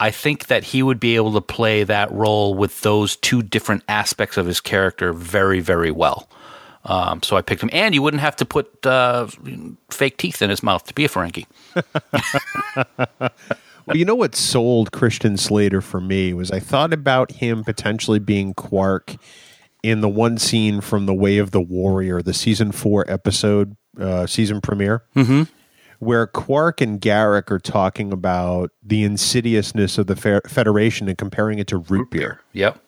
I 0.01 0.11
think 0.11 0.47
that 0.47 0.65
he 0.65 0.83
would 0.83 1.01
be 1.01 1.17
able 1.17 1.33
to 1.35 1.41
play 1.41 1.85
that 1.85 2.11
role 2.13 2.55
with 2.55 2.81
those 2.83 3.17
two 3.17 3.43
different 3.43 3.83
aspects 3.89 4.37
of 4.37 4.47
his 4.47 4.61
character 4.61 5.13
very, 5.13 5.61
very 5.61 5.91
well. 5.91 6.29
Um, 6.89 7.23
so 7.23 7.37
I 7.37 7.43
picked 7.43 7.63
him, 7.63 7.71
and 7.73 7.95
you 7.95 8.03
wouldn't 8.03 8.23
have 8.23 8.37
to 8.37 8.45
put 8.45 8.85
uh, 8.87 9.29
fake 9.91 10.17
teeth 10.17 10.43
in 10.43 10.51
his 10.51 10.63
mouth 10.63 10.85
to 10.85 10.95
be 10.95 11.05
a 11.05 11.09
Ferengi. 11.09 11.47
Well, 13.89 13.97
you 13.97 14.05
know 14.05 14.15
what 14.15 14.35
sold 14.35 14.93
Christian 14.93 15.39
Slater 15.39 15.81
for 15.81 15.99
me 15.99 16.35
was 16.35 16.51
I 16.51 16.61
thought 16.61 16.93
about 16.93 17.33
him 17.33 17.65
potentially 17.65 18.19
being 18.19 18.53
Quark 18.53 19.17
in 19.83 20.03
the 20.03 20.11
one 20.11 20.37
scene 20.37 20.83
from 20.83 21.07
The 21.07 21.15
Way 21.15 21.39
of 21.39 21.53
the 21.53 21.61
Warrior, 21.63 22.21
the 22.21 22.35
season 22.35 22.71
four 22.71 23.11
episode, 23.11 23.79
uh, 23.99 24.27
season 24.27 24.61
premiere, 24.61 25.05
mm-hmm. 25.17 25.45
where 26.01 26.27
Quark 26.27 26.83
and 26.83 27.01
Garak 27.01 27.51
are 27.51 27.59
talking 27.59 28.13
about 28.13 28.73
the 28.83 29.05
insidiousness 29.05 29.97
of 29.97 30.07
the 30.07 30.17
fe- 30.17 30.41
Federation 30.47 31.09
and 31.09 31.17
comparing 31.17 31.59
it 31.59 31.67
to 31.69 31.79
root 31.79 32.11
beer. 32.11 32.43
Yep. 32.53 32.79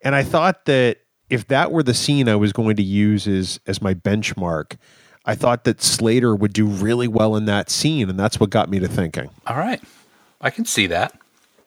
And 0.00 0.14
I 0.14 0.22
thought 0.22 0.64
that 0.64 1.00
if 1.30 1.46
that 1.48 1.72
were 1.72 1.82
the 1.82 1.94
scene 1.94 2.28
I 2.28 2.36
was 2.36 2.52
going 2.52 2.76
to 2.76 2.82
use 2.82 3.26
as 3.26 3.60
as 3.66 3.80
my 3.80 3.94
benchmark, 3.94 4.76
I 5.24 5.34
thought 5.34 5.64
that 5.64 5.80
Slater 5.80 6.34
would 6.34 6.52
do 6.52 6.66
really 6.66 7.08
well 7.08 7.36
in 7.36 7.46
that 7.46 7.70
scene, 7.70 8.10
and 8.10 8.18
that's 8.18 8.38
what 8.40 8.50
got 8.50 8.68
me 8.68 8.78
to 8.80 8.88
thinking. 8.88 9.30
All 9.46 9.56
right. 9.56 9.80
I 10.40 10.50
can 10.50 10.64
see 10.64 10.86
that. 10.88 11.18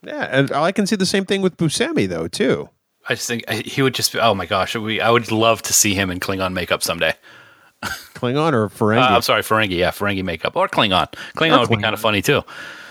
Yeah, 0.03 0.27
and 0.29 0.51
I 0.51 0.71
can 0.71 0.85
see 0.85 0.95
the 0.95 1.05
same 1.05 1.25
thing 1.25 1.41
with 1.41 1.57
Buscemi 1.57 2.07
though 2.07 2.27
too. 2.27 2.69
I 3.07 3.15
just 3.15 3.27
think 3.27 3.49
he 3.49 3.81
would 3.81 3.93
just 3.93 4.13
be, 4.13 4.19
oh 4.19 4.33
my 4.33 4.45
gosh, 4.45 4.75
we, 4.75 5.01
I 5.01 5.09
would 5.09 5.31
love 5.31 5.61
to 5.63 5.73
see 5.73 5.93
him 5.93 6.09
in 6.09 6.19
Klingon 6.19 6.53
makeup 6.53 6.83
someday. 6.83 7.13
Klingon 7.83 8.53
or 8.53 8.69
Ferengi. 8.69 9.01
Uh, 9.01 9.15
I'm 9.15 9.21
sorry, 9.21 9.41
Ferengi, 9.41 9.77
yeah, 9.77 9.91
Ferengi 9.91 10.23
makeup. 10.23 10.55
Or 10.55 10.69
Klingon. 10.69 11.11
Klingon 11.35 11.59
would 11.59 11.69
be 11.69 11.81
kind 11.81 11.93
of 11.93 11.99
funny 11.99 12.21
too. 12.21 12.41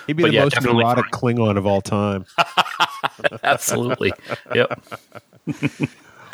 He'd 0.06 0.14
be 0.14 0.24
but 0.24 0.28
the 0.30 0.34
yeah, 0.34 0.44
most 0.44 0.62
neurotic 0.62 1.06
Klingon 1.06 1.56
of 1.56 1.66
all 1.66 1.80
time. 1.80 2.26
Absolutely. 3.42 4.12
yep. 4.54 4.82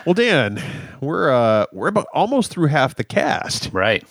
well, 0.09 0.15
Dan, 0.15 0.63
we're 1.03 1.31
uh, 1.31 1.67
we're 1.71 1.89
about 1.89 2.07
almost 2.15 2.51
through 2.51 2.69
half 2.69 2.95
the 2.95 3.05
cast. 3.05 3.69
Right. 3.75 4.03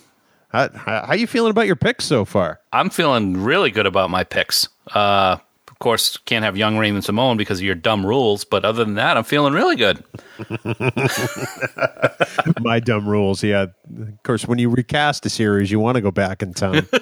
How, 0.49 0.69
how, 0.69 1.07
how 1.07 1.13
you 1.15 1.25
feeling 1.25 1.49
about 1.49 1.65
your 1.65 1.75
picks 1.75 2.05
so 2.05 2.23
far? 2.23 2.59
I'm 2.71 2.91
feeling 2.91 3.43
really 3.43 3.71
good 3.71 3.87
about 3.87 4.11
my 4.11 4.23
picks. 4.23 4.69
Uh, 4.93 5.37
of 5.67 5.79
course, 5.79 6.17
can't 6.17 6.45
have 6.45 6.55
young 6.55 6.77
Raven-Symoné 6.77 7.35
because 7.35 7.57
of 7.57 7.63
your 7.63 7.73
dumb 7.73 8.05
rules, 8.05 8.45
but 8.45 8.63
other 8.63 8.85
than 8.85 8.93
that, 8.93 9.17
I'm 9.17 9.23
feeling 9.23 9.53
really 9.53 9.75
good. 9.75 10.03
My 12.61 12.79
dumb 12.79 13.09
rules. 13.09 13.43
Yeah, 13.43 13.63
of 13.63 14.23
course. 14.23 14.47
When 14.47 14.59
you 14.59 14.69
recast 14.69 15.25
a 15.25 15.31
series, 15.31 15.71
you 15.71 15.79
want 15.79 15.95
to 15.95 16.01
go 16.01 16.11
back 16.11 16.43
in 16.43 16.53
time. 16.53 16.87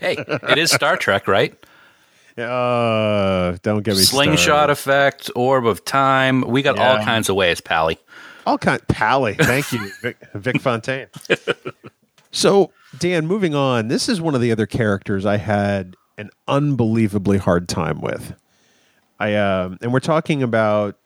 Hey, 0.00 0.16
it 0.18 0.58
is 0.58 0.72
Star 0.72 0.96
Trek, 0.96 1.28
right? 1.28 1.54
uh, 2.38 3.56
don't 3.62 3.82
get 3.82 3.94
me 3.94 4.02
Slingshot 4.02 4.40
started. 4.40 4.72
effect, 4.72 5.30
orb 5.36 5.66
of 5.66 5.84
time. 5.84 6.40
We 6.40 6.62
got 6.62 6.78
all 6.78 6.98
kinds 7.04 7.28
of 7.28 7.36
ways, 7.36 7.60
Pally. 7.60 7.98
All 8.46 8.58
kind. 8.58 8.80
Pally. 8.88 9.34
Thank 9.34 9.72
you, 9.72 9.90
Vic, 10.02 10.16
Vic 10.34 10.60
Fontaine. 10.60 11.06
so, 12.32 12.70
Dan, 12.98 13.26
moving 13.26 13.54
on. 13.54 13.88
This 13.88 14.08
is 14.08 14.20
one 14.20 14.34
of 14.34 14.40
the 14.40 14.50
other 14.52 14.66
characters 14.66 15.24
I 15.26 15.36
had 15.36 15.96
an 16.18 16.30
unbelievably 16.48 17.38
hard 17.38 17.68
time 17.68 18.00
with. 18.00 18.34
I 19.20 19.34
um, 19.36 19.78
and 19.80 19.92
we're 19.92 20.00
talking 20.00 20.42
about 20.42 20.96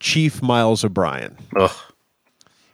Chief 0.00 0.42
Miles 0.42 0.84
O'Brien. 0.84 1.36
Ugh. 1.56 1.70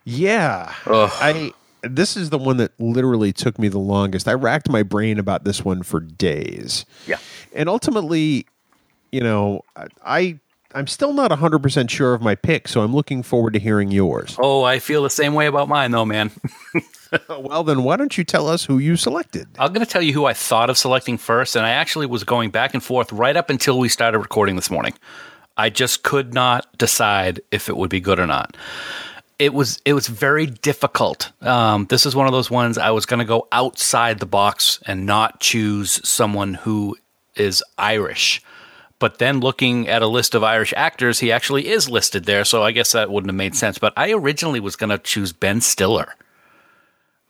Yeah, 0.05 0.73
Ugh. 0.87 1.11
I. 1.15 1.53
This 1.83 2.17
is 2.17 2.31
the 2.31 2.39
one 2.39 2.57
that 2.57 2.73
literally 2.81 3.33
took 3.33 3.57
me 3.57 3.69
the 3.69 3.79
longest. 3.79 4.27
I 4.27 4.35
racked 4.35 4.69
my 4.69 4.83
brain 4.83 5.21
about 5.21 5.45
this 5.45 5.65
one 5.65 5.85
for 5.85 6.01
days. 6.01 6.85
Yeah. 7.07 7.19
and 7.55 7.69
ultimately, 7.69 8.47
you 9.13 9.21
know, 9.21 9.63
I 10.05 10.41
I'm 10.75 10.87
still 10.87 11.13
not 11.13 11.31
100% 11.31 11.89
sure 11.89 12.15
of 12.15 12.21
my 12.21 12.35
pick, 12.35 12.69
so 12.69 12.83
I'm 12.83 12.95
looking 12.95 13.23
forward 13.23 13.55
to 13.55 13.59
hearing 13.59 13.91
yours. 13.91 14.37
Oh, 14.39 14.65
I 14.65 14.79
feel 14.81 15.03
the 15.03 15.11
same 15.11 15.35
way 15.35 15.47
about 15.47 15.69
mine, 15.69 15.91
though, 15.93 16.05
man. 16.05 16.31
Well, 17.29 17.65
then 17.65 17.85
why 17.85 17.97
don't 17.97 18.17
you 18.17 18.25
tell 18.25 18.49
us 18.49 18.65
who 18.65 18.79
you 18.79 18.97
selected? 18.97 19.49
I'm 19.59 19.73
going 19.73 19.85
to 19.85 19.91
tell 19.91 20.03
you 20.03 20.13
who 20.13 20.27
I 20.27 20.35
thought 20.35 20.71
of 20.71 20.79
selecting 20.79 21.17
first, 21.19 21.57
and 21.57 21.65
I 21.65 21.71
actually 21.71 22.07
was 22.07 22.25
going 22.25 22.51
back 22.51 22.75
and 22.75 22.83
forth 22.83 23.13
right 23.13 23.37
up 23.37 23.51
until 23.51 23.79
we 23.79 23.89
started 23.89 24.19
recording 24.19 24.57
this 24.57 24.71
morning. 24.71 24.95
I 25.57 25.71
just 25.71 26.03
could 26.03 26.35
not 26.35 26.67
decide 26.79 27.41
if 27.51 27.69
it 27.69 27.77
would 27.77 27.91
be 27.91 28.01
good 28.01 28.21
or 28.21 28.27
not. 28.27 28.57
It 29.39 29.55
was 29.55 29.81
it 29.85 29.93
was 29.93 30.09
very 30.09 30.47
difficult. 30.47 31.31
Um, 31.43 31.87
this 31.87 32.07
is 32.07 32.15
one 32.15 32.27
of 32.27 32.33
those 32.33 32.51
ones 32.51 32.77
I 32.77 32.91
was 32.91 33.07
going 33.07 33.21
to 33.21 33.25
go 33.25 33.47
outside 33.53 34.19
the 34.19 34.27
box 34.27 34.81
and 34.87 35.07
not 35.07 35.41
choose 35.41 36.07
someone 36.09 36.55
who 36.55 36.97
is 37.37 37.63
Irish. 37.79 38.43
But 38.99 39.19
then 39.19 39.41
looking 39.41 39.89
at 39.89 40.03
a 40.03 40.09
list 40.09 40.35
of 40.35 40.43
Irish 40.43 40.75
actors, 40.77 41.21
he 41.21 41.31
actually 41.31 41.69
is 41.69 41.89
listed 41.89 42.25
there, 42.25 42.45
so 42.45 42.65
I 42.65 42.73
guess 42.73 42.93
that 42.93 43.11
wouldn't 43.11 43.31
have 43.31 43.37
made 43.37 43.55
sense. 43.55 43.79
But 43.79 43.93
I 43.97 44.13
originally 44.13 44.61
was 44.61 44.77
going 44.77 44.91
to 44.91 44.99
choose 44.99 45.33
Ben 45.33 45.61
Stiller 45.61 46.15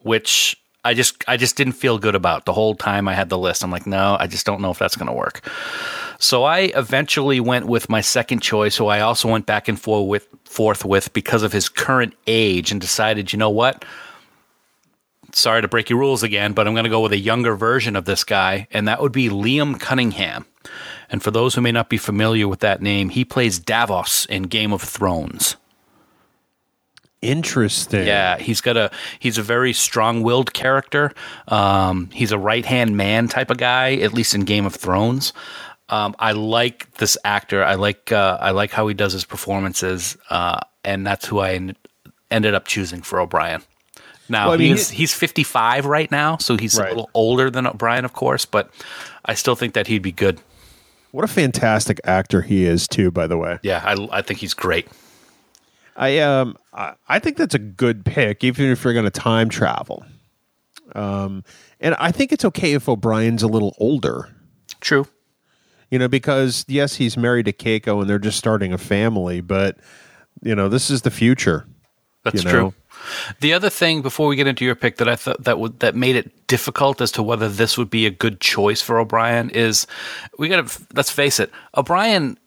which 0.01 0.61
I 0.85 0.95
just 0.95 1.25
I 1.29 1.37
just 1.37 1.57
didn't 1.57 1.75
feel 1.75 1.99
good 1.99 2.15
about 2.15 2.45
the 2.45 2.53
whole 2.53 2.75
time 2.75 3.09
I 3.09 3.15
had 3.15 3.29
the 3.29 3.39
list. 3.39 3.63
I'm 3.63 3.71
like, 3.71 3.87
no, 3.87 4.17
I 4.19 4.27
just 4.27 4.47
don't 4.47 4.61
know 4.61 4.71
if 4.71 4.79
that's 4.79 4.97
going 4.97 5.09
to 5.09 5.13
work. 5.13 5.49
So 6.19 6.45
I 6.45 6.73
eventually 6.75 7.41
went 7.41 7.67
with 7.67 7.89
my 7.89 8.01
second 8.01 8.41
choice, 8.41 8.77
who 8.77 8.87
I 8.87 9.01
also 9.01 9.29
went 9.29 9.47
back 9.47 9.69
and 9.69 9.81
forth 9.81 10.09
with, 10.09 10.27
forth 10.45 10.85
with 10.85 11.13
because 11.13 11.45
of 11.45 11.53
his 11.53 11.69
current 11.69 12.15
age, 12.27 12.73
and 12.73 12.81
decided, 12.81 13.33
you 13.33 13.39
know 13.39 13.51
what? 13.51 13.85
Sorry 15.33 15.63
to 15.63 15.69
break 15.69 15.91
your 15.91 16.01
rules 16.01 16.25
again, 16.25 16.55
but 16.55 16.67
I'm 16.67 16.75
going 16.75 16.85
to 16.85 16.91
go 16.91 17.03
with 17.03 17.13
a 17.13 17.19
younger 17.19 17.55
version 17.55 17.95
of 17.95 18.05
this 18.05 18.25
guy, 18.25 18.67
and 18.73 18.89
that 18.89 19.01
would 19.01 19.13
be 19.13 19.29
Liam 19.29 19.79
Cunningham. 19.79 20.47
And 21.11 21.23
for 21.23 21.31
those 21.31 21.55
who 21.55 21.61
may 21.63 21.73
not 21.73 21.89
be 21.89 21.97
familiar 21.97 22.47
with 22.49 22.61
that 22.61 22.83
name, 22.83 23.09
he 23.11 23.25
plays 23.25 23.59
Davos 23.59 24.27
in 24.27 24.43
Game 24.45 24.73
of 24.73 24.83
Thrones. 24.83 25.57
Interesting. 27.21 28.07
Yeah, 28.07 28.39
he's 28.39 28.61
got 28.61 28.77
a 28.77 28.91
he's 29.19 29.39
a 29.39 29.43
very 29.43 29.73
strong-willed 29.73 30.55
character. 30.55 31.13
Um, 31.49 32.11
he's 32.13 32.31
a 32.31 32.39
right-hand 32.39 32.97
man 32.97 33.27
type 33.27 33.51
of 33.51 33.57
guy, 33.59 33.95
at 33.97 34.13
least 34.15 34.35
in 34.35 34.43
Game 34.43 34.65
of 34.67 34.75
Thrones. 34.77 35.33
Um, 35.89 36.15
I 36.21 36.33
like 36.33 36.93
this 36.99 37.19
actor. 37.25 37.65
I 37.65 37.75
like 37.75 38.13
uh, 38.13 38.39
I 38.41 38.53
like 38.53 38.71
how 38.71 38.87
he 38.87 38.95
does 38.95 39.15
his 39.15 39.25
performances, 39.25 40.17
uh, 40.31 40.61
and 40.85 41.05
that's 41.05 41.27
who 41.27 41.41
I 41.41 41.55
en- 41.55 41.77
ended 42.31 42.55
up 42.55 42.67
choosing 42.67 43.03
for 43.03 43.19
O'Brien. 43.21 43.63
Now 44.29 44.45
Well, 44.47 44.55
I 44.55 44.59
mean, 44.59 44.77
he's 44.77 44.91
he- 44.91 44.99
he's 44.99 45.13
55 45.15 45.87
right 45.87 46.11
now, 46.13 46.37
so 46.37 46.57
he's 46.57 46.79
Right. 46.79 46.87
a 46.87 46.91
little 46.91 47.11
older 47.15 47.51
than 47.51 47.67
O'Brien, 47.67 48.05
of 48.05 48.13
course, 48.13 48.45
but 48.45 48.71
I 49.25 49.35
still 49.35 49.57
think 49.57 49.75
that 49.75 49.89
he'd 49.89 50.03
be 50.03 50.13
good. 50.13 50.39
What 51.11 51.25
a 51.25 51.29
fantastic 51.29 52.01
actor 52.05 52.43
he 52.43 52.65
is, 52.65 52.87
too. 52.87 53.11
By 53.11 53.27
the 53.27 53.37
way, 53.39 53.59
Yeah, 53.63 53.83
I, 53.85 54.19
I 54.19 54.23
think 54.23 54.41
he's 54.41 54.55
great. 54.55 54.89
I 55.97 56.19
um 56.21 56.57
I, 56.73 56.95
I 57.09 57.19
think 57.19 57.37
that's 57.37 57.55
a 57.55 57.59
good 57.59 58.05
pick, 58.05 58.45
even 58.45 58.67
if 58.67 58.85
you're 58.85 58.93
going 58.93 59.05
to 59.05 59.11
time 59.11 59.49
travel. 59.49 60.05
Um, 60.95 61.45
and 61.81 61.95
I 61.99 62.13
think 62.13 62.33
it's 62.33 62.45
okay 62.47 62.73
if 62.73 62.89
O'Brien's 62.89 63.43
a 63.43 63.49
little 63.49 63.75
older. 63.79 64.35
True. 64.81 65.07
You 65.91 65.99
know, 65.99 66.09
because 66.09 66.65
yes, 66.69 66.97
he's 66.97 67.17
married 67.17 67.47
to 67.47 67.53
Keiko 67.53 68.01
and 68.01 68.09
they're 68.09 68.19
just 68.19 68.39
starting 68.39 68.73
a 68.73 68.79
family, 68.79 69.41
but 69.41 69.79
you 70.43 70.55
know, 70.55 70.69
this 70.69 70.91
is 70.91 71.03
the 71.03 71.11
future. 71.11 71.67
That's 72.25 72.45
you 72.45 72.51
true. 72.51 72.75
The 73.41 73.53
other 73.53 73.71
thing 73.71 74.03
before 74.03 74.29
we 74.29 74.37
get 74.37 74.47
into 74.47 74.65
your 74.65 74.75
pick 74.75 74.97
that 74.97 75.09
I 75.09 75.17
thought 75.17 75.45
that 75.45 75.59
would 75.59 75.81
that 75.81 75.95
made 75.95 76.17
it 76.17 76.47
difficult 76.47 77.01
as 77.01 77.13
to 77.13 77.23
whether 77.23 77.49
this 77.49 77.77
would 77.79 77.91
be 77.91 78.07
a 78.07 78.11
good 78.11 78.41
choice 78.41 78.81
for 78.83 78.99
O'Brien 78.99 79.51
is 79.51 79.87
we 80.39 80.49
got 80.49 80.69
to 80.69 80.83
let's 80.95 81.11
face 81.11 81.41
it, 81.41 81.51
O'Brien 81.77 82.39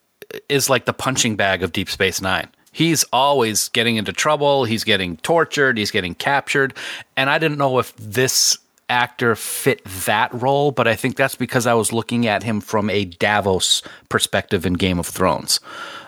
is 0.50 0.70
like 0.70 0.86
the 0.86 0.94
punching 0.94 1.36
bag 1.36 1.64
of 1.64 1.72
Deep 1.72 1.90
Space 1.90 2.22
9. 2.22 2.48
He's 2.72 3.04
always 3.12 3.68
getting 3.70 3.98
into 3.98 4.14
trouble, 4.14 4.64
he's 4.64 4.86
getting 4.86 5.18
tortured, 5.18 5.78
he's 5.78 5.92
getting 5.92 6.16
captured, 6.16 6.74
and 7.18 7.30
I 7.30 7.38
didn't 7.38 7.58
know 7.58 7.80
if 7.80 7.94
this 7.98 8.58
actor 8.92 9.36
fit 9.36 9.84
that 10.06 10.32
role, 10.34 10.72
but 10.72 10.88
I 10.88 10.96
think 10.96 11.16
that's 11.16 11.36
because 11.36 11.66
I 11.66 11.74
was 11.74 11.92
looking 11.92 12.28
at 12.28 12.44
him 12.44 12.62
from 12.62 12.90
a 12.90 13.06
Davos 13.06 13.82
perspective 14.10 14.66
in 14.66 14.74
Game 14.74 15.00
of 15.00 15.08
Thrones. 15.08 15.60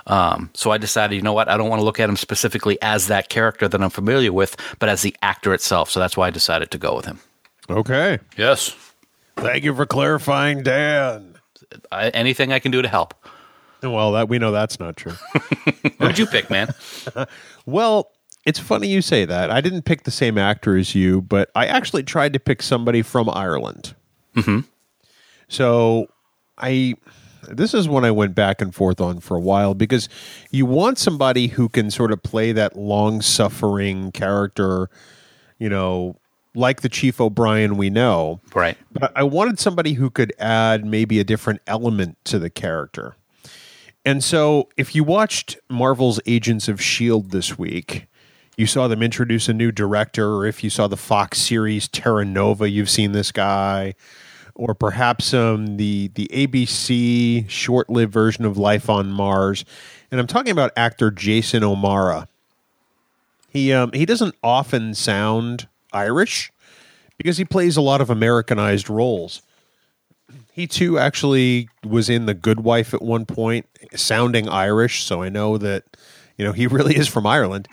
Um, 0.05 0.49
so 0.53 0.71
I 0.71 0.77
decided, 0.77 1.15
you 1.15 1.21
know 1.21 1.33
what, 1.33 1.47
I 1.47 1.55
don't 1.57 1.69
want 1.69 1.79
to 1.79 1.85
look 1.85 1.99
at 1.99 2.09
him 2.09 2.17
specifically 2.17 2.77
as 2.81 3.07
that 3.07 3.29
character 3.29 3.67
that 3.67 3.81
I'm 3.81 3.89
familiar 3.89 4.33
with, 4.33 4.57
but 4.79 4.89
as 4.89 5.01
the 5.01 5.15
actor 5.21 5.53
itself. 5.53 5.89
So 5.89 5.99
that's 5.99 6.17
why 6.17 6.27
I 6.27 6.29
decided 6.29 6.71
to 6.71 6.77
go 6.77 6.93
with 6.95 7.05
him. 7.05 7.19
Okay. 7.69 8.19
Yes. 8.37 8.75
Thank 9.37 9.63
you 9.63 9.73
for 9.73 9.85
clarifying, 9.85 10.61
Dan. 10.61 11.35
I, 11.91 12.09
anything 12.09 12.51
I 12.51 12.59
can 12.59 12.71
do 12.71 12.81
to 12.81 12.87
help. 12.87 13.13
Well, 13.81 14.13
that 14.13 14.29
we 14.29 14.39
know 14.39 14.51
that's 14.51 14.79
not 14.79 14.95
true. 14.95 15.11
Who'd 15.99 16.19
you 16.19 16.27
pick, 16.27 16.49
man? 16.49 16.73
Well, 17.65 18.11
it's 18.45 18.59
funny 18.59 18.87
you 18.87 19.01
say 19.01 19.25
that. 19.25 19.49
I 19.49 19.61
didn't 19.61 19.83
pick 19.83 20.03
the 20.03 20.11
same 20.11 20.37
actor 20.37 20.77
as 20.77 20.95
you, 20.95 21.21
but 21.21 21.49
I 21.55 21.65
actually 21.65 22.03
tried 22.03 22.33
to 22.33 22.39
pick 22.39 22.61
somebody 22.61 23.01
from 23.01 23.29
Ireland. 23.29 23.95
Mm-hmm. 24.35 24.61
So 25.47 26.07
I. 26.57 26.95
This 27.49 27.73
is 27.73 27.89
one 27.89 28.05
I 28.05 28.11
went 28.11 28.35
back 28.35 28.61
and 28.61 28.73
forth 28.73 29.01
on 29.01 29.19
for 29.19 29.35
a 29.35 29.39
while 29.41 29.73
because 29.73 30.07
you 30.49 30.65
want 30.65 30.97
somebody 30.97 31.47
who 31.47 31.67
can 31.67 31.91
sort 31.91 32.13
of 32.13 32.23
play 32.23 32.53
that 32.53 32.77
long 32.77 33.21
suffering 33.21 34.13
character, 34.13 34.89
you 35.59 35.67
know, 35.67 36.15
like 36.55 36.81
the 36.81 36.87
Chief 36.87 37.19
O'Brien 37.19 37.75
we 37.75 37.89
know. 37.89 38.39
right. 38.53 38.77
But 38.93 39.11
I 39.15 39.23
wanted 39.23 39.59
somebody 39.59 39.93
who 39.93 40.09
could 40.09 40.33
add 40.39 40.85
maybe 40.85 41.19
a 41.19 41.25
different 41.25 41.61
element 41.67 42.17
to 42.25 42.39
the 42.39 42.49
character. 42.49 43.15
And 44.05 44.23
so, 44.23 44.69
if 44.77 44.95
you 44.95 45.03
watched 45.03 45.57
Marvel's 45.69 46.21
Agents 46.25 46.67
of 46.67 46.79
S.H.I.E.L.D. 46.79 47.27
this 47.29 47.57
week, 47.57 48.07
you 48.57 48.67
saw 48.67 48.87
them 48.87 49.01
introduce 49.01 49.49
a 49.49 49.53
new 49.53 49.71
director, 49.71 50.35
or 50.35 50.45
if 50.45 50.63
you 50.63 50.69
saw 50.69 50.87
the 50.87 50.97
Fox 50.97 51.39
series 51.39 51.87
Terra 51.87 52.23
Nova, 52.23 52.69
you've 52.69 52.89
seen 52.89 53.11
this 53.11 53.31
guy, 53.31 53.95
or 54.55 54.75
perhaps 54.75 55.33
um, 55.33 55.77
the, 55.77 56.11
the 56.13 56.29
ABC 56.31 57.49
short 57.49 57.89
lived 57.89 58.13
version 58.13 58.45
of 58.45 58.57
Life 58.57 58.89
on 58.89 59.11
Mars. 59.11 59.65
And 60.11 60.19
I'm 60.19 60.27
talking 60.27 60.51
about 60.51 60.71
actor 60.77 61.09
Jason 61.09 61.63
O'Mara. 61.63 62.27
He, 63.49 63.73
um, 63.73 63.91
he 63.93 64.05
doesn't 64.05 64.35
often 64.43 64.93
sound 64.93 65.67
Irish 65.91 66.51
because 67.17 67.37
he 67.37 67.45
plays 67.45 67.77
a 67.77 67.81
lot 67.81 68.01
of 68.01 68.09
Americanized 68.09 68.89
roles. 68.89 69.41
He 70.51 70.67
too 70.67 70.99
actually 70.99 71.69
was 71.83 72.09
in 72.09 72.27
The 72.27 72.35
Good 72.35 72.59
Wife 72.59 72.93
at 72.93 73.01
one 73.01 73.25
point, 73.25 73.67
sounding 73.95 74.47
Irish. 74.47 75.03
So 75.03 75.23
I 75.23 75.29
know 75.29 75.57
that 75.57 75.83
you 76.37 76.45
know 76.45 76.51
he 76.51 76.67
really 76.67 76.95
is 76.95 77.07
from 77.07 77.25
Ireland. 77.25 77.67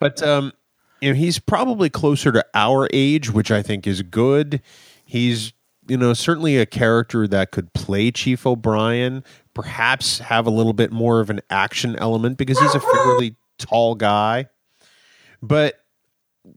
but 0.00 0.22
um, 0.22 0.52
you 1.00 1.10
know 1.10 1.16
he's 1.16 1.38
probably 1.38 1.90
closer 1.90 2.32
to 2.32 2.44
our 2.54 2.88
age, 2.92 3.30
which 3.30 3.50
I 3.50 3.62
think 3.62 3.86
is 3.86 4.02
good. 4.02 4.62
He's 5.04 5.52
you 5.88 5.96
know 5.96 6.12
certainly 6.12 6.56
a 6.56 6.66
character 6.66 7.26
that 7.28 7.50
could 7.50 7.72
play 7.72 8.10
Chief 8.10 8.46
O'Brien, 8.46 9.24
perhaps 9.54 10.18
have 10.20 10.46
a 10.46 10.50
little 10.50 10.72
bit 10.72 10.92
more 10.92 11.20
of 11.20 11.30
an 11.30 11.40
action 11.50 11.96
element 11.96 12.38
because 12.38 12.58
he's 12.58 12.74
a 12.74 12.80
fairly 12.80 13.36
tall 13.58 13.94
guy. 13.94 14.48
But 15.42 15.80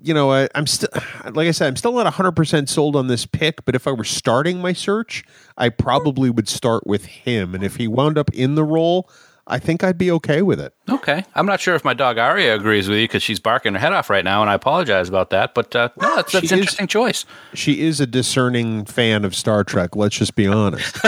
you 0.01 0.13
know, 0.13 0.31
I, 0.31 0.47
I'm 0.55 0.67
still, 0.67 0.89
like 1.31 1.47
I 1.47 1.51
said, 1.51 1.67
I'm 1.67 1.75
still 1.75 1.93
not 1.93 2.11
100% 2.11 2.69
sold 2.69 2.95
on 2.95 3.07
this 3.07 3.25
pick, 3.25 3.65
but 3.65 3.75
if 3.75 3.87
I 3.87 3.91
were 3.91 4.03
starting 4.03 4.59
my 4.59 4.73
search, 4.73 5.23
I 5.57 5.69
probably 5.69 6.29
would 6.29 6.47
start 6.47 6.87
with 6.87 7.05
him. 7.05 7.53
And 7.53 7.63
if 7.63 7.75
he 7.75 7.87
wound 7.87 8.17
up 8.17 8.33
in 8.33 8.55
the 8.55 8.63
role, 8.63 9.09
I 9.45 9.59
think 9.59 9.83
I'd 9.83 9.97
be 9.97 10.09
okay 10.11 10.41
with 10.41 10.61
it. 10.61 10.73
Okay. 10.89 11.25
I'm 11.35 11.45
not 11.45 11.59
sure 11.59 11.75
if 11.75 11.83
my 11.83 11.93
dog 11.93 12.17
Aria 12.17 12.55
agrees 12.55 12.87
with 12.87 12.97
you 12.97 13.03
because 13.03 13.21
she's 13.21 13.41
barking 13.41 13.73
her 13.73 13.79
head 13.79 13.91
off 13.91 14.09
right 14.09 14.23
now, 14.23 14.41
and 14.41 14.49
I 14.49 14.53
apologize 14.53 15.09
about 15.09 15.31
that. 15.31 15.53
But 15.53 15.75
uh, 15.75 15.89
no, 15.99 16.15
that's, 16.15 16.31
that's 16.31 16.51
an 16.51 16.59
interesting 16.59 16.87
choice. 16.87 17.25
She 17.53 17.81
is 17.81 17.99
a 17.99 18.07
discerning 18.07 18.85
fan 18.85 19.25
of 19.25 19.35
Star 19.35 19.65
Trek, 19.65 19.95
let's 19.95 20.17
just 20.17 20.35
be 20.35 20.47
honest. 20.47 20.97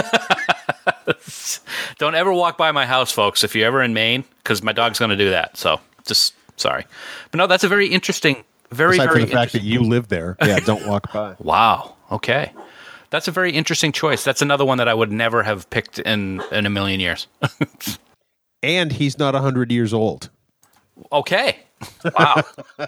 Don't 1.98 2.14
ever 2.14 2.32
walk 2.32 2.58
by 2.58 2.72
my 2.72 2.84
house, 2.84 3.10
folks, 3.10 3.42
if 3.42 3.54
you're 3.54 3.66
ever 3.66 3.82
in 3.82 3.94
Maine, 3.94 4.24
because 4.42 4.62
my 4.62 4.72
dog's 4.72 4.98
going 4.98 5.10
to 5.10 5.16
do 5.16 5.30
that. 5.30 5.56
So 5.56 5.80
just 6.04 6.34
sorry. 6.56 6.84
But 7.30 7.38
no, 7.38 7.46
that's 7.46 7.64
a 7.64 7.68
very 7.68 7.86
interesting, 7.86 8.44
very, 8.70 8.96
Aside 8.96 9.06
very 9.06 9.20
from 9.20 9.30
the 9.30 9.34
fact 9.34 9.52
that 9.52 9.62
you 9.62 9.80
live 9.80 10.08
there. 10.08 10.36
Yeah, 10.42 10.60
don't 10.60 10.86
walk 10.86 11.12
by. 11.12 11.36
Wow. 11.38 11.94
Okay. 12.12 12.52
That's 13.10 13.28
a 13.28 13.30
very 13.30 13.52
interesting 13.52 13.92
choice. 13.92 14.24
That's 14.24 14.42
another 14.42 14.64
one 14.64 14.78
that 14.78 14.88
I 14.88 14.94
would 14.94 15.12
never 15.12 15.42
have 15.42 15.70
picked 15.70 15.98
in, 16.00 16.42
in 16.52 16.66
a 16.66 16.70
million 16.70 17.00
years. 17.00 17.28
And 18.66 18.90
he's 18.90 19.16
not 19.16 19.34
100 19.34 19.70
years 19.70 19.94
old. 19.94 20.30
okay. 21.12 21.58
Wow. 22.18 22.42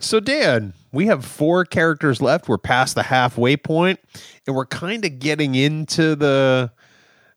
So, 0.00 0.18
Dan, 0.18 0.72
we 0.92 1.06
have 1.06 1.24
four 1.24 1.64
characters 1.64 2.20
left. 2.20 2.48
We're 2.48 2.58
past 2.58 2.94
the 2.94 3.02
halfway 3.04 3.56
point, 3.56 4.00
and 4.46 4.56
we're 4.56 4.66
kind 4.66 5.04
of 5.04 5.18
getting 5.18 5.54
into 5.54 6.16
the, 6.16 6.72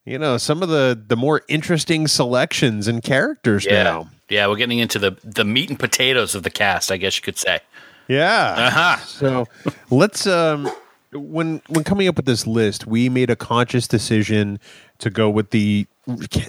you 0.05 0.17
know, 0.17 0.37
some 0.37 0.63
of 0.63 0.69
the 0.69 0.99
the 1.07 1.15
more 1.15 1.41
interesting 1.47 2.07
selections 2.07 2.87
and 2.87 3.03
characters 3.03 3.65
yeah. 3.65 3.83
now. 3.83 4.09
Yeah, 4.29 4.47
we're 4.47 4.55
getting 4.55 4.79
into 4.79 4.99
the, 4.99 5.17
the 5.23 5.45
meat 5.45 5.69
and 5.69 5.79
potatoes 5.79 6.35
of 6.35 6.43
the 6.43 6.49
cast, 6.49 6.91
I 6.91 6.97
guess 6.97 7.17
you 7.17 7.21
could 7.21 7.37
say. 7.37 7.59
Yeah. 8.07 8.55
Uh-huh. 8.57 8.97
So 9.05 9.45
let's 9.89 10.25
um 10.25 10.69
when 11.13 11.61
when 11.67 11.83
coming 11.83 12.07
up 12.07 12.17
with 12.17 12.25
this 12.25 12.45
list, 12.45 12.85
we 12.85 13.09
made 13.09 13.29
a 13.29 13.35
conscious 13.35 13.87
decision 13.87 14.59
to 14.99 15.09
go 15.09 15.29
with 15.29 15.51
the 15.51 15.87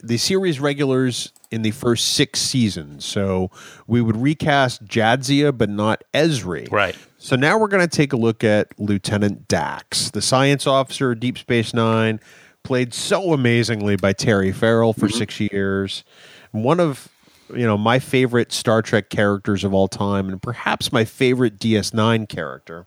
the 0.03 0.17
series 0.17 0.61
regulars 0.61 1.33
in 1.51 1.63
the 1.63 1.71
first 1.71 2.15
six 2.15 2.41
seasons. 2.41 3.05
So 3.05 3.51
we 3.87 4.01
would 4.01 4.17
recast 4.17 4.85
Jadzia, 4.85 5.57
but 5.57 5.69
not 5.69 6.03
Ezri. 6.13 6.71
Right. 6.71 6.97
So 7.19 7.37
now 7.37 7.59
we're 7.59 7.69
going 7.69 7.87
to 7.87 7.97
take 7.97 8.13
a 8.13 8.17
look 8.17 8.45
at 8.45 8.79
Lieutenant 8.79 9.49
Dax, 9.49 10.11
the 10.11 10.23
science 10.23 10.67
officer, 10.67 11.13
of 11.13 11.21
Deep 11.21 11.39
Space 11.39 11.75
Nine, 11.75 12.21
played 12.63 12.95
so 12.95 13.33
amazingly 13.33 13.97
by 13.97 14.13
Terry 14.13 14.53
Farrell 14.53 14.93
for 14.93 15.09
mm-hmm. 15.09 15.19
six 15.19 15.41
years. 15.41 16.05
One 16.53 16.81
of 16.81 17.09
you 17.55 17.67
know 17.67 17.79
my 17.79 17.99
favorite 17.99 18.53
Star 18.53 18.83
Trek 18.83 19.09
characters 19.11 19.65
of 19.65 19.73
all 19.73 19.89
time, 19.89 20.29
and 20.29 20.41
perhaps 20.43 20.93
my 20.93 21.05
favorite 21.05 21.59
DS9 21.59 22.29
character. 22.29 22.87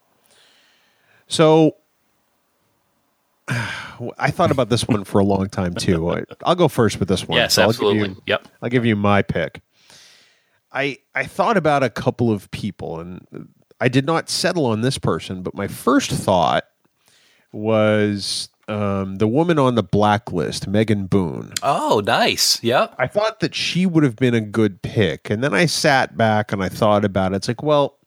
So 1.31 1.77
I 3.47 4.31
thought 4.31 4.51
about 4.51 4.69
this 4.69 4.87
one 4.87 5.03
for 5.05 5.19
a 5.19 5.23
long 5.23 5.47
time 5.49 5.73
too. 5.73 6.23
I'll 6.43 6.55
go 6.55 6.67
first 6.67 6.99
with 6.99 7.07
this 7.09 7.27
one. 7.27 7.37
Yes, 7.37 7.53
So 7.55 7.63
I'll 7.63 7.71
give 7.71 7.81
you- 7.81 7.87
absolutely. 7.89 8.23
Yep. 8.27 8.47
I'll 8.61 8.69
give 8.69 8.85
you 8.85 8.95
my 8.95 9.21
pick. 9.21 9.61
I 10.73 10.97
I 11.15 11.25
thought 11.25 11.57
about 11.57 11.83
a 11.83 11.89
couple 11.89 12.31
of 12.31 12.49
people 12.51 12.99
and 12.99 13.25
I 13.79 13.87
did 13.87 14.05
not 14.05 14.29
settle 14.29 14.65
on 14.67 14.81
this 14.81 14.97
person, 14.97 15.41
but 15.41 15.55
my 15.55 15.67
first 15.67 16.11
thought 16.11 16.65
was 17.51 18.49
um, 18.67 19.15
the 19.15 19.27
woman 19.27 19.57
on 19.59 19.75
the 19.75 19.83
blacklist, 19.83 20.67
Megan 20.67 21.07
Boone. 21.07 21.53
Oh, 21.63 22.01
nice. 22.05 22.63
Yep. 22.63 22.95
I 22.99 23.07
thought 23.07 23.39
that 23.41 23.55
she 23.55 23.85
would 23.85 24.03
have 24.03 24.15
been 24.15 24.33
a 24.35 24.39
good 24.41 24.81
pick. 24.81 25.29
And 25.29 25.43
then 25.43 25.53
I 25.53 25.65
sat 25.65 26.15
back 26.15 26.53
and 26.53 26.63
I 26.63 26.69
thought 26.69 27.03
about 27.03 27.33
it. 27.33 27.37
It's 27.37 27.47
like, 27.49 27.63
well, 27.63 27.97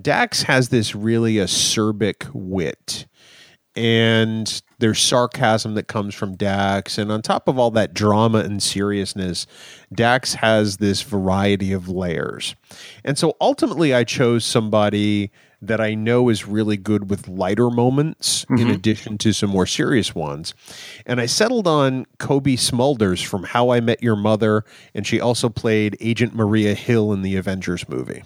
Dax 0.00 0.42
has 0.42 0.68
this 0.68 0.94
really 0.94 1.34
acerbic 1.34 2.30
wit. 2.32 3.06
And 3.76 4.62
there's 4.78 5.00
sarcasm 5.00 5.74
that 5.74 5.86
comes 5.86 6.14
from 6.14 6.36
Dax. 6.36 6.98
And 6.98 7.12
on 7.12 7.22
top 7.22 7.46
of 7.46 7.58
all 7.58 7.70
that 7.72 7.94
drama 7.94 8.38
and 8.38 8.62
seriousness, 8.62 9.46
Dax 9.94 10.34
has 10.34 10.78
this 10.78 11.02
variety 11.02 11.72
of 11.72 11.88
layers. 11.88 12.56
And 13.04 13.16
so 13.16 13.36
ultimately, 13.40 13.94
I 13.94 14.04
chose 14.04 14.44
somebody 14.44 15.30
that 15.62 15.80
I 15.80 15.94
know 15.94 16.30
is 16.30 16.46
really 16.46 16.78
good 16.78 17.10
with 17.10 17.28
lighter 17.28 17.70
moments 17.70 18.44
in 18.48 18.56
mm-hmm. 18.56 18.70
addition 18.70 19.18
to 19.18 19.32
some 19.32 19.50
more 19.50 19.66
serious 19.66 20.14
ones. 20.14 20.54
And 21.06 21.20
I 21.20 21.26
settled 21.26 21.68
on 21.68 22.06
Cobie 22.18 22.56
Smulders 22.56 23.24
from 23.24 23.44
How 23.44 23.70
I 23.70 23.80
Met 23.80 24.02
Your 24.02 24.16
Mother. 24.16 24.64
And 24.94 25.06
she 25.06 25.20
also 25.20 25.48
played 25.48 25.96
Agent 26.00 26.34
Maria 26.34 26.74
Hill 26.74 27.12
in 27.12 27.22
the 27.22 27.36
Avengers 27.36 27.88
movie. 27.88 28.22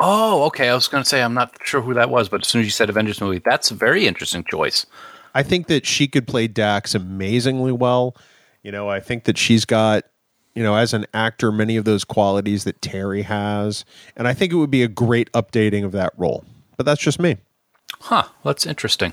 Oh, 0.00 0.44
okay. 0.44 0.68
I 0.68 0.74
was 0.74 0.88
going 0.88 1.02
to 1.02 1.08
say 1.08 1.22
I'm 1.22 1.34
not 1.34 1.56
sure 1.64 1.80
who 1.80 1.94
that 1.94 2.10
was, 2.10 2.28
but 2.28 2.42
as 2.42 2.48
soon 2.48 2.60
as 2.60 2.66
you 2.66 2.70
said 2.70 2.88
Avengers 2.88 3.20
movie, 3.20 3.42
that's 3.44 3.70
a 3.70 3.74
very 3.74 4.06
interesting 4.06 4.44
choice. 4.50 4.86
I 5.34 5.42
think 5.42 5.66
that 5.66 5.86
she 5.86 6.08
could 6.08 6.26
play 6.26 6.46
Dax 6.48 6.94
amazingly 6.94 7.72
well. 7.72 8.16
You 8.62 8.72
know, 8.72 8.88
I 8.88 9.00
think 9.00 9.24
that 9.24 9.38
she's 9.38 9.64
got, 9.64 10.04
you 10.54 10.62
know, 10.62 10.74
as 10.74 10.94
an 10.94 11.06
actor, 11.14 11.52
many 11.52 11.76
of 11.76 11.84
those 11.84 12.04
qualities 12.04 12.64
that 12.64 12.80
Terry 12.80 13.22
has. 13.22 13.84
And 14.16 14.26
I 14.26 14.34
think 14.34 14.52
it 14.52 14.56
would 14.56 14.70
be 14.70 14.82
a 14.82 14.88
great 14.88 15.30
updating 15.32 15.84
of 15.84 15.92
that 15.92 16.12
role. 16.16 16.44
But 16.76 16.86
that's 16.86 17.00
just 17.00 17.20
me. 17.20 17.36
Huh, 18.00 18.24
that's 18.44 18.66
interesting. 18.66 19.12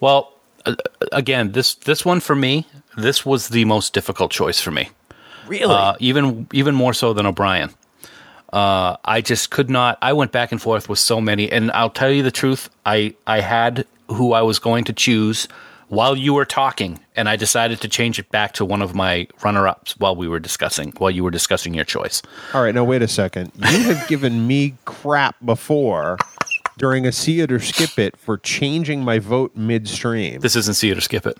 Well, 0.00 0.32
uh, 0.66 0.76
again, 1.12 1.52
this 1.52 1.74
this 1.74 2.04
one 2.04 2.20
for 2.20 2.36
me, 2.36 2.66
this 2.96 3.24
was 3.24 3.48
the 3.48 3.64
most 3.64 3.94
difficult 3.94 4.30
choice 4.30 4.60
for 4.60 4.70
me. 4.70 4.90
Really? 5.46 5.74
Uh, 5.74 5.94
even 6.00 6.46
even 6.52 6.74
more 6.74 6.92
so 6.92 7.12
than 7.12 7.26
O'Brien. 7.26 7.70
Uh, 8.52 8.96
I 9.04 9.20
just 9.20 9.50
could 9.50 9.68
not. 9.68 9.98
I 10.00 10.12
went 10.12 10.32
back 10.32 10.52
and 10.52 10.60
forth 10.60 10.88
with 10.88 10.98
so 10.98 11.20
many, 11.20 11.50
and 11.50 11.70
I'll 11.72 11.90
tell 11.90 12.10
you 12.10 12.22
the 12.22 12.30
truth. 12.30 12.70
I 12.86 13.14
I 13.26 13.40
had 13.40 13.86
who 14.08 14.32
I 14.32 14.42
was 14.42 14.58
going 14.58 14.84
to 14.84 14.92
choose 14.92 15.48
while 15.88 16.16
you 16.16 16.34
were 16.34 16.44
talking, 16.44 17.00
and 17.16 17.28
I 17.28 17.36
decided 17.36 17.80
to 17.80 17.88
change 17.88 18.18
it 18.18 18.30
back 18.30 18.52
to 18.54 18.64
one 18.64 18.82
of 18.82 18.94
my 18.94 19.26
runner-ups 19.42 19.98
while 19.98 20.16
we 20.16 20.28
were 20.28 20.40
discussing 20.40 20.92
while 20.98 21.10
you 21.10 21.24
were 21.24 21.30
discussing 21.30 21.74
your 21.74 21.84
choice. 21.84 22.22
All 22.54 22.62
right, 22.62 22.74
now 22.74 22.84
wait 22.84 23.02
a 23.02 23.08
second. 23.08 23.52
You 23.54 23.82
have 23.94 24.08
given 24.08 24.46
me 24.46 24.76
crap 24.84 25.36
before 25.44 26.18
during 26.78 27.06
a 27.06 27.12
see 27.12 27.40
it 27.40 27.50
or 27.50 27.58
skip 27.58 27.98
it 27.98 28.16
for 28.16 28.38
changing 28.38 29.02
my 29.02 29.18
vote 29.18 29.56
midstream. 29.56 30.40
This 30.40 30.56
isn't 30.56 30.74
see 30.74 30.90
it 30.90 30.96
or 30.96 31.00
skip 31.02 31.26
it. 31.26 31.36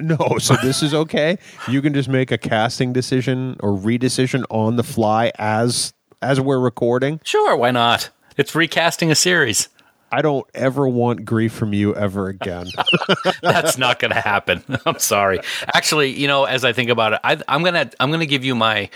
No, 0.00 0.38
so 0.38 0.56
this 0.56 0.82
is 0.82 0.92
okay. 0.92 1.38
You 1.68 1.80
can 1.80 1.94
just 1.94 2.08
make 2.08 2.32
a 2.32 2.38
casting 2.38 2.92
decision 2.92 3.56
or 3.60 3.70
redecision 3.70 4.44
on 4.50 4.74
the 4.74 4.82
fly 4.82 5.30
as 5.38 5.92
as 6.24 6.40
we're 6.40 6.58
recording. 6.58 7.20
Sure, 7.24 7.56
why 7.56 7.70
not? 7.70 8.10
It's 8.36 8.54
recasting 8.54 9.10
a 9.10 9.14
series. 9.14 9.68
I 10.10 10.22
don't 10.22 10.46
ever 10.54 10.88
want 10.88 11.24
grief 11.24 11.52
from 11.52 11.72
you 11.72 11.94
ever 11.94 12.28
again. 12.28 12.66
That's 13.42 13.76
not 13.78 13.98
going 13.98 14.12
to 14.12 14.20
happen. 14.20 14.62
I'm 14.86 14.98
sorry. 14.98 15.40
Actually, 15.72 16.10
you 16.12 16.26
know, 16.28 16.44
as 16.44 16.64
I 16.64 16.72
think 16.72 16.88
about 16.90 17.14
it, 17.14 17.20
I, 17.24 17.40
I'm 17.48 17.62
gonna 17.64 17.90
I'm 17.98 18.10
gonna 18.10 18.26
give 18.26 18.44
you 18.44 18.54
my 18.54 18.90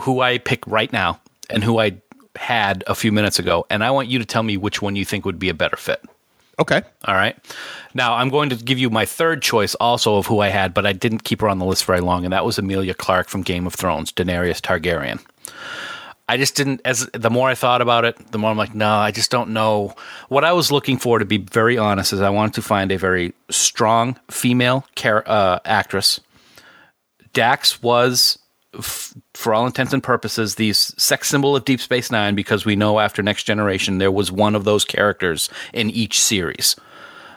who 0.00 0.20
I 0.20 0.38
pick 0.38 0.66
right 0.66 0.92
now 0.92 1.20
and 1.48 1.62
who 1.62 1.78
I 1.78 1.96
had 2.36 2.82
a 2.86 2.94
few 2.94 3.12
minutes 3.12 3.38
ago, 3.38 3.64
and 3.70 3.82
I 3.84 3.90
want 3.90 4.08
you 4.08 4.18
to 4.18 4.24
tell 4.24 4.42
me 4.42 4.56
which 4.56 4.82
one 4.82 4.96
you 4.96 5.04
think 5.04 5.24
would 5.24 5.38
be 5.38 5.48
a 5.50 5.54
better 5.54 5.76
fit. 5.76 6.02
okay. 6.58 6.82
All 7.04 7.14
right. 7.14 7.36
Now 7.94 8.14
I'm 8.14 8.28
going 8.28 8.50
to 8.50 8.56
give 8.56 8.78
you 8.78 8.90
my 8.90 9.04
third 9.06 9.42
choice 9.42 9.74
also 9.76 10.16
of 10.16 10.26
who 10.26 10.40
I 10.40 10.48
had, 10.48 10.74
but 10.74 10.84
I 10.86 10.92
didn't 10.92 11.24
keep 11.24 11.40
her 11.42 11.48
on 11.48 11.58
the 11.58 11.64
list 11.64 11.84
very 11.84 12.00
long, 12.00 12.24
and 12.24 12.32
that 12.32 12.44
was 12.44 12.58
Emilia 12.58 12.94
Clarke 12.94 13.28
from 13.28 13.42
Game 13.42 13.66
of 13.66 13.74
Thrones, 13.74 14.12
Daenerys 14.12 14.60
Targaryen. 14.60 15.20
I 16.30 16.36
just 16.36 16.54
didn't. 16.54 16.80
As 16.84 17.08
the 17.12 17.28
more 17.28 17.48
I 17.48 17.56
thought 17.56 17.82
about 17.82 18.04
it, 18.04 18.16
the 18.30 18.38
more 18.38 18.52
I'm 18.52 18.56
like, 18.56 18.72
no, 18.72 18.88
I 18.88 19.10
just 19.10 19.32
don't 19.32 19.50
know. 19.50 19.96
What 20.28 20.44
I 20.44 20.52
was 20.52 20.70
looking 20.70 20.96
for, 20.96 21.18
to 21.18 21.24
be 21.24 21.38
very 21.38 21.76
honest, 21.76 22.12
is 22.12 22.20
I 22.20 22.30
wanted 22.30 22.54
to 22.54 22.62
find 22.62 22.92
a 22.92 22.98
very 22.98 23.32
strong 23.50 24.16
female 24.30 24.86
char- 24.94 25.24
uh, 25.26 25.58
actress. 25.64 26.20
Dax 27.32 27.82
was, 27.82 28.38
f- 28.78 29.12
for 29.34 29.52
all 29.52 29.66
intents 29.66 29.92
and 29.92 30.04
purposes, 30.04 30.54
the 30.54 30.72
sex 30.72 31.28
symbol 31.28 31.56
of 31.56 31.64
Deep 31.64 31.80
Space 31.80 32.12
Nine 32.12 32.36
because 32.36 32.64
we 32.64 32.76
know 32.76 33.00
after 33.00 33.24
Next 33.24 33.42
Generation 33.42 33.98
there 33.98 34.12
was 34.12 34.30
one 34.30 34.54
of 34.54 34.62
those 34.62 34.84
characters 34.84 35.50
in 35.72 35.90
each 35.90 36.20
series. 36.20 36.76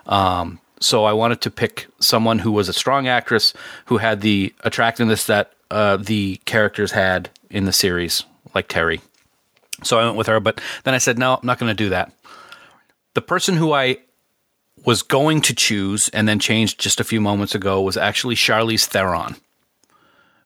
Um, 0.06 0.60
so 0.80 1.06
I 1.06 1.14
wanted 1.14 1.42
to 1.42 1.50
pick 1.50 1.88
someone 2.00 2.38
who 2.38 2.52
was 2.52 2.70
a 2.70 2.74
strong 2.74 3.08
actress 3.08 3.56
who 3.86 3.98
had 3.98 4.22
the 4.22 4.54
attractiveness 4.60 5.26
that 5.26 5.54
uh, 5.72 5.98
the 5.98 6.40
characters 6.46 6.92
had 6.92 7.32
in 7.50 7.66
the 7.66 7.74
series, 7.74 8.24
like 8.54 8.68
Terry. 8.68 9.02
So 9.84 10.00
I 10.00 10.06
went 10.06 10.18
with 10.18 10.28
her, 10.28 10.40
but 10.40 10.62
then 10.84 10.94
I 10.94 11.00
said, 11.00 11.18
no, 11.18 11.36
I'm 11.36 11.46
not 11.46 11.60
going 11.60 11.70
to 11.70 11.84
do 11.84 11.90
that. 11.90 12.12
The 13.14 13.22
person 13.22 13.56
who 13.56 13.74
I 13.74 13.98
was 14.86 15.02
going 15.02 15.42
to 15.42 15.56
choose 15.56 16.10
and 16.10 16.28
then 16.28 16.40
changed 16.40 16.80
just 16.80 17.00
a 17.00 17.04
few 17.04 17.22
moments 17.22 17.56
ago 17.56 17.82
was 17.82 17.98
actually 17.98 18.36
Charlize 18.36 18.86
Theron 18.86 19.36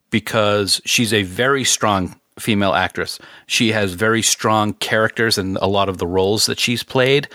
because 0.10 0.82
she's 0.86 1.14
a 1.14 1.24
very 1.24 1.64
strong 1.64 2.20
female 2.40 2.74
actress. 2.74 3.20
She 3.48 3.72
has 3.72 3.94
very 3.94 4.22
strong 4.22 4.74
characters 4.74 5.38
in 5.38 5.58
a 5.58 5.68
lot 5.68 5.90
of 5.90 5.98
the 5.98 6.08
roles 6.08 6.46
that 6.46 6.60
she's 6.60 6.84
played, 6.84 7.28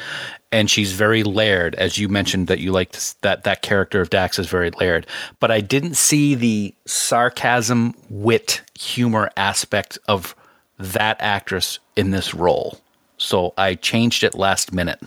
and 0.52 0.70
she's 0.70 0.92
very 0.92 1.22
layered, 1.22 1.74
as 1.74 1.98
you 1.98 2.08
mentioned 2.08 2.46
that 2.48 2.60
you 2.60 2.72
liked 2.72 3.20
that 3.22 3.44
that 3.44 3.62
character 3.62 4.00
of 4.00 4.10
Dax 4.10 4.38
is 4.38 4.46
very 4.46 4.70
layered. 4.70 5.06
But 5.40 5.50
I 5.50 5.60
didn't 5.60 5.94
see 5.94 6.34
the 6.34 6.74
sarcasm, 6.86 7.94
wit, 8.08 8.62
humor 8.78 9.30
aspect 9.36 9.98
of 10.06 10.36
that 10.82 11.16
actress 11.20 11.78
in 11.96 12.10
this 12.10 12.34
role, 12.34 12.78
so 13.16 13.54
I 13.56 13.74
changed 13.74 14.24
it 14.24 14.34
last 14.34 14.72
minute, 14.72 15.00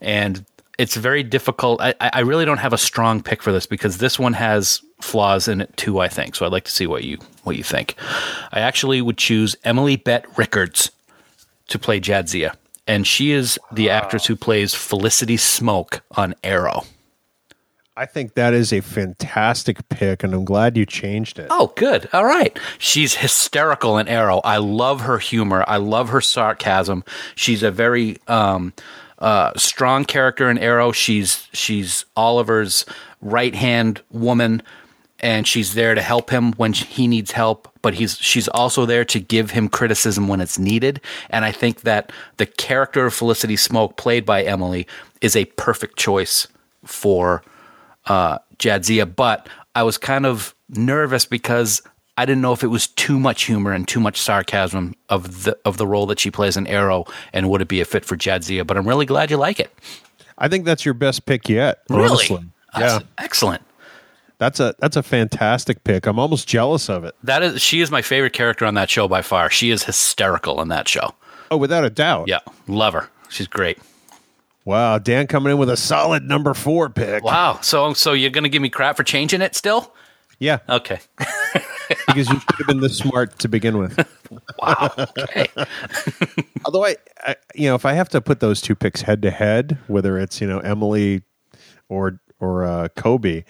and 0.00 0.44
it's 0.78 0.96
very 0.96 1.22
difficult. 1.22 1.80
I, 1.80 1.94
I 2.00 2.20
really 2.20 2.44
don't 2.44 2.58
have 2.58 2.72
a 2.72 2.78
strong 2.78 3.22
pick 3.22 3.42
for 3.42 3.52
this 3.52 3.66
because 3.66 3.98
this 3.98 4.18
one 4.18 4.32
has 4.32 4.82
flaws 5.00 5.48
in 5.48 5.60
it 5.60 5.76
too. 5.76 6.00
I 6.00 6.08
think 6.08 6.34
so. 6.34 6.44
I'd 6.44 6.52
like 6.52 6.64
to 6.64 6.72
see 6.72 6.86
what 6.86 7.04
you 7.04 7.18
what 7.44 7.56
you 7.56 7.62
think. 7.62 7.94
I 8.52 8.60
actually 8.60 9.00
would 9.00 9.18
choose 9.18 9.56
Emily 9.64 9.96
Bett 9.96 10.26
Rickards 10.36 10.90
to 11.68 11.78
play 11.78 12.00
Jadzia, 12.00 12.54
and 12.86 13.06
she 13.06 13.32
is 13.32 13.58
the 13.72 13.90
actress 13.90 14.26
who 14.26 14.36
plays 14.36 14.74
Felicity 14.74 15.36
Smoak 15.36 16.00
on 16.16 16.34
Arrow. 16.42 16.84
I 17.96 18.06
think 18.06 18.34
that 18.34 18.54
is 18.54 18.72
a 18.72 18.80
fantastic 18.80 19.88
pick, 19.88 20.24
and 20.24 20.34
I'm 20.34 20.44
glad 20.44 20.76
you 20.76 20.84
changed 20.84 21.38
it. 21.38 21.46
Oh, 21.50 21.72
good. 21.76 22.08
All 22.12 22.24
right. 22.24 22.58
She's 22.78 23.14
hysterical 23.14 23.98
in 23.98 24.08
Arrow. 24.08 24.40
I 24.42 24.56
love 24.56 25.02
her 25.02 25.18
humor. 25.18 25.64
I 25.68 25.76
love 25.76 26.08
her 26.08 26.20
sarcasm. 26.20 27.04
She's 27.36 27.62
a 27.62 27.70
very 27.70 28.18
um, 28.26 28.72
uh, 29.20 29.52
strong 29.56 30.04
character 30.04 30.50
in 30.50 30.58
Arrow. 30.58 30.90
She's 30.90 31.48
she's 31.52 32.04
Oliver's 32.16 32.84
right 33.20 33.54
hand 33.54 34.02
woman, 34.10 34.60
and 35.20 35.46
she's 35.46 35.74
there 35.74 35.94
to 35.94 36.02
help 36.02 36.30
him 36.30 36.52
when 36.54 36.72
he 36.72 37.06
needs 37.06 37.30
help. 37.30 37.68
But 37.80 37.94
he's 37.94 38.18
she's 38.18 38.48
also 38.48 38.86
there 38.86 39.04
to 39.04 39.20
give 39.20 39.52
him 39.52 39.68
criticism 39.68 40.26
when 40.26 40.40
it's 40.40 40.58
needed. 40.58 41.00
And 41.30 41.44
I 41.44 41.52
think 41.52 41.82
that 41.82 42.10
the 42.38 42.46
character 42.46 43.06
of 43.06 43.14
Felicity 43.14 43.54
Smoak, 43.54 43.96
played 43.96 44.26
by 44.26 44.42
Emily, 44.42 44.88
is 45.20 45.36
a 45.36 45.44
perfect 45.44 45.96
choice 45.96 46.48
for 46.84 47.44
uh, 48.06 48.38
Jadzia, 48.58 49.12
but 49.14 49.48
I 49.74 49.82
was 49.82 49.98
kind 49.98 50.26
of 50.26 50.54
nervous 50.68 51.26
because 51.26 51.82
I 52.16 52.24
didn't 52.26 52.42
know 52.42 52.52
if 52.52 52.62
it 52.62 52.68
was 52.68 52.86
too 52.86 53.18
much 53.18 53.44
humor 53.44 53.72
and 53.72 53.86
too 53.88 54.00
much 54.00 54.20
sarcasm 54.20 54.94
of 55.08 55.44
the 55.44 55.58
of 55.64 55.76
the 55.78 55.86
role 55.86 56.06
that 56.06 56.20
she 56.20 56.30
plays 56.30 56.56
in 56.56 56.66
Arrow, 56.66 57.04
and 57.32 57.50
would 57.50 57.60
it 57.60 57.68
be 57.68 57.80
a 57.80 57.84
fit 57.84 58.04
for 58.04 58.16
Jadzia? 58.16 58.66
But 58.66 58.76
I'm 58.76 58.86
really 58.86 59.06
glad 59.06 59.30
you 59.30 59.36
like 59.36 59.58
it. 59.58 59.72
I 60.38 60.48
think 60.48 60.64
that's 60.64 60.84
your 60.84 60.94
best 60.94 61.26
pick 61.26 61.48
yet. 61.48 61.82
Honestly. 61.90 62.36
Really, 62.36 62.48
Yeah, 62.76 62.80
That's 62.80 63.04
excellent. 63.18 63.62
that's 64.38 64.58
a 64.60 64.74
that's 64.80 64.96
a 64.96 65.02
fantastic 65.02 65.82
pick. 65.84 66.06
I'm 66.06 66.18
almost 66.18 66.46
jealous 66.48 66.88
of 66.88 67.04
it. 67.04 67.14
That 67.22 67.42
is, 67.42 67.62
she 67.62 67.80
is 67.80 67.90
my 67.90 68.02
favorite 68.02 68.32
character 68.32 68.64
on 68.66 68.74
that 68.74 68.90
show 68.90 69.06
by 69.08 69.22
far. 69.22 69.48
She 69.50 69.70
is 69.70 69.84
hysterical 69.84 70.60
in 70.60 70.68
that 70.68 70.88
show. 70.88 71.14
Oh, 71.50 71.56
without 71.56 71.84
a 71.84 71.90
doubt. 71.90 72.26
Yeah, 72.28 72.40
love 72.66 72.94
her. 72.94 73.08
She's 73.28 73.46
great. 73.46 73.78
Wow, 74.64 74.98
Dan 74.98 75.26
coming 75.26 75.52
in 75.52 75.58
with 75.58 75.68
a 75.68 75.76
solid 75.76 76.24
number 76.24 76.54
four 76.54 76.88
pick. 76.88 77.22
Wow. 77.22 77.58
So 77.62 77.92
so 77.92 78.12
you're 78.12 78.30
gonna 78.30 78.48
give 78.48 78.62
me 78.62 78.70
crap 78.70 78.96
for 78.96 79.04
changing 79.04 79.42
it 79.42 79.54
still? 79.54 79.92
Yeah, 80.38 80.58
Okay. 80.68 81.00
because 82.06 82.28
you 82.28 82.40
should 82.40 82.56
have 82.58 82.66
been 82.66 82.80
this 82.80 82.98
smart 82.98 83.38
to 83.40 83.48
begin 83.48 83.78
with. 83.78 83.98
Wow. 84.58 84.90
Okay. 84.98 85.46
Although 86.64 86.84
I, 86.86 86.96
I, 87.20 87.36
you 87.54 87.68
know, 87.68 87.76
if 87.76 87.84
I 87.84 87.92
have 87.92 88.08
to 88.08 88.20
put 88.20 88.40
those 88.40 88.60
two 88.60 88.74
picks 88.74 89.02
head 89.02 89.22
to 89.22 89.30
head, 89.30 89.78
whether 89.86 90.18
it's 90.18 90.40
you 90.40 90.46
know 90.48 90.58
Emily 90.58 91.22
or 91.88 92.20
or 92.40 92.64
uh, 92.64 92.88
Cobie, 92.96 93.44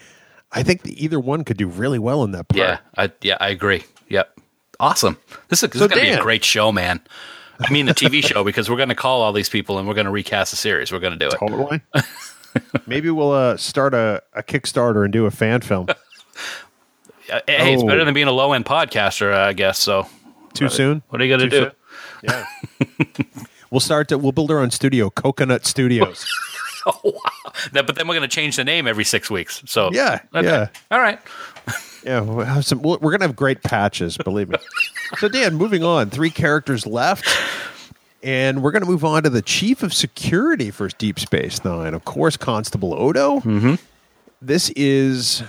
I 0.53 0.63
think 0.63 0.83
either 0.85 1.19
one 1.19 1.45
could 1.45 1.57
do 1.57 1.69
really 1.69 1.99
well 1.99 2.23
in 2.25 2.33
that 2.33 2.49
part. 2.49 2.59
Yeah, 2.59 2.79
I 2.99 3.13
yeah, 3.23 3.39
I 3.41 3.49
agree. 3.49 3.85
Yep. 4.09 4.39
Awesome. 4.81 5.17
This 5.49 5.63
is, 5.63 5.71
this 5.71 5.79
So 5.79 5.85
is 5.87 5.91
going 5.93 6.05
to 6.05 6.11
be 6.13 6.19
a 6.19 6.23
great 6.23 6.45
show, 6.45 6.71
man. 6.73 7.01
I 7.61 7.71
mean, 7.73 7.87
the 7.87 7.95
TV 7.95 8.25
show 8.25 8.43
because 8.45 8.69
we're 8.69 8.77
going 8.77 8.89
to 8.89 8.95
call 8.95 9.23
all 9.23 9.33
these 9.33 9.49
people 9.49 9.79
and 9.79 9.87
we're 9.89 9.95
going 9.95 10.07
to 10.07 10.11
recast 10.13 10.51
the 10.51 10.57
series. 10.57 10.91
We're 10.93 10.99
going 11.01 11.19
to 11.19 11.19
do 11.19 11.29
it. 11.29 11.39
Totally. 11.39 11.81
Maybe 12.87 13.11
we'll 13.11 13.33
uh, 13.33 13.57
start 13.57 13.95
a, 13.95 14.23
a 14.33 14.43
Kickstarter 14.43 15.05
and 15.05 15.13
do 15.13 15.27
a 15.27 15.31
fan 15.31 15.61
film. 15.61 15.87
Uh, 15.89 15.95
Hey, 17.47 17.73
it's 17.73 17.83
Oh. 17.83 17.87
better 17.87 18.05
than 18.05 18.13
being 18.13 18.27
a 18.29 18.33
low 18.33 18.53
end 18.53 18.67
podcaster, 18.67 19.33
I 19.33 19.55
guess. 19.55 19.79
So, 19.79 20.07
Too 20.53 20.69
soon? 20.69 21.03
what 21.09 21.21
are 21.21 21.25
you 21.25 21.37
going 21.37 21.49
to 21.49 21.57
Too 21.57 21.65
do? 21.65 21.71
soon? 22.29 22.45
Yeah. 23.03 23.35
we'll 23.71 23.81
start. 23.81 24.09
To, 24.09 24.19
we'll 24.19 24.33
build 24.33 24.51
our 24.51 24.59
own 24.59 24.71
studio, 24.71 25.09
Coconut 25.11 25.65
Studios. 25.67 26.27
Oh, 26.87 27.01
wow. 27.03 27.53
That- 27.73 27.87
but 27.87 27.97
then 27.97 28.07
we're 28.07 28.15
going 28.15 28.29
to 28.29 28.35
change 28.35 28.57
the 28.57 28.65
name 28.65 28.87
every 28.87 29.05
six 29.05 29.31
weeks. 29.31 29.63
So, 29.65 29.89
Yeah, 29.95 30.21
yeah. 30.35 30.69
All 30.91 31.01
right. 31.01 31.19
Yeah, 32.05 32.21
we'll 32.21 32.45
have 32.45 32.65
some. 32.65 32.83
We're 32.83 32.99
gonna 32.99 33.27
have 33.27 33.37
great 33.37 33.63
patches, 33.63 34.17
believe 34.19 34.49
me. 34.49 34.59
so, 35.19 35.29
Dan, 35.29 35.55
moving 35.55 35.83
on. 35.83 36.11
Three 36.11 36.31
characters 36.31 36.87
left, 36.87 37.27
and 38.23 38.63
we're 38.63 38.73
gonna 38.73 38.87
move 38.87 39.05
on 39.05 39.23
to 39.23 39.31
the 39.31 39.43
chief 39.43 39.83
of 39.83 39.95
security 39.95 40.71
for 40.71 40.89
Deep 40.89 41.19
Space 41.19 41.65
Nine. 41.65 41.95
Of 41.95 42.05
course, 42.05 42.37
Constable 42.37 42.93
Odo. 42.95 43.41
Mm-hmm. 43.41 43.75
This 44.43 44.71
is 44.71 45.43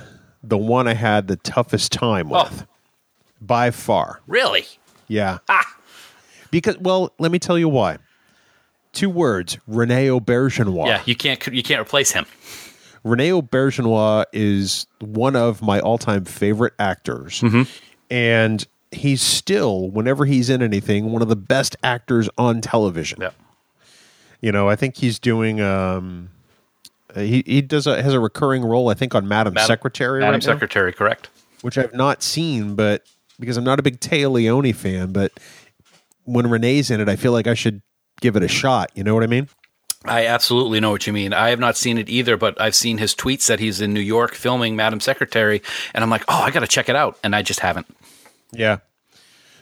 the 0.44 0.58
one 0.58 0.88
I 0.88 0.94
had 0.94 1.28
the 1.28 1.36
toughest 1.36 1.92
time 1.92 2.30
with, 2.30 2.66
by 3.42 3.72
far. 3.72 4.22
Really? 4.28 4.66
Yeah. 5.08 5.40
Because, 6.52 6.78
well, 6.78 7.12
let 7.20 7.32
me 7.32 7.40
tell 7.40 7.60
you 7.60 7.68
why. 7.68 7.98
Two 8.94 9.10
words: 9.10 9.58
René 9.70 10.08
Auberjonois. 10.18 10.88
Yeah, 10.88 11.02
you 11.06 11.16
can't 11.18 11.46
you 11.48 11.64
can't 11.64 11.82
replace 11.82 12.12
him. 12.12 12.26
René 13.06 13.40
Auberjonois 13.40 14.26
is 14.34 14.88
one 15.00 15.36
of 15.36 15.62
my 15.62 15.80
all-time 15.80 16.26
favorite 16.26 16.74
actors, 16.80 17.44
and 18.10 18.66
he's 18.92 19.22
still, 19.22 19.90
whenever 19.90 20.26
he's 20.26 20.50
in 20.50 20.62
anything, 20.64 21.12
one 21.12 21.22
of 21.22 21.28
the 21.30 21.36
best 21.36 21.76
actors 21.84 22.30
on 22.38 22.62
television. 22.62 23.20
Yeah. 23.22 23.30
You 24.42 24.52
know, 24.52 24.68
I 24.70 24.76
think 24.76 24.98
he's 24.98 25.20
doing. 25.20 25.62
Um, 25.62 26.30
he 27.16 27.44
he 27.46 27.62
does 27.62 27.88
a 27.88 28.02
has 28.04 28.14
a 28.14 28.20
recurring 28.20 28.64
role. 28.64 28.90
I 28.90 28.94
think 28.94 29.16
on 29.16 29.28
Madam, 29.28 29.54
Madam- 29.54 29.68
Secretary, 29.68 30.20
Madam 30.20 30.34
right 30.34 30.46
now, 30.46 30.54
Secretary, 30.54 30.92
correct? 30.92 31.30
which 31.62 31.78
I've 31.78 31.94
not 31.94 32.22
seen, 32.22 32.76
but 32.76 33.04
because 33.40 33.58
I'm 33.58 33.64
not 33.64 33.80
a 33.80 33.84
big 33.84 34.00
Téa 34.00 34.30
Leoni 34.32 34.72
fan, 34.74 35.14
but 35.14 35.32
when 36.26 36.48
Renee's 36.50 36.92
in 36.92 37.00
it, 37.00 37.08
I 37.10 37.16
feel 37.16 37.32
like 37.32 37.48
I 37.48 37.54
should 37.54 37.82
give 38.22 38.36
it 38.36 38.44
a 38.44 38.48
shot. 38.48 38.92
You 38.96 39.04
know 39.04 39.14
what 39.14 39.24
I 39.24 39.28
mean? 39.28 39.48
I 40.08 40.28
absolutely 40.28 40.80
know 40.80 40.92
what 40.92 41.08
you 41.08 41.14
mean. 41.14 41.34
I 41.34 41.50
have 41.50 41.60
not 41.60 41.78
seen 41.78 41.98
it 41.98 42.10
either, 42.10 42.38
but 42.38 42.60
I've 42.62 42.76
seen 42.76 42.98
his 42.98 43.16
tweets 43.16 43.48
that 43.48 43.60
he's 43.60 43.82
in 43.82 43.94
New 43.94 44.00
York 44.02 44.34
filming 44.36 44.76
Madam 44.76 45.00
Secretary, 45.00 45.62
and 45.94 46.04
I'm 46.04 46.10
like, 46.10 46.24
oh, 46.28 46.42
I 46.42 46.52
got 46.52 46.60
to 46.62 46.68
check 46.68 46.90
it 46.90 46.96
out, 46.96 47.18
and 47.24 47.36
I 47.36 47.42
just 47.42 47.60
haven't. 47.62 47.88
Yeah. 48.52 48.78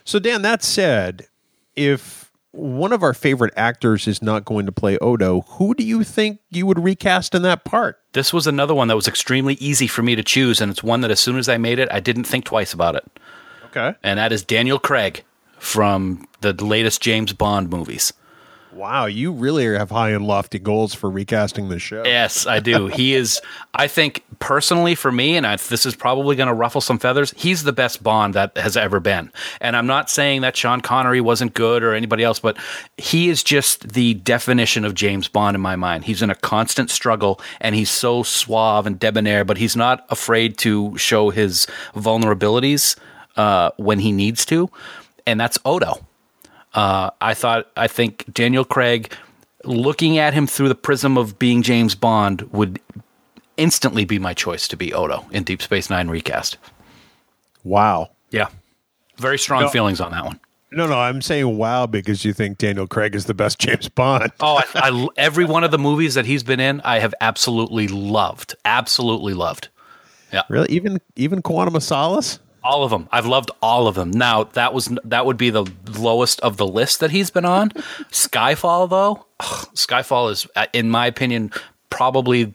So 0.05 0.19
Dan, 0.19 0.41
that 0.41 0.63
said, 0.63 1.27
if 1.75 2.31
one 2.51 2.91
of 2.93 3.01
our 3.01 3.13
favorite 3.13 3.53
actors 3.57 4.07
is 4.07 4.21
not 4.21 4.45
going 4.45 4.65
to 4.65 4.71
play 4.71 4.97
Odo, 4.99 5.41
who 5.41 5.73
do 5.73 5.83
you 5.83 6.03
think 6.03 6.39
you 6.51 6.65
would 6.65 6.83
recast 6.83 7.33
in 7.33 7.41
that 7.43 7.63
part? 7.63 7.99
This 8.11 8.31
was 8.33 8.45
another 8.45 8.75
one 8.75 8.89
that 8.89 8.95
was 8.95 9.07
extremely 9.07 9.55
easy 9.55 9.87
for 9.87 10.03
me 10.03 10.15
to 10.15 10.23
choose, 10.23 10.61
and 10.61 10.69
it's 10.71 10.83
one 10.83 11.01
that 11.01 11.09
as 11.11 11.19
soon 11.19 11.37
as 11.37 11.49
I 11.49 11.57
made 11.57 11.79
it, 11.79 11.87
I 11.91 11.99
didn't 11.99 12.25
think 12.25 12.45
twice 12.45 12.73
about 12.73 12.95
it, 12.95 13.05
Okay. 13.67 13.95
and 14.03 14.19
that 14.19 14.31
is 14.31 14.43
Daniel 14.43 14.77
Craig 14.77 15.23
from 15.57 16.27
the 16.41 16.53
latest 16.53 17.01
James 17.01 17.31
Bond 17.33 17.69
movies. 17.69 18.11
Wow, 18.75 19.05
you 19.05 19.31
really 19.31 19.65
have 19.65 19.91
high 19.91 20.09
and 20.09 20.25
lofty 20.25 20.59
goals 20.59 20.93
for 20.93 21.09
recasting 21.09 21.69
the 21.69 21.79
show. 21.79 22.03
Yes, 22.05 22.47
I 22.47 22.59
do. 22.59 22.87
He 22.87 23.13
is. 23.13 23.39
I 23.73 23.87
think 23.87 24.23
personally, 24.39 24.95
for 24.95 25.11
me, 25.11 25.37
and 25.37 25.45
I, 25.45 25.55
this 25.55 25.85
is 25.85 25.95
probably 25.95 26.35
going 26.35 26.47
to 26.47 26.53
ruffle 26.53 26.81
some 26.81 26.97
feathers. 26.99 27.33
He's 27.37 27.63
the 27.63 27.71
best 27.71 28.01
Bond 28.01 28.33
that 28.33 28.57
has 28.57 28.75
ever 28.75 28.99
been. 28.99 29.31
And 29.61 29.77
I'm 29.77 29.87
not 29.87 30.09
saying 30.09 30.41
that 30.41 30.57
Sean 30.57 30.81
Connery 30.81 31.21
wasn't 31.21 31.53
good 31.53 31.83
or 31.83 31.93
anybody 31.93 32.23
else, 32.23 32.39
but 32.39 32.57
he 32.97 33.29
is 33.29 33.43
just 33.43 33.93
the 33.93 34.15
definition 34.15 34.85
of 34.85 34.95
James 34.95 35.27
Bond 35.27 35.55
in 35.55 35.61
my 35.61 35.75
mind. 35.75 36.05
He's 36.05 36.21
in 36.21 36.29
a 36.29 36.35
constant 36.35 36.89
struggle, 36.89 37.39
and 37.61 37.75
he's 37.75 37.89
so 37.89 38.23
suave 38.23 38.87
and 38.87 38.99
debonair, 38.99 39.45
but 39.45 39.57
he's 39.57 39.75
not 39.75 40.05
afraid 40.09 40.57
to 40.59 40.97
show 40.97 41.29
his 41.29 41.67
vulnerabilities 41.95 42.97
uh, 43.35 43.71
when 43.77 43.99
he 43.99 44.11
needs 44.11 44.45
to, 44.47 44.69
and 45.25 45.39
that's 45.39 45.59
Odo. 45.65 46.05
Uh, 46.73 47.11
I 47.21 47.33
thought, 47.33 47.69
I 47.77 47.87
think 47.87 48.31
Daniel 48.33 48.65
Craig, 48.65 49.13
looking 49.63 50.17
at 50.17 50.33
him 50.33 50.47
through 50.47 50.69
the 50.69 50.75
prism 50.75 51.17
of 51.17 51.37
being 51.37 51.61
James 51.61 51.95
Bond, 51.95 52.41
would 52.51 52.79
instantly 53.57 54.05
be 54.05 54.19
my 54.19 54.33
choice 54.33 54.67
to 54.69 54.77
be 54.77 54.93
Odo 54.93 55.25
in 55.31 55.43
Deep 55.43 55.61
Space 55.61 55.89
Nine 55.89 56.09
recast. 56.09 56.57
Wow. 57.63 58.11
Yeah. 58.31 58.47
Very 59.17 59.37
strong 59.37 59.69
feelings 59.69 60.01
on 60.01 60.11
that 60.11 60.25
one. 60.25 60.39
No, 60.71 60.87
no, 60.87 60.97
I'm 60.97 61.21
saying 61.21 61.57
wow 61.57 61.85
because 61.85 62.25
you 62.25 62.33
think 62.33 62.57
Daniel 62.57 62.87
Craig 62.87 63.13
is 63.13 63.25
the 63.25 63.33
best 63.33 63.59
James 63.59 63.87
Bond. 63.89 64.31
Oh, 64.39 64.55
I, 64.55 64.63
I, 64.75 65.07
every 65.17 65.45
one 65.45 65.63
of 65.63 65.71
the 65.71 65.77
movies 65.77 66.15
that 66.15 66.25
he's 66.25 66.43
been 66.43 66.59
in, 66.59 66.81
I 66.81 66.99
have 66.99 67.13
absolutely 67.21 67.87
loved. 67.87 68.55
Absolutely 68.65 69.33
loved. 69.35 69.69
Yeah. 70.31 70.41
Really? 70.49 70.67
Even 70.71 70.99
even 71.15 71.43
Quantum 71.43 71.75
of 71.75 71.83
Solace? 71.83 72.39
All 72.63 72.83
of 72.83 72.91
them. 72.91 73.09
I've 73.11 73.25
loved 73.25 73.51
all 73.61 73.87
of 73.87 73.95
them. 73.95 74.11
Now 74.11 74.45
that 74.45 74.73
was 74.73 74.89
that 75.03 75.25
would 75.25 75.37
be 75.37 75.49
the 75.49 75.65
lowest 75.97 76.39
of 76.41 76.57
the 76.57 76.67
list 76.67 76.99
that 77.01 77.11
he's 77.11 77.29
been 77.29 77.45
on. 77.45 77.69
Skyfall, 78.11 78.89
though, 78.89 79.25
ugh, 79.39 79.67
Skyfall 79.75 80.31
is, 80.31 80.47
uh, 80.55 80.67
in 80.73 80.89
my 80.89 81.05
opinion, 81.07 81.51
probably 81.89 82.53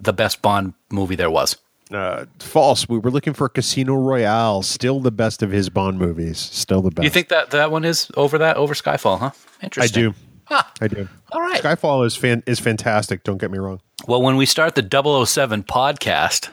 the 0.00 0.12
best 0.12 0.42
Bond 0.42 0.74
movie 0.90 1.16
there 1.16 1.30
was. 1.30 1.56
Uh, 1.92 2.26
false. 2.38 2.88
We 2.88 2.98
were 2.98 3.10
looking 3.10 3.32
for 3.32 3.48
Casino 3.48 3.94
Royale. 3.94 4.62
Still 4.62 5.00
the 5.00 5.10
best 5.10 5.42
of 5.42 5.50
his 5.50 5.68
Bond 5.68 5.98
movies. 5.98 6.38
Still 6.38 6.82
the 6.82 6.90
best. 6.90 7.04
You 7.04 7.10
think 7.10 7.28
that 7.28 7.50
that 7.50 7.70
one 7.72 7.84
is 7.84 8.10
over 8.16 8.38
that 8.38 8.56
over 8.56 8.74
Skyfall, 8.74 9.18
huh? 9.18 9.30
Interesting. 9.62 10.04
I 10.04 10.08
do. 10.08 10.14
Huh. 10.44 10.62
I 10.80 10.88
do. 10.88 11.08
All 11.32 11.40
right. 11.40 11.62
Skyfall 11.62 12.06
is 12.06 12.16
fan 12.16 12.42
is 12.46 12.60
fantastic. 12.60 13.24
Don't 13.24 13.38
get 13.38 13.50
me 13.50 13.58
wrong. 13.58 13.80
Well, 14.06 14.22
when 14.22 14.36
we 14.36 14.46
start 14.46 14.74
the 14.74 14.82
007 15.26 15.64
podcast, 15.64 16.48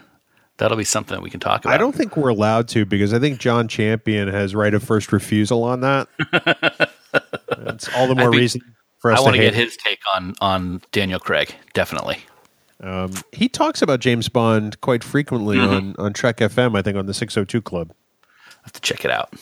that'll 0.58 0.78
be 0.78 0.84
something 0.84 1.16
that 1.16 1.22
we 1.22 1.30
can 1.30 1.40
talk 1.40 1.64
about. 1.66 1.74
I 1.74 1.78
don't 1.78 1.94
think 1.96 2.16
we're 2.18 2.30
allowed 2.30 2.68
to 2.70 2.86
because 2.86 3.14
I 3.14 3.20
think 3.20 3.40
John 3.40 3.68
Champion 3.68 4.28
has 4.28 4.54
right 4.56 4.74
of 4.74 4.84
first 4.84 5.12
refusal 5.12 5.64
on 5.64 5.82
that. 5.82 6.08
That's 7.58 7.90
all 7.96 8.08
the 8.08 8.16
more 8.16 8.32
be- 8.32 8.40
reason 8.40 8.62
for 9.00 9.12
us 9.12 9.20
to 9.20 9.24
do. 9.24 9.24
I 9.24 9.26
want 9.26 9.36
to 9.36 9.42
get 9.42 9.54
his 9.54 9.78
take 9.78 10.00
on 10.16 10.36
on 10.42 10.82
Daniel 10.92 11.20
Craig. 11.20 11.54
Definitely. 11.74 12.20
He 13.32 13.50
talks 13.50 13.82
about 13.82 14.00
James 14.02 14.30
Bond 14.30 14.80
quite 14.82 15.04
frequently 15.04 15.58
Mm-hmm. 15.58 15.74
on, 15.74 15.96
on 15.98 16.14
Trek 16.14 16.38
FM, 16.38 16.78
I 16.78 16.82
think 16.84 16.96
on 16.98 17.08
the 17.08 17.14
602 17.14 17.62
Club. 17.62 17.92
I 18.44 18.60
have 18.64 18.74
to 18.74 18.82
check 18.82 19.04
it 19.04 19.10
out. 19.12 19.34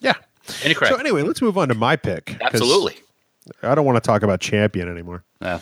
Yeah. 0.00 0.14
Any? 0.62 0.74
So 0.74 0.96
anyway, 0.96 1.22
let's 1.22 1.40
move 1.42 1.56
on 1.58 1.68
to 1.68 1.74
my 1.74 1.96
pick. 1.96 2.36
Absolutely. 2.40 2.96
I 3.62 3.74
don't 3.74 3.84
want 3.84 3.96
to 3.96 4.00
talk 4.06 4.22
about 4.22 4.40
Champion 4.40 4.88
anymore. 4.88 5.24
Yeah. 5.40 5.60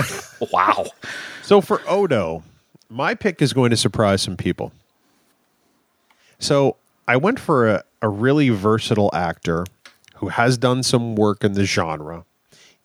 wow. 0.52 0.86
So 1.44 1.60
for 1.60 1.82
Odo, 1.88 2.44
my 2.92 3.14
pick 3.14 3.40
is 3.40 3.52
going 3.52 3.70
to 3.70 3.76
surprise 3.76 4.22
some 4.22 4.36
people. 4.36 4.72
So 6.38 6.76
I 7.08 7.16
went 7.16 7.40
for 7.40 7.68
a, 7.68 7.84
a 8.02 8.08
really 8.08 8.50
versatile 8.50 9.10
actor 9.14 9.64
who 10.16 10.28
has 10.28 10.58
done 10.58 10.82
some 10.82 11.16
work 11.16 11.42
in 11.42 11.54
the 11.54 11.64
genre, 11.64 12.24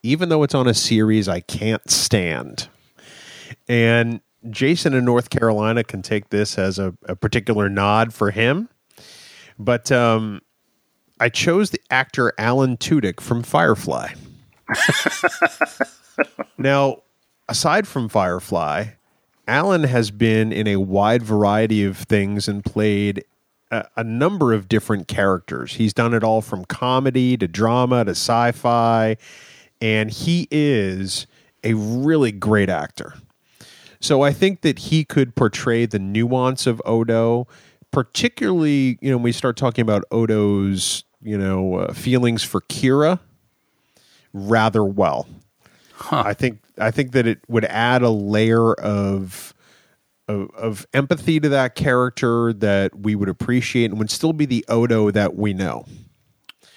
even 0.04 0.30
though 0.30 0.44
it's 0.44 0.56
on 0.56 0.68
a 0.68 0.74
series 0.74 1.28
I 1.28 1.42
can't 1.42 1.90
stand. 1.92 2.70
And 3.68 4.22
Jason 4.50 4.94
in 4.94 5.04
North 5.04 5.30
Carolina 5.30 5.84
can 5.84 6.02
take 6.02 6.30
this 6.30 6.58
as 6.58 6.80
a, 6.80 6.94
a 7.04 7.16
particular 7.16 7.68
nod 7.68 8.14
for 8.14 8.32
him. 8.32 8.70
But 9.60 9.92
um, 9.92 10.42
I 11.20 11.30
chose 11.30 11.72
the 11.72 11.82
actor 11.92 12.32
Alan 12.38 12.78
Tudyk 12.78 13.20
from 13.20 13.44
Firefly. 13.44 14.14
now, 16.58 17.02
aside 17.50 17.88
from 17.88 18.08
Firefly, 18.08 18.86
Alan 19.48 19.84
has 19.84 20.12
been 20.12 20.52
in 20.52 20.68
a 20.68 20.78
wide 20.78 21.24
variety 21.24 21.84
of 21.84 21.98
things 21.98 22.48
and 22.48 22.64
played 22.64 23.24
a, 23.72 23.86
a 23.96 24.04
number 24.04 24.54
of 24.54 24.68
different 24.68 25.08
characters. 25.08 25.76
He's 25.76 25.94
done 25.94 26.14
it 26.14 26.24
all 26.24 26.42
from 26.42 26.66
comedy 26.66 27.38
to 27.38 27.48
drama 27.48 28.06
to 28.06 28.12
sci 28.12 28.52
fi, 28.52 29.18
and 29.82 30.12
he 30.12 30.48
is 30.52 31.28
a 31.64 31.74
really 31.74 32.32
great 32.32 32.70
actor. 32.70 33.14
So 34.00 34.22
I 34.22 34.32
think 34.32 34.62
that 34.62 34.80
he 34.80 35.04
could 35.04 35.36
portray 35.36 35.86
the 35.86 36.00
nuance 36.00 36.68
of 36.68 36.82
Odo, 36.86 37.48
particularly, 37.92 39.00
you 39.02 39.10
know, 39.10 39.18
when 39.18 39.24
we 39.24 39.32
start 39.32 39.58
talking 39.58 39.82
about 39.82 40.04
Odo's, 40.12 41.04
you 41.22 41.38
know, 41.38 41.76
uh, 41.76 41.94
feelings 41.94 42.44
for 42.44 42.62
Kira 42.62 43.20
rather 44.34 44.84
well. 44.84 45.28
I 46.12 46.34
think 46.34 46.60
I 46.80 46.92
think 46.92 47.12
that 47.14 47.26
it 47.28 47.40
would 47.48 47.66
add 47.66 48.02
a 48.02 48.10
layer 48.10 48.74
of, 48.74 49.54
of 50.28 50.50
of 50.56 50.88
empathy 50.94 51.40
to 51.40 51.50
that 51.50 51.76
character 51.76 52.54
that 52.54 52.96
we 53.00 53.16
would 53.16 53.30
appreciate 53.30 53.86
and 53.92 54.00
would 54.00 54.12
still 54.12 54.34
be 54.34 54.46
the 54.46 54.66
Odo 54.68 55.12
that 55.12 55.36
we 55.36 55.54
know. 55.54 55.86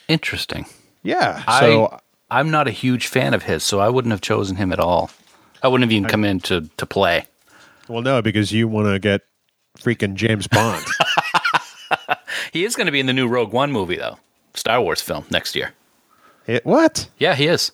Interesting. 0.09 0.67
Yeah. 1.03 1.43
So 1.61 1.99
I'm 2.31 2.51
not 2.51 2.69
a 2.69 2.73
huge 2.73 3.07
fan 3.07 3.35
of 3.35 3.45
his, 3.45 3.63
so 3.63 3.81
I 3.81 3.89
wouldn't 3.89 4.11
have 4.13 4.21
chosen 4.21 4.57
him 4.57 4.73
at 4.73 4.81
all. 4.81 5.11
I 5.63 5.69
wouldn't 5.69 5.91
have 5.91 5.93
even 5.97 6.09
come 6.09 6.25
in 6.25 6.41
to, 6.41 6.69
to 6.77 6.87
play. 6.87 7.27
well 7.89 8.03
no, 8.03 8.23
because 8.23 8.53
you 8.53 8.67
want 8.69 8.89
to 8.89 8.99
get 8.99 9.23
freaking 9.79 10.15
James 10.15 10.47
Bond. 10.47 10.85
He 12.53 12.65
is 12.65 12.75
going 12.75 12.87
to 12.87 12.93
be 12.93 13.01
in 13.01 13.07
the 13.07 13.13
new 13.13 13.29
Rogue 13.29 13.53
One 13.53 13.71
movie, 13.71 13.97
though. 13.97 14.19
Star 14.55 14.81
Wars 14.81 15.01
film 15.01 15.25
next 15.31 15.55
year. 15.55 15.73
It- 16.47 16.65
what? 16.67 17.09
Yeah, 17.19 17.35
he 17.35 17.47
is. 17.47 17.71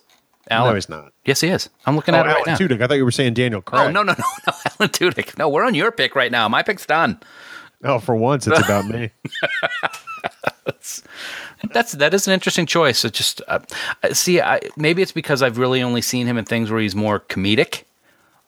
Alan. 0.49 0.71
No, 0.71 0.75
he's 0.75 0.89
not. 0.89 1.13
Yes, 1.25 1.41
he 1.41 1.49
is. 1.49 1.69
I'm 1.85 1.95
looking 1.95 2.15
Oh, 2.15 2.19
at 2.19 2.25
it 2.25 2.29
right 2.29 2.47
Alan 2.47 2.51
now. 2.53 2.57
Tudyk. 2.75 2.81
I 2.81 2.87
thought 2.87 2.95
you 2.97 3.05
were 3.05 3.11
saying 3.11 3.33
Daniel 3.33 3.61
Craig. 3.61 3.81
Oh 3.87 3.91
no 3.91 4.03
no 4.03 4.13
no 4.13 4.23
no, 4.47 4.53
Alan 4.79 4.89
Tudyk. 4.91 5.37
No, 5.37 5.49
we're 5.49 5.65
on 5.65 5.75
your 5.75 5.91
pick 5.91 6.15
right 6.15 6.31
now. 6.31 6.47
My 6.47 6.63
pick's 6.63 6.85
done. 6.85 7.19
Oh, 7.83 7.99
for 7.99 8.15
once, 8.15 8.47
it's 8.47 8.59
about 8.59 8.85
me. 8.85 9.11
That's 11.73 11.93
that 11.93 12.13
is 12.13 12.27
an 12.27 12.33
interesting 12.33 12.65
choice. 12.65 13.03
It 13.03 13.13
just 13.13 13.41
uh, 13.47 13.59
see, 14.13 14.39
I, 14.41 14.59
maybe 14.77 15.01
it's 15.01 15.11
because 15.11 15.41
I've 15.41 15.57
really 15.57 15.81
only 15.81 16.01
seen 16.01 16.27
him 16.27 16.37
in 16.37 16.45
things 16.45 16.69
where 16.69 16.79
he's 16.79 16.95
more 16.95 17.19
comedic, 17.19 17.83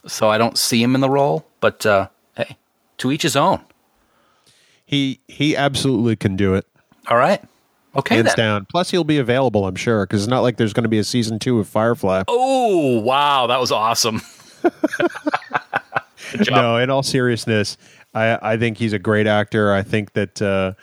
so 0.05 0.29
I 0.29 0.37
don't 0.37 0.57
see 0.57 0.81
him 0.81 0.93
in 0.95 1.01
the 1.01 1.09
role. 1.09 1.45
But 1.59 1.85
uh, 1.85 2.09
hey, 2.37 2.57
to 2.99 3.11
each 3.11 3.23
his 3.23 3.35
own. 3.35 3.61
He 4.85 5.19
he 5.27 5.55
absolutely 5.55 6.15
can 6.15 6.35
do 6.35 6.53
it, 6.55 6.65
All 7.07 7.17
right, 7.17 7.41
okay 7.95 8.15
hands 8.15 8.35
then. 8.35 8.37
down. 8.37 8.67
Plus, 8.69 8.91
he'll 8.91 9.03
be 9.03 9.17
available, 9.17 9.65
I'm 9.65 9.75
sure, 9.75 10.05
because 10.05 10.23
it's 10.23 10.29
not 10.29 10.41
like 10.41 10.57
there's 10.57 10.73
going 10.73 10.83
to 10.83 10.89
be 10.89 10.99
a 10.99 11.03
season 11.03 11.39
two 11.39 11.59
of 11.59 11.67
Firefly. 11.67 12.23
Oh 12.27 12.99
wow, 12.99 13.47
that 13.47 13.59
was 13.59 13.71
awesome. 13.71 14.21
No, 16.49 16.77
in 16.77 16.89
all 16.89 17.03
seriousness, 17.03 17.77
I 18.13 18.37
I 18.53 18.57
think 18.57 18.77
he's 18.77 18.93
a 18.93 18.99
great 18.99 19.27
actor. 19.27 19.73
I 19.73 19.81
think 19.81 20.13
that 20.13 20.41
uh, 20.41 20.73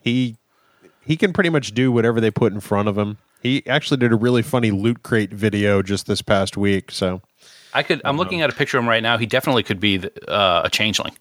he 0.00 0.36
he 1.04 1.16
can 1.16 1.32
pretty 1.32 1.50
much 1.50 1.72
do 1.72 1.90
whatever 1.90 2.20
they 2.20 2.30
put 2.30 2.52
in 2.52 2.60
front 2.60 2.88
of 2.88 2.98
him. 2.98 3.18
He 3.42 3.66
actually 3.66 3.96
did 3.98 4.12
a 4.12 4.16
really 4.16 4.42
funny 4.42 4.70
loot 4.70 5.02
crate 5.02 5.32
video 5.32 5.82
just 5.82 6.06
this 6.06 6.22
past 6.22 6.56
week. 6.56 6.90
So 6.90 7.22
I 7.74 7.82
could. 7.82 8.00
I'm 8.04 8.16
looking 8.16 8.42
at 8.42 8.50
a 8.50 8.52
picture 8.52 8.78
of 8.78 8.84
him 8.84 8.88
right 8.88 9.02
now. 9.02 9.18
He 9.18 9.26
definitely 9.26 9.62
could 9.62 9.80
be 9.80 9.96
the, 9.98 10.30
uh, 10.30 10.62
a 10.64 10.70
changeling. 10.70 11.16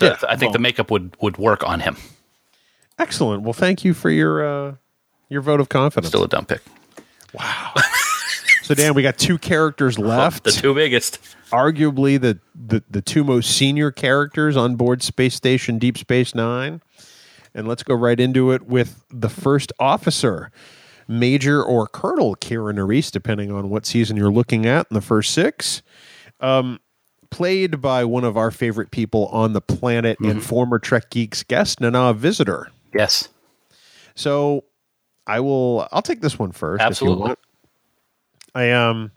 Yeah, 0.00 0.16
I 0.28 0.36
think 0.36 0.52
the 0.52 0.58
makeup 0.58 0.90
would 0.90 1.16
would 1.20 1.38
work 1.38 1.66
on 1.66 1.80
him. 1.80 1.96
Excellent. 2.98 3.42
Well, 3.42 3.52
thank 3.52 3.84
you 3.84 3.94
for 3.94 4.10
your 4.10 4.44
uh, 4.46 4.74
your 5.28 5.40
vote 5.40 5.60
of 5.60 5.68
confidence. 5.68 6.08
Still 6.08 6.24
a 6.24 6.28
dumb 6.28 6.46
pick. 6.46 6.62
Wow. 7.34 7.74
so 8.62 8.74
Dan, 8.74 8.94
we 8.94 9.02
got 9.02 9.18
two 9.18 9.38
characters 9.38 9.98
left. 10.00 10.44
The 10.44 10.52
two 10.52 10.74
biggest. 10.74 11.18
arguably 11.50 12.20
the, 12.20 12.38
the 12.54 12.82
the 12.90 13.02
two 13.02 13.24
most 13.24 13.56
senior 13.56 13.90
characters 13.90 14.56
on 14.56 14.76
board 14.76 15.02
Space 15.02 15.34
Station 15.34 15.78
Deep 15.78 15.98
Space 15.98 16.34
Nine. 16.34 16.80
And 17.54 17.66
let's 17.66 17.82
go 17.82 17.94
right 17.94 18.20
into 18.20 18.52
it 18.52 18.66
with 18.66 19.02
the 19.10 19.30
first 19.30 19.72
officer, 19.80 20.50
Major 21.08 21.62
or 21.62 21.86
Colonel 21.86 22.36
Kira 22.36 22.74
Nerys, 22.74 23.10
depending 23.10 23.50
on 23.50 23.70
what 23.70 23.86
season 23.86 24.16
you're 24.18 24.30
looking 24.30 24.66
at 24.66 24.86
in 24.90 24.94
the 24.94 25.00
first 25.00 25.32
six. 25.32 25.80
Um, 26.40 26.80
played 27.30 27.80
by 27.80 28.04
one 28.04 28.24
of 28.24 28.36
our 28.36 28.50
favorite 28.50 28.90
people 28.90 29.26
on 29.28 29.54
the 29.54 29.62
planet 29.62 30.18
and 30.20 30.42
former 30.42 30.78
Trek 30.78 31.08
Geeks 31.08 31.42
guest, 31.44 31.80
Nana 31.80 32.12
Visitor. 32.12 32.68
Yes. 32.96 33.28
So 34.14 34.64
I 35.26 35.40
will. 35.40 35.88
I'll 35.92 36.02
take 36.02 36.20
this 36.20 36.38
one 36.38 36.52
first. 36.52 36.80
if 36.80 36.84
you 36.84 36.86
Absolutely. 36.86 37.22
want. 37.22 37.38
I 38.54 38.70
um. 38.72 39.12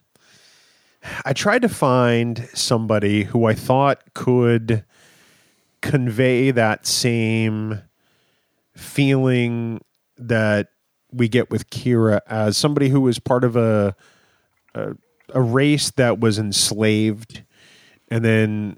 I 1.24 1.32
tried 1.32 1.62
to 1.62 1.70
find 1.70 2.50
somebody 2.54 3.24
who 3.24 3.46
I 3.46 3.54
thought 3.54 4.14
could 4.14 4.84
convey 5.82 6.52
that 6.52 6.86
same 6.86 7.82
feeling 8.76 9.80
that 10.18 10.68
we 11.12 11.30
get 11.30 11.50
with 11.50 11.70
Kira 11.70 12.20
as 12.28 12.58
somebody 12.58 12.90
who 12.90 13.02
was 13.02 13.18
part 13.18 13.44
of 13.44 13.56
a 13.56 13.96
a, 14.76 14.94
a 15.34 15.42
race 15.42 15.92
that 15.92 16.20
was 16.20 16.38
enslaved 16.38 17.44
and 18.10 18.24
then 18.24 18.78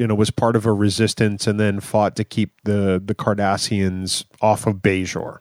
you 0.00 0.06
know 0.06 0.14
was 0.14 0.30
part 0.30 0.56
of 0.56 0.64
a 0.64 0.72
resistance 0.72 1.46
and 1.46 1.60
then 1.60 1.78
fought 1.78 2.16
to 2.16 2.24
keep 2.24 2.58
the 2.64 3.00
the 3.04 3.14
Cardassians 3.14 4.24
off 4.40 4.66
of 4.66 4.76
Bajor. 4.76 5.40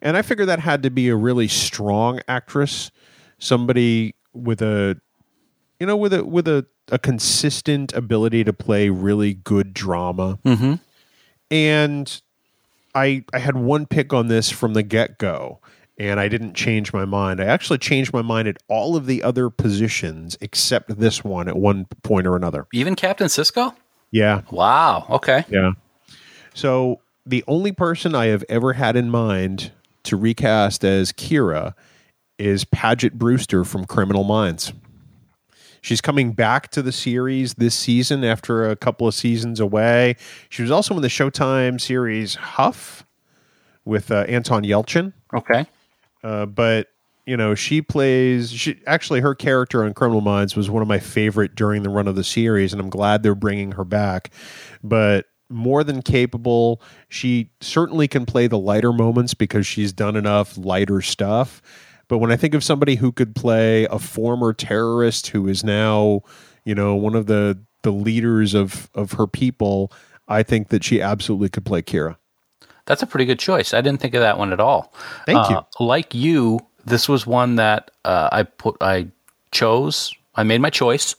And 0.00 0.16
I 0.16 0.22
figured 0.22 0.48
that 0.48 0.60
had 0.60 0.82
to 0.84 0.90
be 0.90 1.10
a 1.10 1.16
really 1.16 1.46
strong 1.46 2.20
actress, 2.26 2.90
somebody 3.38 4.14
with 4.32 4.62
a 4.62 4.98
you 5.78 5.86
know 5.86 5.96
with 5.96 6.14
a 6.14 6.24
with 6.24 6.48
a, 6.48 6.64
a 6.90 6.98
consistent 6.98 7.92
ability 7.92 8.44
to 8.44 8.52
play 8.54 8.88
really 8.88 9.34
good 9.34 9.74
drama. 9.74 10.38
Mm-hmm. 10.42 10.74
And 11.50 12.22
I 12.94 13.24
I 13.34 13.38
had 13.38 13.56
one 13.56 13.84
pick 13.84 14.14
on 14.14 14.28
this 14.28 14.50
from 14.50 14.72
the 14.72 14.82
get 14.82 15.18
go, 15.18 15.60
and 15.98 16.20
I 16.20 16.28
didn't 16.28 16.54
change 16.54 16.92
my 16.92 17.04
mind. 17.04 17.40
I 17.40 17.44
actually 17.46 17.78
changed 17.78 18.12
my 18.12 18.22
mind 18.22 18.48
at 18.48 18.58
all 18.68 18.96
of 18.96 19.06
the 19.06 19.22
other 19.22 19.48
positions 19.50 20.36
except 20.40 20.98
this 20.98 21.24
one 21.24 21.48
at 21.48 21.56
one 21.56 21.86
point 22.02 22.26
or 22.26 22.36
another. 22.36 22.66
Even 22.72 22.94
Captain 22.94 23.28
Sisko? 23.28 23.74
Yeah, 24.10 24.42
Wow. 24.50 25.06
Okay. 25.10 25.44
yeah. 25.48 25.72
So 26.54 27.00
the 27.24 27.44
only 27.48 27.72
person 27.72 28.14
I 28.14 28.26
have 28.26 28.44
ever 28.48 28.74
had 28.74 28.96
in 28.96 29.10
mind 29.10 29.72
to 30.04 30.16
recast 30.16 30.84
as 30.84 31.12
Kira 31.12 31.74
is 32.38 32.64
Paget 32.64 33.18
Brewster 33.18 33.64
from 33.64 33.84
Criminal 33.84 34.24
Minds. 34.24 34.72
She's 35.82 36.00
coming 36.00 36.32
back 36.32 36.70
to 36.72 36.82
the 36.82 36.92
series 36.92 37.54
this 37.54 37.74
season 37.74 38.24
after 38.24 38.68
a 38.68 38.76
couple 38.76 39.06
of 39.06 39.14
seasons 39.14 39.60
away. 39.60 40.16
She 40.48 40.62
was 40.62 40.70
also 40.70 40.96
in 40.96 41.02
the 41.02 41.08
Showtime 41.08 41.80
series 41.80 42.34
Huff 42.34 43.04
with 43.84 44.10
uh, 44.10 44.24
Anton 44.28 44.64
Yelchin. 44.64 45.12
Okay. 45.32 45.66
Uh, 46.22 46.46
but 46.46 46.88
you 47.26 47.36
know, 47.36 47.54
she 47.54 47.82
plays. 47.82 48.52
She 48.52 48.80
actually 48.86 49.20
her 49.20 49.34
character 49.34 49.84
on 49.84 49.94
Criminal 49.94 50.20
Minds 50.20 50.54
was 50.54 50.70
one 50.70 50.80
of 50.80 50.88
my 50.88 51.00
favorite 51.00 51.54
during 51.56 51.82
the 51.82 51.90
run 51.90 52.06
of 52.06 52.14
the 52.14 52.24
series, 52.24 52.72
and 52.72 52.80
I'm 52.80 52.88
glad 52.90 53.22
they're 53.22 53.34
bringing 53.34 53.72
her 53.72 53.84
back. 53.84 54.30
But 54.82 55.26
more 55.48 55.84
than 55.84 56.02
capable, 56.02 56.80
she 57.08 57.50
certainly 57.60 58.08
can 58.08 58.26
play 58.26 58.46
the 58.46 58.58
lighter 58.58 58.92
moments 58.92 59.34
because 59.34 59.66
she's 59.66 59.92
done 59.92 60.16
enough 60.16 60.56
lighter 60.56 61.02
stuff. 61.02 61.60
But 62.08 62.18
when 62.18 62.30
I 62.30 62.36
think 62.36 62.54
of 62.54 62.62
somebody 62.62 62.94
who 62.94 63.10
could 63.10 63.34
play 63.34 63.84
a 63.86 63.98
former 63.98 64.52
terrorist 64.52 65.28
who 65.28 65.48
is 65.48 65.64
now, 65.64 66.20
you 66.64 66.74
know, 66.74 66.94
one 66.94 67.16
of 67.16 67.26
the 67.26 67.58
the 67.82 67.92
leaders 67.92 68.54
of 68.54 68.88
of 68.94 69.12
her 69.12 69.26
people, 69.26 69.92
I 70.28 70.44
think 70.44 70.68
that 70.68 70.84
she 70.84 71.00
absolutely 71.00 71.48
could 71.48 71.64
play 71.64 71.82
Kira. 71.82 72.16
That's 72.86 73.02
a 73.02 73.06
pretty 73.06 73.24
good 73.24 73.38
choice. 73.38 73.74
I 73.74 73.80
didn't 73.80 74.00
think 74.00 74.14
of 74.14 74.20
that 74.20 74.38
one 74.38 74.52
at 74.52 74.60
all. 74.60 74.92
Thank 75.26 75.50
you. 75.50 75.56
Uh, 75.56 75.62
Like 75.78 76.14
you, 76.14 76.60
this 76.84 77.08
was 77.08 77.26
one 77.26 77.56
that 77.56 77.90
uh, 78.04 78.28
I 78.32 78.44
put. 78.44 78.76
I 78.80 79.08
chose. 79.50 80.14
I 80.34 80.44
made 80.44 80.60
my 80.60 80.70
choice, 80.70 81.16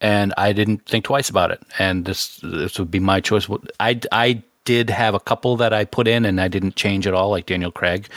and 0.00 0.34
I 0.36 0.52
didn't 0.52 0.84
think 0.86 1.04
twice 1.04 1.30
about 1.30 1.50
it. 1.50 1.62
And 1.78 2.04
this 2.04 2.38
this 2.42 2.78
would 2.78 2.90
be 2.90 3.00
my 3.00 3.20
choice. 3.20 3.48
I 3.80 4.00
I 4.10 4.42
did 4.64 4.90
have 4.90 5.14
a 5.14 5.20
couple 5.20 5.56
that 5.58 5.72
I 5.72 5.84
put 5.84 6.08
in, 6.08 6.24
and 6.24 6.40
I 6.40 6.48
didn't 6.48 6.74
change 6.74 7.06
at 7.06 7.14
all, 7.14 7.30
like 7.30 7.46
Daniel 7.46 7.70
Craig 7.70 8.08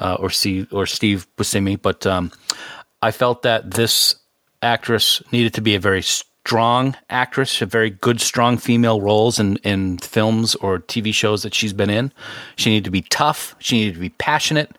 uh, 0.00 0.16
or 0.18 0.30
Steve 0.30 0.66
or 0.72 0.86
Steve 0.86 1.26
Buscemi. 1.36 1.80
But 1.80 2.06
um, 2.06 2.32
I 3.02 3.12
felt 3.12 3.42
that 3.42 3.70
this 3.70 4.16
actress 4.62 5.22
needed 5.30 5.54
to 5.54 5.60
be 5.60 5.74
a 5.74 5.80
very 5.80 6.02
strong 6.44 6.96
actress, 7.08 7.62
a 7.62 7.66
very 7.66 7.88
good, 7.88 8.20
strong 8.20 8.58
female 8.58 9.00
roles 9.00 9.38
in, 9.38 9.56
in 9.58 9.96
films 9.98 10.56
or 10.56 10.80
TV 10.80 11.14
shows 11.14 11.44
that 11.44 11.54
she's 11.54 11.72
been 11.72 11.88
in. 11.88 12.12
She 12.56 12.70
needed 12.70 12.84
to 12.84 12.90
be 12.90 13.02
tough. 13.02 13.54
She 13.60 13.76
needed 13.76 13.94
to 13.94 14.00
be 14.00 14.08
passionate. 14.08 14.76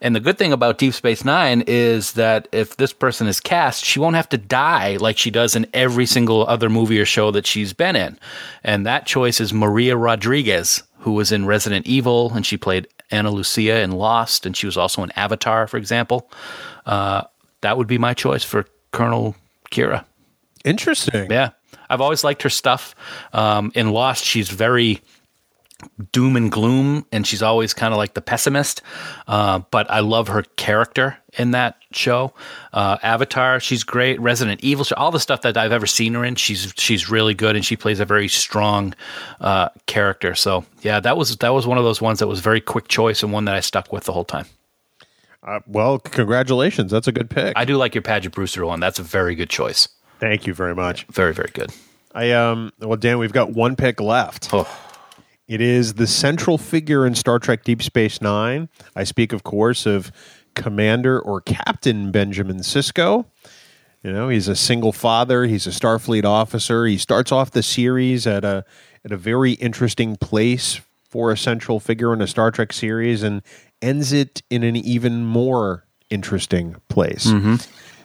And 0.00 0.14
the 0.14 0.20
good 0.20 0.38
thing 0.38 0.52
about 0.52 0.78
Deep 0.78 0.94
Space 0.94 1.24
Nine 1.24 1.64
is 1.66 2.12
that 2.12 2.46
if 2.52 2.76
this 2.76 2.92
person 2.92 3.26
is 3.26 3.40
cast, 3.40 3.84
she 3.84 3.98
won't 3.98 4.14
have 4.14 4.28
to 4.28 4.38
die 4.38 4.96
like 4.96 5.18
she 5.18 5.30
does 5.30 5.56
in 5.56 5.66
every 5.74 6.06
single 6.06 6.46
other 6.46 6.70
movie 6.70 7.00
or 7.00 7.04
show 7.04 7.32
that 7.32 7.46
she's 7.46 7.72
been 7.72 7.96
in. 7.96 8.16
And 8.62 8.86
that 8.86 9.04
choice 9.04 9.40
is 9.40 9.52
Maria 9.52 9.96
Rodriguez, 9.96 10.84
who 10.98 11.12
was 11.12 11.32
in 11.32 11.46
Resident 11.46 11.86
Evil 11.86 12.32
and 12.32 12.46
she 12.46 12.56
played 12.56 12.86
Ana 13.10 13.30
Lucia 13.30 13.80
in 13.80 13.92
Lost, 13.92 14.46
and 14.46 14.56
she 14.56 14.66
was 14.66 14.76
also 14.76 15.02
in 15.02 15.10
Avatar, 15.12 15.66
for 15.66 15.76
example. 15.76 16.30
Uh, 16.86 17.24
that 17.60 17.76
would 17.76 17.86
be 17.86 17.98
my 17.98 18.14
choice 18.14 18.42
for 18.42 18.66
Colonel 18.92 19.36
Kira. 19.70 20.04
Interesting. 20.64 21.30
Yeah, 21.30 21.50
I've 21.88 22.00
always 22.00 22.24
liked 22.24 22.42
her 22.42 22.50
stuff. 22.50 22.94
Um, 23.32 23.72
in 23.74 23.90
Lost, 23.90 24.24
she's 24.24 24.48
very 24.48 25.02
doom 26.12 26.36
and 26.36 26.50
gloom, 26.50 27.06
and 27.12 27.26
she's 27.26 27.42
always 27.42 27.74
kind 27.74 27.92
of 27.92 27.98
like 27.98 28.14
the 28.14 28.20
pessimist. 28.20 28.82
Uh, 29.26 29.60
but 29.70 29.90
I 29.90 30.00
love 30.00 30.28
her 30.28 30.42
character 30.56 31.18
in 31.38 31.52
that 31.52 31.76
show. 31.92 32.32
Uh, 32.72 32.98
Avatar, 33.02 33.60
she's 33.60 33.82
great. 33.82 34.20
Resident 34.20 34.62
Evil, 34.62 34.86
all 34.96 35.10
the 35.10 35.20
stuff 35.20 35.42
that 35.42 35.56
I've 35.56 35.72
ever 35.72 35.86
seen 35.86 36.14
her 36.14 36.24
in, 36.24 36.36
she's 36.36 36.72
she's 36.76 37.10
really 37.10 37.34
good, 37.34 37.56
and 37.56 37.64
she 37.64 37.76
plays 37.76 38.00
a 38.00 38.04
very 38.04 38.28
strong 38.28 38.94
uh, 39.40 39.68
character. 39.86 40.34
So 40.34 40.64
yeah, 40.82 41.00
that 41.00 41.16
was 41.16 41.36
that 41.38 41.50
was 41.50 41.66
one 41.66 41.78
of 41.78 41.84
those 41.84 42.00
ones 42.00 42.18
that 42.20 42.28
was 42.28 42.40
very 42.40 42.60
quick 42.60 42.88
choice 42.88 43.22
and 43.22 43.32
one 43.32 43.44
that 43.46 43.54
I 43.54 43.60
stuck 43.60 43.92
with 43.92 44.04
the 44.04 44.12
whole 44.12 44.24
time. 44.24 44.46
Uh, 45.44 45.58
well, 45.66 45.98
congratulations. 45.98 46.92
That's 46.92 47.08
a 47.08 47.12
good 47.12 47.28
pick. 47.28 47.54
I 47.56 47.64
do 47.64 47.76
like 47.76 47.94
your 47.94 48.02
Paget 48.02 48.32
Brewster 48.32 48.64
one. 48.64 48.78
That's 48.78 49.00
a 49.00 49.02
very 49.02 49.34
good 49.34 49.50
choice. 49.50 49.88
Thank 50.22 50.46
you 50.46 50.54
very 50.54 50.72
much. 50.76 51.04
Very 51.06 51.34
very 51.34 51.50
good. 51.52 51.72
I 52.14 52.30
um 52.30 52.70
well 52.78 52.96
Dan, 52.96 53.18
we've 53.18 53.32
got 53.32 53.50
one 53.50 53.74
pick 53.74 54.00
left. 54.00 54.50
Oh. 54.52 54.68
It 55.48 55.60
is 55.60 55.94
the 55.94 56.06
central 56.06 56.58
figure 56.58 57.04
in 57.04 57.16
Star 57.16 57.40
Trek 57.40 57.64
Deep 57.64 57.82
Space 57.82 58.22
9. 58.22 58.68
I 58.94 59.02
speak 59.02 59.32
of 59.32 59.42
course 59.42 59.84
of 59.84 60.12
Commander 60.54 61.18
or 61.18 61.40
Captain 61.40 62.12
Benjamin 62.12 62.58
Sisko. 62.58 63.26
You 64.04 64.12
know, 64.12 64.28
he's 64.28 64.46
a 64.46 64.54
single 64.54 64.92
father, 64.92 65.44
he's 65.46 65.66
a 65.66 65.70
Starfleet 65.70 66.24
officer. 66.24 66.86
He 66.86 66.98
starts 66.98 67.32
off 67.32 67.50
the 67.50 67.64
series 67.64 68.24
at 68.24 68.44
a 68.44 68.64
at 69.04 69.10
a 69.10 69.16
very 69.16 69.54
interesting 69.54 70.14
place 70.14 70.80
for 71.02 71.32
a 71.32 71.36
central 71.36 71.80
figure 71.80 72.12
in 72.12 72.22
a 72.22 72.28
Star 72.28 72.52
Trek 72.52 72.72
series 72.72 73.24
and 73.24 73.42
ends 73.82 74.12
it 74.12 74.40
in 74.50 74.62
an 74.62 74.76
even 74.76 75.24
more 75.24 75.84
interesting 76.10 76.76
place. 76.88 77.26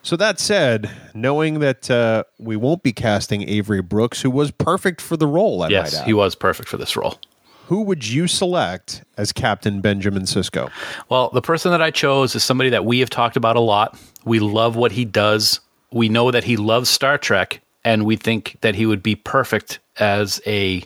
So 0.07 0.15
that 0.15 0.39
said, 0.39 0.89
knowing 1.13 1.59
that 1.59 1.91
uh, 1.91 2.23
we 2.39 2.55
won't 2.55 2.81
be 2.81 2.93
casting 2.93 3.41
Avery 3.49 3.81
Brooks, 3.81 4.21
who 4.21 4.31
was 4.31 4.51
perfect 4.51 5.01
for 5.01 5.17
the 5.17 5.27
role, 5.27 5.63
I 5.63 5.67
Yes, 5.67 6.01
he 6.05 6.13
was 6.13 6.33
perfect 6.33 6.69
for 6.69 6.77
this 6.77 6.95
role. 6.95 7.19
who 7.65 7.81
would 7.81 8.07
you 8.07 8.25
select 8.25 9.03
as 9.17 9.33
Captain 9.33 9.81
Benjamin 9.81 10.23
Sisko? 10.23 10.71
Well, 11.09 11.29
the 11.33 11.41
person 11.41 11.71
that 11.71 11.81
I 11.81 11.91
chose 11.91 12.35
is 12.35 12.43
somebody 12.45 12.69
that 12.69 12.85
we 12.85 12.99
have 12.99 13.09
talked 13.09 13.35
about 13.35 13.57
a 13.57 13.59
lot. 13.59 13.99
We 14.23 14.39
love 14.39 14.77
what 14.77 14.93
he 14.93 15.03
does. 15.03 15.59
We 15.91 16.07
know 16.07 16.31
that 16.31 16.45
he 16.45 16.55
loves 16.55 16.89
Star 16.89 17.17
Trek, 17.17 17.59
and 17.83 18.05
we 18.05 18.15
think 18.15 18.55
that 18.61 18.75
he 18.75 18.85
would 18.85 19.03
be 19.03 19.15
perfect 19.15 19.79
as 19.97 20.39
a 20.47 20.85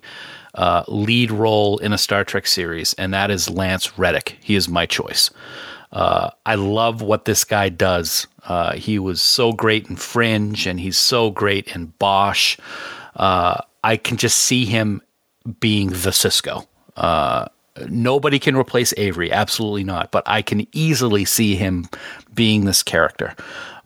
uh, 0.56 0.84
lead 0.88 1.30
role 1.30 1.78
in 1.78 1.94
a 1.94 1.98
Star 2.00 2.24
Trek 2.24 2.48
series, 2.48 2.96
and 2.96 3.14
that 3.14 3.30
is 3.30 3.52
Lance 3.52 4.00
Reddick. 4.00 4.40
He 4.42 4.56
is 4.56 4.68
my 4.68 4.88
choice. 4.88 5.30
Uh, 5.92 6.32
I 6.46 6.56
love 6.56 7.02
what 7.02 7.26
this 7.26 7.44
guy 7.44 7.70
does. 7.70 8.28
Uh, 8.46 8.74
he 8.74 8.98
was 9.00 9.22
so 9.22 9.52
great 9.52 9.90
in 9.90 9.96
Fringe, 9.96 10.66
and 10.66 10.80
he's 10.80 10.98
so 10.98 11.32
great 11.32 11.76
in 11.76 11.88
Bosch. 12.00 12.58
Uh, 13.16 13.62
I 13.84 13.98
can 13.98 14.18
just 14.18 14.38
see 14.38 14.66
him 14.66 15.02
being 15.60 15.90
the 15.90 16.12
Sisko. 16.12 16.66
Uh, 16.96 17.48
nobody 17.90 18.40
can 18.40 18.56
replace 18.56 18.94
Avery, 18.98 19.32
absolutely 19.32 19.84
not. 19.84 20.12
But 20.12 20.24
I 20.26 20.42
can 20.42 20.68
easily 20.72 21.26
see 21.26 21.56
him 21.56 21.88
being 22.34 22.66
this 22.66 22.84
character. 22.84 23.36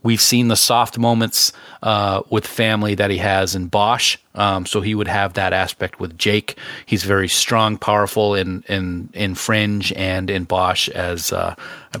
We've 0.06 0.20
seen 0.20 0.46
the 0.46 0.56
soft 0.56 0.98
moments 0.98 1.52
uh, 1.82 2.22
with 2.30 2.46
family 2.46 2.94
that 2.94 3.10
he 3.10 3.18
has 3.18 3.56
in 3.56 3.66
Bosch, 3.66 4.18
um, 4.36 4.64
so 4.64 4.80
he 4.80 4.94
would 4.94 5.08
have 5.08 5.32
that 5.32 5.52
aspect 5.52 5.98
with 5.98 6.16
Jake. 6.16 6.56
He's 6.86 7.02
very 7.02 7.26
strong, 7.26 7.76
powerful 7.76 8.36
in 8.36 8.62
in 8.68 9.08
in 9.14 9.34
Fringe 9.34 9.92
and 9.96 10.30
in 10.30 10.44
Bosch 10.44 10.88
as 10.90 11.32
uh, 11.32 11.56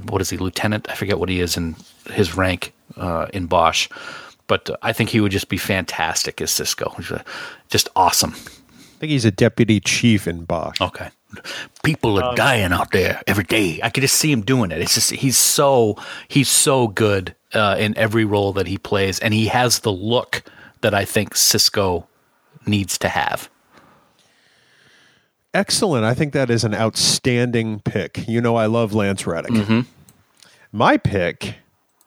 what 0.08 0.20
is 0.20 0.30
he, 0.30 0.36
lieutenant? 0.36 0.88
I 0.88 0.94
forget 0.94 1.18
what 1.18 1.28
he 1.28 1.40
is 1.40 1.56
in 1.56 1.74
his 2.12 2.36
rank 2.36 2.72
uh, 2.96 3.26
in 3.34 3.46
Bosch, 3.46 3.88
but 4.46 4.70
uh, 4.70 4.76
I 4.82 4.92
think 4.92 5.10
he 5.10 5.20
would 5.20 5.32
just 5.32 5.48
be 5.48 5.58
fantastic 5.58 6.40
as 6.40 6.52
Sisko. 6.52 7.10
Uh, 7.10 7.24
Just 7.70 7.88
awesome. 7.96 8.34
I 8.34 8.98
think 9.00 9.10
he's 9.10 9.24
a 9.24 9.32
deputy 9.32 9.80
chief 9.80 10.28
in 10.28 10.44
Bosch. 10.44 10.80
Okay. 10.80 11.08
People 11.82 12.22
are 12.22 12.36
dying 12.36 12.72
out 12.72 12.92
there 12.92 13.20
every 13.26 13.44
day. 13.44 13.80
I 13.82 13.90
could 13.90 14.02
just 14.02 14.14
see 14.14 14.30
him 14.30 14.42
doing 14.42 14.70
it. 14.70 14.80
It's 14.80 14.94
just 14.94 15.10
he's 15.10 15.36
so 15.36 15.96
he's 16.28 16.48
so 16.48 16.86
good 16.88 17.34
uh, 17.52 17.76
in 17.78 17.96
every 17.96 18.24
role 18.24 18.52
that 18.54 18.66
he 18.66 18.78
plays, 18.78 19.18
and 19.18 19.32
he 19.32 19.46
has 19.46 19.80
the 19.80 19.92
look 19.92 20.42
that 20.80 20.94
I 20.94 21.04
think 21.04 21.34
Sisko 21.34 22.06
needs 22.66 22.98
to 22.98 23.08
have. 23.08 23.48
Excellent. 25.54 26.04
I 26.04 26.12
think 26.12 26.32
that 26.34 26.50
is 26.50 26.64
an 26.64 26.74
outstanding 26.74 27.80
pick. 27.80 28.28
You 28.28 28.40
know, 28.40 28.56
I 28.56 28.66
love 28.66 28.92
Lance 28.92 29.26
Reddick. 29.26 29.52
My 30.70 30.98
pick 30.98 31.54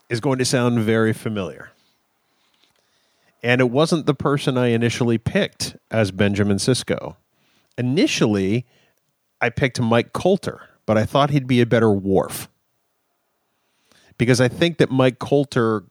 is 0.09 0.19
going 0.19 0.37
to 0.39 0.45
sound 0.45 0.79
very 0.79 1.13
familiar. 1.13 1.71
And 3.41 3.61
it 3.61 3.71
wasn't 3.71 4.05
the 4.05 4.13
person 4.13 4.57
I 4.57 4.67
initially 4.67 5.17
picked 5.17 5.77
as 5.89 6.11
Benjamin 6.11 6.57
Sisko. 6.57 7.15
Initially, 7.77 8.65
I 9.39 9.49
picked 9.49 9.79
Mike 9.79 10.11
Colter, 10.11 10.61
but 10.85 10.97
I 10.97 11.05
thought 11.05 11.29
he'd 11.29 11.47
be 11.47 11.61
a 11.61 11.65
better 11.65 11.89
Worf. 11.91 12.48
Because 14.19 14.39
I 14.39 14.47
think 14.47 14.77
that 14.77 14.91
Mike 14.91 15.17
Colter 15.17 15.83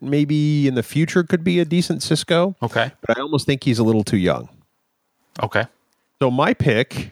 maybe 0.00 0.66
in 0.66 0.74
the 0.74 0.82
future 0.82 1.22
could 1.22 1.44
be 1.44 1.60
a 1.60 1.64
decent 1.66 2.00
Sisko, 2.00 2.54
Okay. 2.62 2.90
but 3.06 3.18
I 3.18 3.20
almost 3.20 3.44
think 3.44 3.62
he's 3.64 3.78
a 3.78 3.84
little 3.84 4.04
too 4.04 4.16
young. 4.16 4.48
Okay. 5.42 5.66
So 6.22 6.30
my 6.30 6.54
pick 6.54 7.10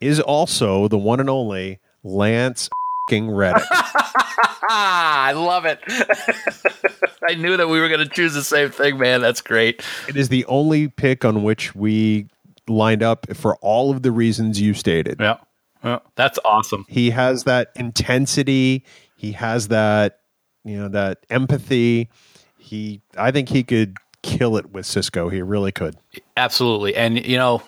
is 0.00 0.20
also 0.20 0.88
the 0.88 0.96
one 0.96 1.20
and 1.20 1.28
only 1.28 1.80
Lance 2.02 2.70
fing 3.10 3.30
Reddick. 3.30 3.62
Ah, 3.70 5.24
I 5.26 5.32
love 5.32 5.66
it. 5.66 5.80
I 7.28 7.34
knew 7.34 7.56
that 7.58 7.68
we 7.68 7.78
were 7.80 7.88
going 7.88 8.00
to 8.00 8.08
choose 8.08 8.32
the 8.32 8.42
same 8.44 8.70
thing, 8.70 8.96
man. 8.98 9.20
That's 9.20 9.42
great. 9.42 9.82
it 10.08 10.16
is 10.16 10.30
the 10.30 10.46
only 10.46 10.88
pick 10.88 11.24
on 11.26 11.42
which 11.42 11.74
we 11.74 12.26
lined 12.68 13.02
up 13.02 13.26
for 13.36 13.56
all 13.56 13.90
of 13.90 14.02
the 14.02 14.10
reasons 14.10 14.60
you 14.62 14.72
stated. 14.72 15.18
Yeah. 15.20 15.36
yeah. 15.82 15.98
That's 16.16 16.38
awesome. 16.44 16.86
He 16.88 17.10
has 17.10 17.44
that 17.44 17.70
intensity. 17.76 18.84
He 19.24 19.32
has 19.32 19.68
that, 19.68 20.20
you 20.64 20.76
know, 20.76 20.88
that 20.88 21.24
empathy. 21.30 22.10
He, 22.58 23.00
I 23.16 23.30
think 23.30 23.48
he 23.48 23.62
could 23.62 23.96
kill 24.22 24.58
it 24.58 24.70
with 24.70 24.84
Sisko. 24.84 25.32
He 25.32 25.40
really 25.40 25.72
could. 25.72 25.96
Absolutely. 26.36 26.94
And, 26.94 27.24
you 27.24 27.38
know, 27.38 27.62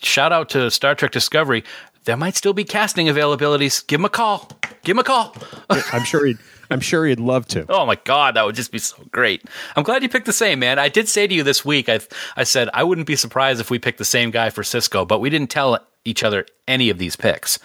shout 0.00 0.32
out 0.32 0.50
to 0.50 0.70
Star 0.70 0.94
Trek 0.94 1.10
Discovery. 1.10 1.64
There 2.04 2.16
might 2.16 2.36
still 2.36 2.52
be 2.52 2.62
casting 2.62 3.08
availabilities. 3.08 3.84
Give 3.84 3.98
him 3.98 4.04
a 4.04 4.10
call. 4.10 4.48
Give 4.84 4.94
him 4.94 5.00
a 5.00 5.04
call. 5.04 5.34
I'm 5.92 6.04
sure 6.04 6.26
he'd, 6.26 6.38
I'm 6.70 6.80
sure 6.80 7.06
he'd 7.06 7.18
love 7.18 7.46
to. 7.48 7.66
Oh 7.68 7.84
my 7.84 7.96
god, 8.04 8.36
that 8.36 8.46
would 8.46 8.54
just 8.54 8.70
be 8.70 8.78
so 8.78 8.96
great. 9.10 9.42
I'm 9.74 9.82
glad 9.82 10.04
you 10.04 10.08
picked 10.08 10.26
the 10.26 10.32
same, 10.32 10.60
man. 10.60 10.78
I 10.78 10.88
did 10.88 11.08
say 11.08 11.26
to 11.26 11.34
you 11.34 11.42
this 11.42 11.64
week, 11.64 11.88
I 11.88 12.00
I 12.36 12.44
said 12.44 12.68
I 12.72 12.84
wouldn't 12.84 13.06
be 13.06 13.16
surprised 13.16 13.60
if 13.60 13.70
we 13.70 13.78
picked 13.78 13.98
the 13.98 14.04
same 14.04 14.30
guy 14.30 14.50
for 14.50 14.62
Sisko, 14.62 15.08
but 15.08 15.20
we 15.20 15.30
didn't 15.30 15.50
tell 15.50 15.78
each 16.04 16.22
other 16.22 16.46
any 16.68 16.90
of 16.90 16.98
these 16.98 17.16
picks. 17.16 17.58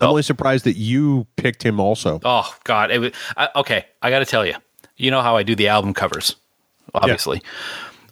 I'm 0.00 0.08
only 0.08 0.22
surprised 0.22 0.64
that 0.64 0.76
you 0.76 1.26
picked 1.36 1.64
him 1.64 1.80
also. 1.80 2.20
oh 2.24 2.54
god, 2.64 2.90
it 2.90 2.98
was, 2.98 3.12
I, 3.36 3.48
okay. 3.56 3.86
I 4.02 4.10
got 4.10 4.20
to 4.20 4.24
tell 4.26 4.44
you, 4.44 4.54
you 4.96 5.10
know 5.10 5.22
how 5.22 5.36
I 5.36 5.42
do 5.42 5.54
the 5.54 5.68
album 5.68 5.94
covers, 5.94 6.36
obviously. 6.94 7.42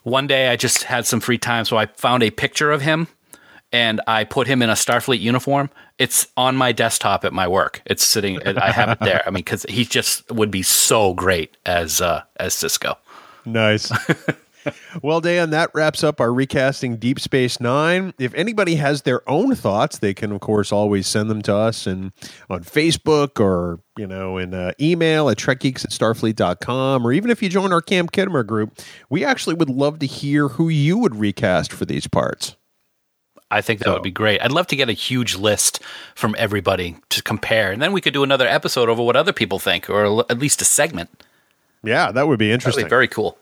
One 0.03 0.26
day 0.26 0.49
I 0.49 0.57
just 0.57 0.85
had 0.85 1.07
some 1.07 1.20
free 1.20 1.39
time, 1.39 1.64
so 1.64 1.76
I 1.76 1.87
found 1.87 2.22
a 2.22 2.30
picture 2.30 2.70
of 2.70 2.82
him 2.82 3.09
and 3.74 4.01
I 4.07 4.22
put 4.22 4.47
him 4.47 4.62
in 4.62 4.70
a 4.70 4.74
Starfleet 4.74 5.20
uniform. 5.20 5.68
It's 5.99 6.28
on 6.37 6.57
my 6.57 6.70
desktop 6.70 7.24
at 7.24 7.32
my 7.32 7.49
work. 7.49 7.82
It's 7.87 8.05
sitting. 8.05 8.41
I 8.47 8.70
have 8.70 8.91
it 8.91 9.01
there. 9.01 9.24
I 9.26 9.30
mean, 9.30 9.43
because 9.43 9.64
he 9.68 9.85
just 9.85 10.30
would 10.30 10.51
be 10.51 10.62
so 10.62 11.12
great 11.14 11.57
as 11.66 12.01
uh, 12.01 12.22
as 12.37 12.55
Sisko. 12.55 12.97
Nice. 13.45 13.93
well, 15.02 15.20
Dan, 15.20 15.50
that 15.50 15.70
wraps 15.74 16.04
up 16.04 16.20
our 16.20 16.32
recasting 16.32 16.96
Deep 16.96 17.20
Space 17.20 17.60
Nine. 17.60 18.14
If 18.18 18.34
anybody 18.34 18.76
has 18.76 19.02
their 19.02 19.28
own 19.28 19.54
thoughts, 19.54 19.98
they 19.98 20.14
can, 20.14 20.32
of 20.32 20.40
course, 20.40 20.72
always 20.72 21.06
send 21.06 21.30
them 21.30 21.42
to 21.42 21.54
us 21.54 21.86
and 21.86 22.12
on 22.48 22.64
Facebook 22.64 23.40
or, 23.40 23.80
you 23.96 24.06
know, 24.06 24.38
in 24.38 24.54
uh, 24.54 24.72
email 24.80 25.28
at 25.28 25.36
trekgeeks 25.36 25.84
at 25.84 25.90
starfleet.com. 25.90 27.06
Or 27.06 27.12
even 27.12 27.30
if 27.30 27.42
you 27.42 27.48
join 27.48 27.72
our 27.72 27.82
Camp 27.82 28.12
Khitomer 28.12 28.46
group, 28.46 28.78
we 29.10 29.24
actually 29.24 29.54
would 29.54 29.70
love 29.70 29.98
to 30.00 30.06
hear 30.06 30.48
who 30.48 30.68
you 30.68 30.98
would 30.98 31.16
recast 31.16 31.72
for 31.72 31.84
these 31.84 32.06
parts. 32.06 32.56
I 33.50 33.60
think 33.60 33.80
that 33.80 33.92
would 33.92 34.02
be 34.02 34.10
great. 34.10 34.42
I'd 34.42 34.50
love 34.50 34.66
to 34.68 34.76
get 34.76 34.88
a 34.88 34.92
huge 34.92 35.36
list 35.36 35.80
from 36.16 36.34
everybody 36.38 36.96
to 37.10 37.22
compare, 37.22 37.70
and 37.70 37.80
then 37.80 37.92
we 37.92 38.00
could 38.00 38.12
do 38.12 38.24
another 38.24 38.48
episode 38.48 38.88
over 38.88 39.00
what 39.02 39.14
other 39.14 39.32
people 39.32 39.60
think, 39.60 39.88
or 39.88 40.04
l- 40.06 40.26
at 40.28 40.40
least 40.40 40.60
a 40.60 40.64
segment. 40.64 41.08
Yeah, 41.84 42.10
that 42.10 42.26
would 42.26 42.38
be 42.38 42.50
interesting. 42.50 42.84
be 42.84 42.88
very 42.88 43.06
cool. 43.06 43.38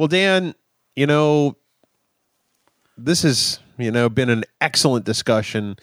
Well, 0.00 0.08
Dan, 0.08 0.54
you 0.96 1.06
know, 1.06 1.58
this 2.96 3.20
has, 3.20 3.58
you 3.76 3.90
know, 3.90 4.08
been 4.08 4.30
an 4.30 4.44
excellent 4.58 5.04
discussion, 5.04 5.76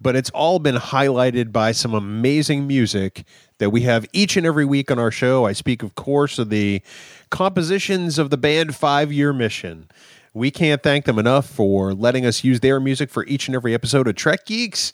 but 0.00 0.14
it's 0.14 0.30
all 0.30 0.60
been 0.60 0.76
highlighted 0.76 1.50
by 1.50 1.72
some 1.72 1.92
amazing 1.92 2.68
music 2.68 3.24
that 3.58 3.70
we 3.70 3.80
have 3.80 4.06
each 4.12 4.36
and 4.36 4.46
every 4.46 4.64
week 4.64 4.92
on 4.92 5.00
our 5.00 5.10
show. 5.10 5.44
I 5.44 5.54
speak, 5.54 5.82
of 5.82 5.96
course, 5.96 6.38
of 6.38 6.50
the 6.50 6.82
compositions 7.30 8.16
of 8.16 8.30
the 8.30 8.36
band 8.36 8.76
Five 8.76 9.12
Year 9.12 9.32
Mission. 9.32 9.88
We 10.34 10.52
can't 10.52 10.80
thank 10.80 11.04
them 11.04 11.18
enough 11.18 11.50
for 11.50 11.94
letting 11.94 12.24
us 12.24 12.44
use 12.44 12.60
their 12.60 12.78
music 12.78 13.10
for 13.10 13.26
each 13.26 13.48
and 13.48 13.56
every 13.56 13.74
episode 13.74 14.06
of 14.06 14.14
Trek 14.14 14.46
Geeks. 14.46 14.92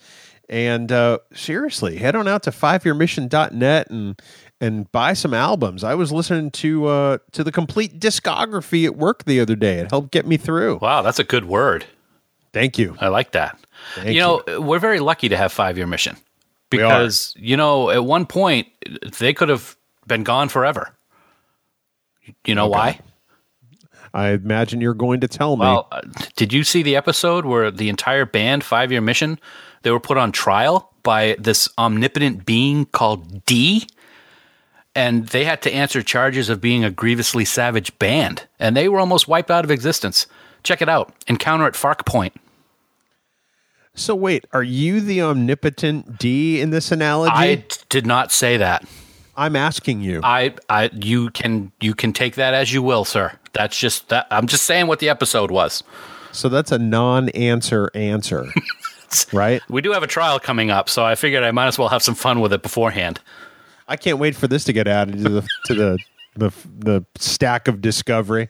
And 0.49 0.91
uh, 0.91 1.19
seriously, 1.35 1.99
head 1.99 2.17
on 2.17 2.27
out 2.27 2.45
to 2.45 2.51
fiveyearmission.net 2.51 3.91
and 3.91 4.21
and 4.61 4.91
buy 4.93 5.15
some 5.15 5.33
albums. 5.33 5.83
I 5.85 5.95
was 5.95 6.13
listening 6.13 6.51
to 6.53 6.87
uh, 6.87 7.19
to 7.33 7.45
the 7.45 7.53
complete 7.53 7.99
discography 7.99 8.85
at 8.85 8.97
work 8.97 9.25
the 9.25 9.41
other 9.41 9.57
day. 9.57 9.79
It 9.79 9.91
helped 9.91 10.11
get 10.11 10.27
me 10.27 10.37
through. 10.37 10.79
Wow, 10.81 11.03
that's 11.03 11.19
a 11.19 11.25
good 11.25 11.47
word. 11.47 11.87
Thank 12.53 12.79
you. 12.79 12.97
I 13.01 13.09
like 13.09 13.33
that. 13.33 13.59
Thank 13.95 14.15
you 14.15 14.21
know, 14.21 14.43
we're 14.59 14.79
very 14.79 15.01
lucky 15.01 15.29
to 15.29 15.37
have 15.37 15.53
five 15.53 15.77
year 15.77 15.87
mission 15.87 16.17
because 16.69 17.35
you 17.37 17.57
know 17.57 17.91
at 17.91 18.05
one 18.05 18.27
point 18.27 18.69
they 19.19 19.33
could 19.33 19.49
have 19.49 19.77
been 20.07 20.25
gone 20.25 20.49
forever. 20.49 20.91
You 22.45 22.55
know 22.55 22.69
why? 22.69 23.01
I 24.13 24.31
imagine 24.31 24.81
you're 24.81 24.95
going 24.95 25.21
to 25.21 25.29
tell 25.29 25.57
me. 25.57 25.61
Well, 25.61 25.89
uh, 25.93 26.01
did 26.37 26.53
you 26.53 26.65
see 26.65 26.83
the 26.83 26.97
episode 26.97 27.45
where 27.45 27.71
the 27.71 27.89
entire 27.89 28.27
band, 28.27 28.65
Five 28.65 28.91
Year 28.91 29.01
Mission, 29.01 29.39
they 29.83 29.91
were 29.91 30.01
put 30.01 30.17
on 30.17 30.33
trial 30.33 30.93
by 31.03 31.37
this 31.39 31.69
omnipotent 31.79 32.45
being 32.45 32.87
called 32.87 33.45
D? 33.47 33.87
And 35.01 35.29
they 35.29 35.45
had 35.47 35.63
to 35.63 35.73
answer 35.73 36.03
charges 36.03 36.51
of 36.51 36.61
being 36.61 36.85
a 36.85 36.91
grievously 36.91 37.47
savage 37.47 37.99
band. 37.99 38.47
And 38.59 38.77
they 38.77 38.87
were 38.87 39.01
almost 39.01 39.27
wiped 39.29 39.51
out 39.51 39.65
of 39.65 39.71
existence. 39.71 40.27
Check 40.63 40.83
it 40.83 40.91
out 40.91 41.15
Encounter 41.27 41.65
at 41.67 41.73
Farpoint. 41.73 42.33
so 43.95 44.15
wait, 44.15 44.45
are 44.53 44.63
you 44.63 45.01
the 45.01 45.23
omnipotent 45.23 46.19
D 46.19 46.61
in 46.61 46.69
this 46.69 46.93
analogy? 46.93 47.33
I 47.35 47.55
d- 47.55 47.77
did 47.89 48.05
not 48.07 48.31
say 48.31 48.59
that. 48.59 48.85
I'm 49.39 49.57
asking 49.57 50.03
you. 50.03 50.21
I, 50.23 50.55
I, 50.69 50.91
you 50.93 51.31
can, 51.31 51.73
you 51.81 51.95
can 51.95 52.13
take 52.13 52.35
that 52.35 52.53
as 52.53 52.71
you 52.71 52.83
will, 52.83 53.07
sir. 53.07 53.33
That's 53.55 53.79
just 53.79 54.11
that. 54.11 54.27
I'm 54.31 54.47
just 54.47 54.65
saying 54.65 54.87
what 54.87 54.99
the 54.99 55.09
episode 55.09 55.51
was. 55.51 55.83
so 56.33 56.51
that's 56.51 56.73
a 56.73 56.79
non-answer 56.79 57.91
answer, 57.95 58.47
right? 59.33 59.63
We 59.71 59.81
do 59.81 59.93
have 59.93 60.03
a 60.03 60.07
trial 60.07 60.39
coming 60.41 60.71
up, 60.71 60.91
so 60.91 61.07
I 61.07 61.15
figured 61.15 61.43
I 61.43 61.53
might 61.53 61.69
as 61.69 61.79
well 61.79 61.89
have 61.89 62.03
some 62.03 62.15
fun 62.15 62.41
with 62.41 62.53
it 62.53 62.63
beforehand. 62.63 63.19
I 63.91 63.97
can't 63.97 64.19
wait 64.19 64.37
for 64.37 64.47
this 64.47 64.63
to 64.65 64.73
get 64.73 64.87
added 64.87 65.19
to 65.25 65.29
the 65.29 65.49
to 65.67 65.75
the 65.75 65.99
the, 66.37 66.51
the 66.79 67.05
stack 67.17 67.67
of 67.67 67.81
discovery. 67.81 68.49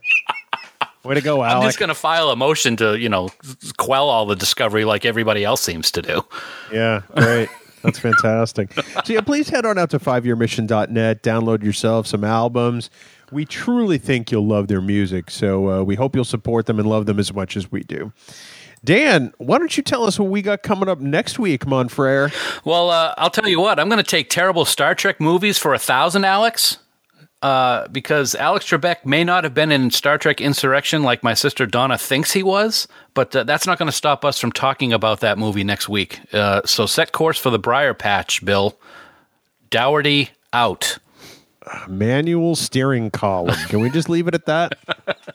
Way 1.03 1.15
to 1.15 1.23
go, 1.23 1.43
out. 1.43 1.57
I'm 1.57 1.63
just 1.63 1.79
going 1.79 1.89
to 1.89 1.95
file 1.95 2.29
a 2.29 2.37
motion 2.37 2.77
to, 2.77 2.99
you 2.99 3.09
know, 3.09 3.31
quell 3.79 4.11
all 4.11 4.27
the 4.27 4.37
discovery 4.37 4.85
like 4.85 5.07
everybody 5.07 5.43
else 5.43 5.63
seems 5.63 5.91
to 5.93 6.03
do. 6.03 6.23
Yeah, 6.71 7.01
great. 7.17 7.49
That's 7.83 7.99
fantastic. 7.99 8.75
So 8.75 9.15
yeah, 9.15 9.23
please 9.23 9.49
head 9.49 9.65
on 9.65 9.79
out 9.79 9.89
to 9.91 9.99
fiveyearmission.net, 9.99 11.23
download 11.23 11.63
yourself 11.63 12.07
some 12.07 12.23
albums. 12.23 12.91
We 13.33 13.47
truly 13.47 13.97
think 13.97 14.31
you'll 14.31 14.47
love 14.47 14.69
their 14.69 14.83
music, 14.83 15.31
so 15.31 15.71
uh, 15.71 15.83
we 15.83 15.95
hope 15.95 16.15
you'll 16.15 16.25
support 16.25 16.67
them 16.67 16.79
and 16.79 16.87
love 16.87 17.07
them 17.07 17.19
as 17.19 17.33
much 17.33 17.57
as 17.57 17.73
we 17.73 17.83
do. 17.83 18.13
Dan, 18.83 19.33
why 19.39 19.59
don't 19.59 19.77
you 19.77 19.83
tell 19.83 20.05
us 20.05 20.19
what 20.19 20.31
we 20.31 20.41
got 20.41 20.63
coming 20.63 20.89
up 20.89 21.01
next 21.01 21.39
week, 21.39 21.67
Monfrere? 21.67 22.33
Well, 22.65 22.91
uh, 22.91 23.15
I'll 23.19 23.31
tell 23.31 23.49
you 23.49 23.61
what, 23.61 23.79
I'm 23.79 23.89
going 23.89 24.03
to 24.03 24.11
take 24.11 24.31
terrible 24.31 24.65
Star 24.65 24.95
Trek 24.95 25.21
movies 25.21 25.59
for 25.59 25.75
a 25.75 25.79
thousand, 25.79 26.25
Alex. 26.25 26.79
Uh, 27.43 27.89
because 27.89 28.35
Alex 28.35 28.67
Trebek 28.67 29.07
may 29.07 29.25
not 29.25 29.45
have 29.45 29.55
been 29.55 29.73
in 29.73 29.91
Star 29.91 30.19
Trek 30.19 30.43
Insurrection 30.43 31.03
like 31.03 31.23
my 31.23 31.33
sister 31.33 31.65
Donna 31.65 31.97
thinks 31.97 32.33
he 32.33 32.43
was, 32.43 32.87
but 33.15 33.35
uh, 33.35 33.45
that's 33.45 33.67
not 33.67 33.79
going 33.79 33.87
to 33.87 33.97
stop 33.97 34.27
us 34.27 34.39
from 34.39 34.53
talking 34.53 34.93
about 34.93 35.21
that 35.21 35.39
movie 35.39 35.65
next 35.65 35.89
week. 35.89 36.21
Uh, 36.35 36.61
so 36.67 36.85
set 36.85 37.13
course 37.13 37.39
for 37.39 37.49
the 37.49 37.59
Briar 37.59 37.95
Patch, 37.95 38.45
Bill. 38.45 38.79
Dougherty 39.71 40.31
out. 40.53 40.99
Manual 41.89 42.57
steering 42.57 43.11
column. 43.11 43.57
Can 43.69 43.81
we 43.81 43.89
just 43.89 44.11
leave 44.11 44.29
it 44.29 44.35
at 44.35 44.45
that? 44.45 44.75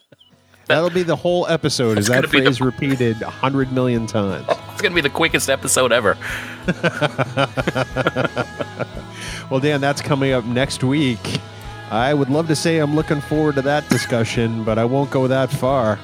That'll 0.68 0.90
be 0.90 1.04
the 1.04 1.16
whole 1.16 1.48
episode. 1.48 1.98
Is 1.98 2.08
that 2.08 2.16
gonna 2.16 2.28
the- 2.28 2.44
phrase 2.44 2.62
repeated 2.62 3.22
a 3.22 3.30
hundred 3.30 3.72
million 3.72 4.08
times? 4.08 4.46
it's 4.50 4.82
going 4.82 4.92
to 4.92 4.96
be 4.96 5.02
the 5.02 5.10
quickest 5.10 5.50
episode 5.50 5.92
ever. 5.94 6.18
Well, 9.50 9.60
Dan, 9.60 9.80
that's 9.80 10.02
coming 10.02 10.32
up 10.32 10.44
next 10.46 10.84
week. 10.84 11.20
I 11.92 12.14
would 12.16 12.30
love 12.30 12.48
to 12.48 12.56
say 12.56 12.80
I'm 12.80 12.96
looking 12.96 13.22
forward 13.22 13.56
to 13.56 13.62
that 13.64 13.88
discussion, 13.90 14.64
but 14.64 14.80
I 14.80 14.86
won't 14.86 15.12
go 15.12 15.28
that 15.28 15.52
far. 15.52 16.00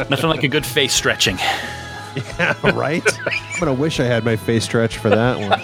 Nothing 0.10 0.28
like 0.28 0.42
a 0.42 0.48
good 0.48 0.66
face 0.66 0.92
stretching. 0.92 1.36
right? 2.64 3.02
I'm 3.26 3.60
going 3.60 3.66
to 3.66 3.80
wish 3.80 4.00
I 4.00 4.04
had 4.04 4.24
my 4.24 4.34
face 4.34 4.64
stretched 4.64 4.96
for 4.98 5.08
that 5.08 5.38
one. 5.38 5.62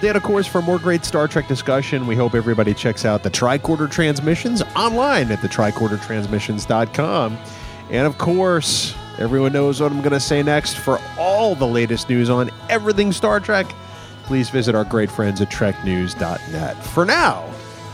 Dan, 0.00 0.16
of 0.16 0.22
course, 0.22 0.46
for 0.46 0.62
more 0.62 0.78
great 0.78 1.04
Star 1.04 1.28
Trek 1.28 1.48
discussion, 1.48 2.06
we 2.06 2.16
hope 2.16 2.34
everybody 2.34 2.74
checks 2.74 3.04
out 3.04 3.22
the 3.22 3.30
Tricorder 3.30 3.90
Transmissions 3.90 4.62
online 4.76 5.30
at 5.30 5.42
the 5.42 5.48
tricordertransmissions.com. 5.48 7.38
And 7.90 8.06
of 8.06 8.18
course, 8.18 8.94
everyone 9.18 9.52
knows 9.52 9.80
what 9.80 9.92
I'm 9.92 10.00
going 10.00 10.12
to 10.12 10.20
say 10.20 10.42
next. 10.42 10.76
For 10.76 11.00
all 11.18 11.54
the 11.54 11.66
latest 11.66 12.08
news 12.08 12.30
on 12.30 12.50
everything 12.68 13.12
Star 13.12 13.40
Trek, 13.40 13.66
please 14.24 14.50
visit 14.50 14.74
our 14.74 14.84
great 14.84 15.10
friends 15.10 15.40
at 15.40 15.50
treknews.net. 15.50 16.82
For 16.84 17.04
now, 17.04 17.48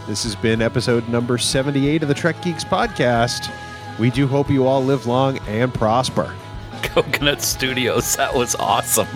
this 0.06 0.24
has 0.24 0.36
been 0.36 0.60
episode 0.60 1.08
number 1.08 1.38
78 1.38 2.02
of 2.02 2.08
the 2.08 2.14
Trek 2.14 2.42
Geeks 2.42 2.64
podcast. 2.64 3.50
We 3.98 4.10
do 4.10 4.26
hope 4.26 4.50
you 4.50 4.66
all 4.66 4.82
live 4.84 5.06
long 5.06 5.38
and 5.46 5.72
prosper. 5.72 6.34
Coconut 6.82 7.40
Studios. 7.40 8.16
That 8.16 8.34
was 8.34 8.54
awesome. 8.56 9.08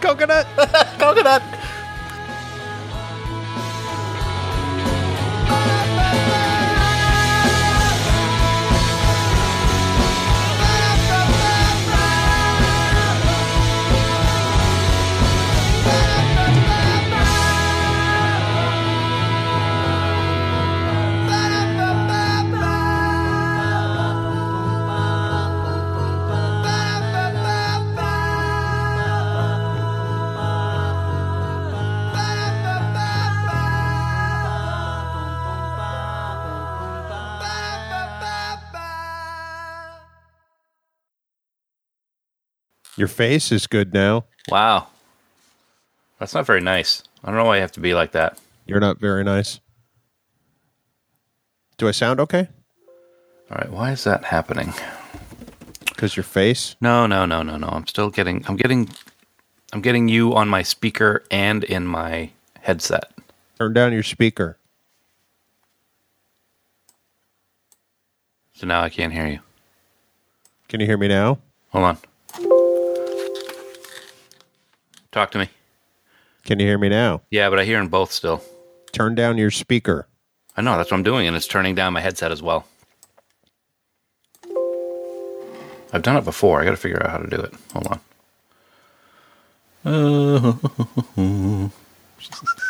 Coconut! 0.00 0.46
Coconut. 0.98 1.42
Your 42.96 43.08
face 43.08 43.52
is 43.52 43.66
good 43.66 43.92
now. 43.92 44.24
Wow. 44.48 44.88
That's 46.18 46.34
not 46.34 46.46
very 46.46 46.60
nice. 46.60 47.02
I 47.22 47.28
don't 47.28 47.36
know 47.36 47.44
why 47.44 47.56
you 47.56 47.60
have 47.60 47.72
to 47.72 47.80
be 47.80 47.94
like 47.94 48.12
that. 48.12 48.38
You're 48.66 48.80
not 48.80 48.98
very 48.98 49.22
nice. 49.22 49.60
Do 51.76 51.86
I 51.88 51.90
sound 51.90 52.20
okay? 52.20 52.48
All 53.50 53.58
right, 53.58 53.70
why 53.70 53.92
is 53.92 54.04
that 54.04 54.24
happening? 54.24 54.72
Because 55.84 56.16
your 56.16 56.24
face? 56.24 56.74
No, 56.80 57.06
no, 57.06 57.26
no, 57.26 57.42
no, 57.42 57.56
no. 57.56 57.68
I'm 57.68 57.86
still 57.86 58.10
getting 58.10 58.44
I'm 58.48 58.56
getting 58.56 58.88
I'm 59.72 59.82
getting 59.82 60.08
you 60.08 60.34
on 60.34 60.48
my 60.48 60.62
speaker 60.62 61.22
and 61.30 61.64
in 61.64 61.86
my 61.86 62.30
headset. 62.62 63.12
Turn 63.58 63.74
down 63.74 63.92
your 63.92 64.02
speaker. 64.02 64.58
So 68.54 68.66
now 68.66 68.80
I 68.80 68.88
can't 68.88 69.12
hear 69.12 69.26
you. 69.26 69.40
Can 70.68 70.80
you 70.80 70.86
hear 70.86 70.96
me 70.96 71.08
now? 71.08 71.38
Hold 71.68 71.84
on. 71.84 71.98
Talk 75.16 75.30
to 75.30 75.38
me. 75.38 75.48
Can 76.44 76.60
you 76.60 76.66
hear 76.66 76.76
me 76.76 76.90
now? 76.90 77.22
Yeah, 77.30 77.48
but 77.48 77.58
I 77.58 77.64
hear 77.64 77.78
them 77.78 77.88
both 77.88 78.12
still. 78.12 78.42
Turn 78.92 79.14
down 79.14 79.38
your 79.38 79.50
speaker. 79.50 80.06
I 80.58 80.60
know 80.60 80.76
that's 80.76 80.90
what 80.90 80.98
I'm 80.98 81.02
doing, 81.04 81.26
and 81.26 81.34
it's 81.34 81.46
turning 81.46 81.74
down 81.74 81.94
my 81.94 82.02
headset 82.02 82.32
as 82.32 82.42
well. 82.42 82.66
I've 85.90 86.02
done 86.02 86.18
it 86.18 86.24
before. 86.26 86.60
I 86.60 86.66
got 86.66 86.72
to 86.72 86.76
figure 86.76 87.02
out 87.02 87.08
how 87.10 87.16
to 87.16 87.30
do 87.30 87.40
it. 87.40 87.54
Hold 87.72 88.00
on. 89.86 90.00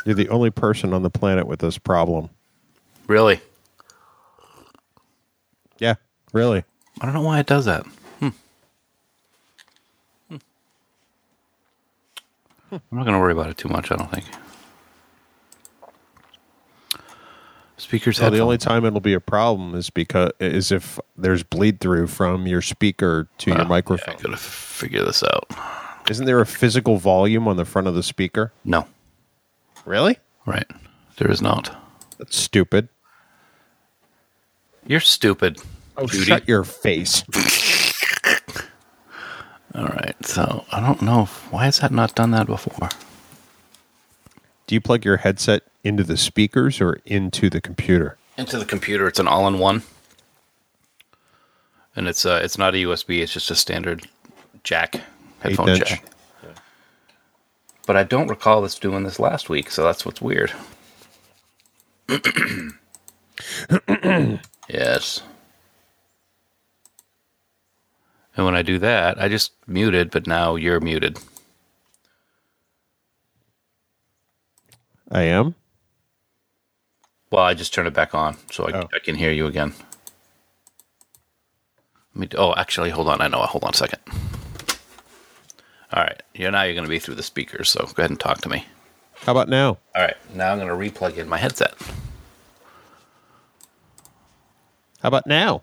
You're 0.06 0.14
the 0.14 0.28
only 0.28 0.50
person 0.50 0.94
on 0.94 1.02
the 1.02 1.10
planet 1.10 1.48
with 1.48 1.58
this 1.58 1.78
problem. 1.78 2.30
Really? 3.08 3.40
Yeah, 5.80 5.94
really. 6.32 6.62
I 7.00 7.06
don't 7.06 7.14
know 7.14 7.22
why 7.22 7.40
it 7.40 7.46
does 7.46 7.64
that. 7.64 7.84
I'm 12.90 12.98
not 12.98 13.04
going 13.04 13.14
to 13.14 13.20
worry 13.20 13.32
about 13.32 13.50
it 13.50 13.56
too 13.56 13.68
much. 13.68 13.90
I 13.90 13.96
don't 13.96 14.10
think. 14.10 14.24
Speakers. 17.78 18.16
So 18.16 18.30
the 18.30 18.38
only 18.40 18.56
time 18.58 18.84
it'll 18.86 19.00
be 19.00 19.12
a 19.12 19.20
problem 19.20 19.74
is 19.74 19.90
because 19.90 20.30
is 20.40 20.72
if 20.72 20.98
there's 21.16 21.42
bleed 21.42 21.78
through 21.80 22.06
from 22.06 22.46
your 22.46 22.62
speaker 22.62 23.28
to 23.38 23.50
your 23.50 23.60
Oh, 23.62 23.64
microphone. 23.66 24.14
Yeah, 24.14 24.20
I 24.20 24.22
gotta 24.22 24.36
figure 24.38 25.04
this 25.04 25.22
out. 25.22 25.50
Isn't 26.10 26.24
there 26.24 26.40
a 26.40 26.46
physical 26.46 26.96
volume 26.96 27.46
on 27.46 27.56
the 27.56 27.64
front 27.66 27.86
of 27.86 27.94
the 27.94 28.02
speaker? 28.02 28.52
No, 28.64 28.86
Really? 29.84 30.18
right? 30.46 30.66
There 31.18 31.30
is 31.30 31.42
not. 31.42 31.76
That's 32.18 32.36
stupid. 32.36 32.88
You're 34.86 35.00
stupid. 35.00 35.58
Oh, 35.98 36.06
Judy. 36.06 36.24
shut 36.24 36.48
your 36.48 36.64
face. 36.64 37.22
All 39.76 39.84
right. 39.84 40.16
So 40.24 40.64
I 40.72 40.80
don't 40.80 41.02
know 41.02 41.22
if, 41.22 41.52
why 41.52 41.66
has 41.66 41.80
that 41.80 41.92
not 41.92 42.14
done 42.14 42.30
that 42.30 42.46
before. 42.46 42.88
Do 44.66 44.74
you 44.74 44.80
plug 44.80 45.04
your 45.04 45.18
headset 45.18 45.62
into 45.84 46.02
the 46.02 46.16
speakers 46.16 46.80
or 46.80 47.00
into 47.04 47.50
the 47.50 47.60
computer? 47.60 48.16
Into 48.38 48.58
the 48.58 48.64
computer, 48.64 49.06
it's 49.06 49.18
an 49.18 49.28
all-in-one, 49.28 49.82
and 51.94 52.08
it's 52.08 52.26
uh, 52.26 52.40
it's 52.42 52.58
not 52.58 52.74
a 52.74 52.78
USB. 52.78 53.22
It's 53.22 53.32
just 53.32 53.50
a 53.50 53.54
standard 53.54 54.08
jack 54.62 55.00
headphone 55.40 55.70
Eighth 55.70 55.80
inch. 55.80 55.88
jack. 55.88 56.04
But 57.86 57.96
I 57.96 58.02
don't 58.02 58.28
recall 58.28 58.60
this 58.60 58.78
doing 58.78 59.04
this 59.04 59.20
last 59.20 59.48
week, 59.48 59.70
so 59.70 59.84
that's 59.84 60.04
what's 60.04 60.20
weird. 60.20 60.52
yes. 64.68 65.22
And 68.36 68.44
when 68.44 68.54
I 68.54 68.62
do 68.62 68.78
that, 68.80 69.20
I 69.20 69.28
just 69.28 69.52
muted, 69.66 70.10
but 70.10 70.26
now 70.26 70.56
you're 70.56 70.80
muted. 70.80 71.18
I 75.10 75.22
am. 75.22 75.54
Well, 77.30 77.42
I 77.44 77.54
just 77.54 77.72
turned 77.72 77.88
it 77.88 77.94
back 77.94 78.14
on, 78.14 78.36
so 78.50 78.68
I, 78.68 78.72
Oh. 78.72 78.88
I 78.94 78.98
can 78.98 79.14
hear 79.16 79.32
you 79.32 79.46
again. 79.46 79.72
Let 82.14 82.32
me, 82.32 82.38
oh, 82.38 82.54
actually, 82.56 82.90
hold 82.90 83.08
on. 83.08 83.20
I 83.20 83.28
know. 83.28 83.38
Hold 83.38 83.64
on 83.64 83.70
a 83.70 83.76
second. 83.76 84.00
All 85.92 86.02
right. 86.02 86.22
Yeah, 86.34 86.50
now 86.50 86.62
you're 86.62 86.74
going 86.74 86.84
to 86.84 86.90
be 86.90 86.98
through 86.98 87.14
the 87.14 87.22
speakers, 87.22 87.70
so 87.70 87.86
go 87.94 88.02
ahead 88.02 88.10
and 88.10 88.20
talk 88.20 88.40
to 88.42 88.48
me. 88.48 88.66
How 89.20 89.32
about 89.32 89.48
now? 89.48 89.78
All 89.94 90.02
right. 90.02 90.16
Now 90.34 90.52
I'm 90.52 90.58
going 90.58 90.68
to 90.68 90.74
replug 91.00 91.16
in 91.16 91.28
my 91.28 91.38
headset. 91.38 91.74
How 95.00 95.08
about 95.08 95.26
now? 95.26 95.62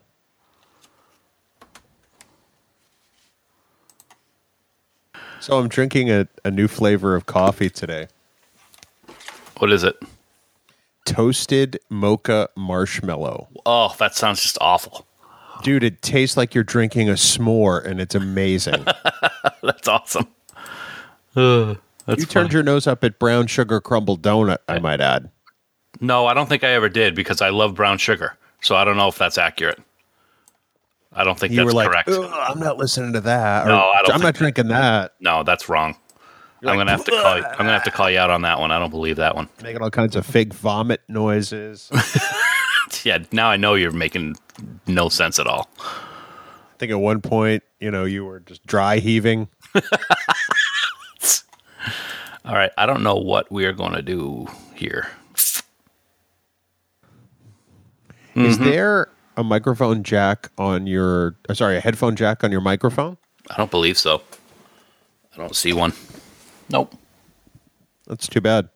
So 5.44 5.60
I'm 5.60 5.68
drinking 5.68 6.10
a, 6.10 6.26
a 6.46 6.52
new 6.52 6.70
flavor 6.70 7.18
of 7.18 7.26
coffee 7.26 7.70
today. 7.70 8.08
What 9.58 9.74
is 9.74 9.84
it? 9.84 10.02
Toasted 11.04 11.82
mocha 11.90 12.48
marshmallow. 12.56 13.50
Oh, 13.66 13.94
that 14.00 14.16
sounds 14.16 14.42
just 14.42 14.58
awful. 14.62 15.06
Dude, 15.62 15.84
it 15.84 16.02
tastes 16.02 16.38
like 16.38 16.56
you're 16.56 16.64
drinking 16.64 17.10
a 17.10 17.16
s'more 17.16 17.86
and 17.86 18.00
it's 18.00 18.16
amazing. 18.16 18.86
That's 19.62 19.90
awesome. 19.90 20.28
Uh, 21.36 21.76
that's 22.06 22.22
you 22.22 22.26
turned 22.26 22.48
funny. 22.48 22.54
your 22.54 22.64
nose 22.64 22.88
up 22.88 23.04
at 23.04 23.20
brown 23.20 23.48
sugar 23.48 23.82
crumble 23.82 24.18
donut, 24.18 24.60
I 24.70 24.80
might 24.80 25.02
add. 25.02 25.30
No, 26.00 26.26
I 26.26 26.34
don't 26.34 26.48
think 26.48 26.64
I 26.64 26.70
ever 26.70 26.88
did 26.88 27.16
because 27.16 27.42
I 27.42 27.50
love 27.50 27.76
brown 27.76 27.98
sugar. 27.98 28.38
So 28.62 28.78
I 28.78 28.86
don't 28.86 28.96
know 28.96 29.10
if 29.10 29.18
that's 29.18 29.38
accurate. 29.38 29.82
I 31.16 31.24
don't 31.24 31.38
think 31.40 31.52
You 31.54 31.58
that's 31.58 31.68
were 31.68 31.74
like, 31.74 31.88
correct. 31.90 32.10
"Ugh, 32.10 32.30
I'm 32.34 32.60
not 32.60 32.78
listening 32.78 33.14
to 33.14 33.22
that. 33.22 33.68
No, 33.68 33.78
I 33.78 34.02
don't 34.04 34.16
I'm 34.16 34.22
not 34.22 34.34
drinking 34.36 34.68
that. 34.70 35.14
No, 35.20 35.44
that's 35.44 35.70
wrong. 35.70 35.96
I'm 36.62 36.68
like, 36.68 36.78
gonna 36.78 36.92
have 36.92 37.04
to 37.06 37.12
call. 37.12 37.38
You, 37.38 37.44
I'm 37.46 37.58
gonna 37.58 37.74
have 37.74 37.84
to 37.84 37.92
call 37.92 38.10
you 38.10 38.18
out 38.20 38.30
on 38.30 38.42
that 38.44 38.60
one. 38.60 38.72
I 38.72 38.80
don't 38.80 38.90
believe 38.90 39.18
that 39.18 39.36
one. 39.36 39.50
Making 39.62 39.82
all 39.82 39.90
kinds 39.92 40.16
of 40.16 40.26
fake 40.26 40.54
vomit 40.54 41.02
noises. 41.08 41.92
Yeah, 43.04 43.18
now 43.32 43.48
I 43.50 43.58
know 43.58 43.74
you're 43.74 43.92
making 43.92 44.36
no 44.88 45.10
sense 45.10 45.40
at 45.40 45.48
all. 45.48 45.68
I 45.80 46.78
think 46.78 46.92
at 46.92 47.00
one 47.00 47.22
point, 47.22 47.64
you 47.80 47.90
know, 47.92 48.06
you 48.06 48.24
were 48.24 48.40
just 48.42 48.66
dry 48.68 49.00
heaving. 49.00 49.50
All 52.46 52.54
right, 52.56 52.72
I 52.78 52.86
don't 52.86 53.04
know 53.04 53.16
what 53.16 53.52
we 53.52 53.66
are 53.66 53.74
going 53.74 53.94
to 53.94 54.02
do 54.02 54.48
here. 54.76 55.08
Is 55.36 55.64
Mm-hmm. 58.36 58.64
there 58.64 59.10
a 59.38 59.44
microphone 59.44 60.04
jack 60.04 60.50
on 60.58 60.88
your? 60.88 61.36
uh, 61.50 61.54
Sorry, 61.54 61.78
a 61.78 61.80
headphone 61.80 62.16
jack 62.16 62.44
on 62.44 62.52
your 62.52 62.62
microphone? 62.62 63.18
I 63.50 63.58
don't 63.58 63.72
believe 63.72 63.98
so. 63.98 64.22
I 65.34 65.38
don't 65.38 65.56
see 65.56 65.74
one. 65.74 65.94
Nope. 66.70 66.94
That's 68.08 68.28
too 68.28 68.42
bad. 68.42 68.70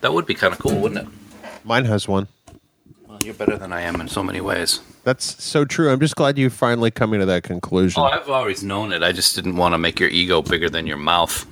That 0.00 0.12
would 0.12 0.26
be 0.26 0.34
kind 0.34 0.52
of 0.52 0.58
cool, 0.58 0.78
wouldn't 0.80 1.06
it? 1.06 1.14
Mine 1.64 1.84
has 1.86 2.06
one. 2.08 2.28
Well, 3.06 3.18
you're 3.22 3.34
better 3.34 3.56
than 3.56 3.72
I 3.72 3.82
am 3.82 4.00
in 4.00 4.08
so 4.08 4.22
many 4.22 4.40
ways. 4.40 4.80
That's 5.04 5.42
so 5.42 5.64
true. 5.64 5.90
I'm 5.90 6.00
just 6.00 6.16
glad 6.16 6.36
you 6.38 6.50
finally 6.50 6.90
coming 6.90 7.20
to 7.20 7.26
that 7.26 7.42
conclusion. 7.42 8.02
Oh, 8.02 8.06
I've 8.06 8.28
always 8.28 8.62
known 8.62 8.92
it. 8.92 9.02
I 9.02 9.12
just 9.12 9.34
didn't 9.34 9.56
want 9.56 9.72
to 9.74 9.78
make 9.78 10.00
your 10.00 10.08
ego 10.08 10.42
bigger 10.42 10.68
than 10.68 10.86
your 10.86 10.96
mouth. 10.96 11.46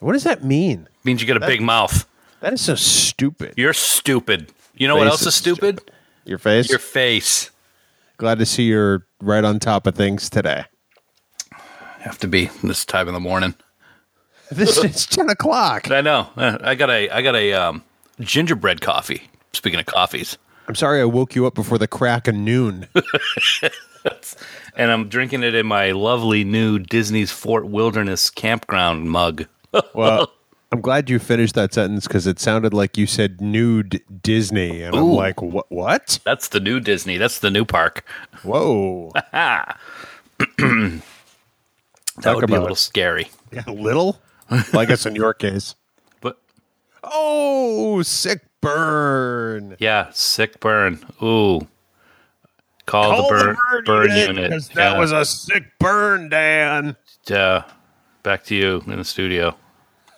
what 0.00 0.12
does 0.12 0.24
that 0.24 0.44
mean? 0.44 0.88
means 1.04 1.20
you 1.20 1.28
got 1.28 1.36
a 1.36 1.46
big 1.46 1.60
mouth. 1.60 2.06
That 2.40 2.52
is 2.54 2.60
so 2.60 2.74
stupid. 2.74 3.54
You're 3.56 3.72
stupid. 3.72 4.52
You 4.74 4.88
know 4.88 4.96
what 4.96 5.06
else 5.06 5.20
is 5.22 5.28
is 5.28 5.34
stupid? 5.36 5.80
Your 6.24 6.38
face. 6.38 6.70
Your 6.70 6.78
face. 6.78 7.50
glad 8.16 8.38
to 8.38 8.46
see 8.46 8.64
you're 8.64 9.06
right 9.20 9.44
on 9.44 9.58
top 9.58 9.86
of 9.86 9.94
things 9.94 10.30
today. 10.30 10.64
Have 12.00 12.18
to 12.18 12.28
be 12.28 12.50
this 12.62 12.84
time 12.84 13.08
in 13.08 13.14
the 13.14 13.20
morning. 13.20 13.54
This 14.50 14.76
is 14.76 15.06
ten 15.06 15.30
o'clock. 15.30 15.90
I 15.90 16.02
know. 16.02 16.28
Uh, 16.36 16.58
I 16.60 16.74
got 16.74 16.90
a 16.90 17.08
I 17.08 17.22
got 17.22 17.34
a 17.34 17.54
um, 17.54 17.82
gingerbread 18.20 18.82
coffee. 18.82 19.22
Speaking 19.54 19.80
of 19.80 19.86
coffees, 19.86 20.36
I'm 20.68 20.74
sorry 20.74 21.00
I 21.00 21.06
woke 21.06 21.34
you 21.34 21.46
up 21.46 21.54
before 21.54 21.78
the 21.78 21.88
crack 21.88 22.28
of 22.28 22.34
noon. 22.34 22.86
and 24.76 24.90
I'm 24.90 25.08
drinking 25.08 25.42
it 25.42 25.54
in 25.54 25.66
my 25.66 25.92
lovely 25.92 26.44
new 26.44 26.78
Disney's 26.78 27.32
Fort 27.32 27.66
Wilderness 27.66 28.28
campground 28.28 29.10
mug. 29.10 29.46
Well, 29.94 30.32
I'm 30.74 30.80
glad 30.80 31.08
you 31.08 31.20
finished 31.20 31.54
that 31.54 31.72
sentence 31.72 32.08
because 32.08 32.26
it 32.26 32.40
sounded 32.40 32.74
like 32.74 32.96
you 32.98 33.06
said 33.06 33.40
nude 33.40 34.02
Disney, 34.22 34.82
and 34.82 34.96
I'm 34.96 35.04
like, 35.12 35.40
what? 35.40 35.70
What? 35.70 36.18
That's 36.24 36.48
the 36.48 36.58
new 36.58 36.80
Disney. 36.80 37.16
That's 37.16 37.38
the 37.38 37.48
new 37.48 37.64
park. 37.64 38.04
Whoa! 38.42 39.12
That 42.16 42.22
Talk 42.22 42.36
would 42.36 42.46
be 42.48 42.54
a 42.54 42.60
little 42.60 42.74
it. 42.74 42.78
scary. 42.78 43.28
Yeah, 43.52 43.62
little. 43.68 44.20
Well, 44.50 44.64
I 44.74 44.84
guess 44.84 45.06
in 45.06 45.14
your 45.14 45.32
case. 45.32 45.74
But 46.20 46.38
Oh, 47.04 48.02
sick 48.02 48.40
burn. 48.60 49.76
yeah, 49.78 50.10
sick 50.12 50.58
burn. 50.58 50.98
Ooh. 51.22 51.66
Call, 52.86 53.28
the 53.28 53.28
burn, 53.28 53.56
burn, 53.84 54.10
unit. 54.16 54.50
that 54.74 54.92
Yeah. 54.94 54.98
was 54.98 55.12
a 55.12 55.24
sick 55.24 55.64
burn, 55.78 56.28
Dan. 56.30 56.96
Uh, 57.30 57.62
back 58.24 58.42
to 58.46 58.54
you 58.56 58.82
in 58.88 58.96
the 58.98 59.04
studio. 59.04 59.56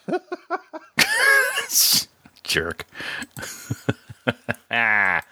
Jerk. 2.45 2.87
ah. 4.71 5.23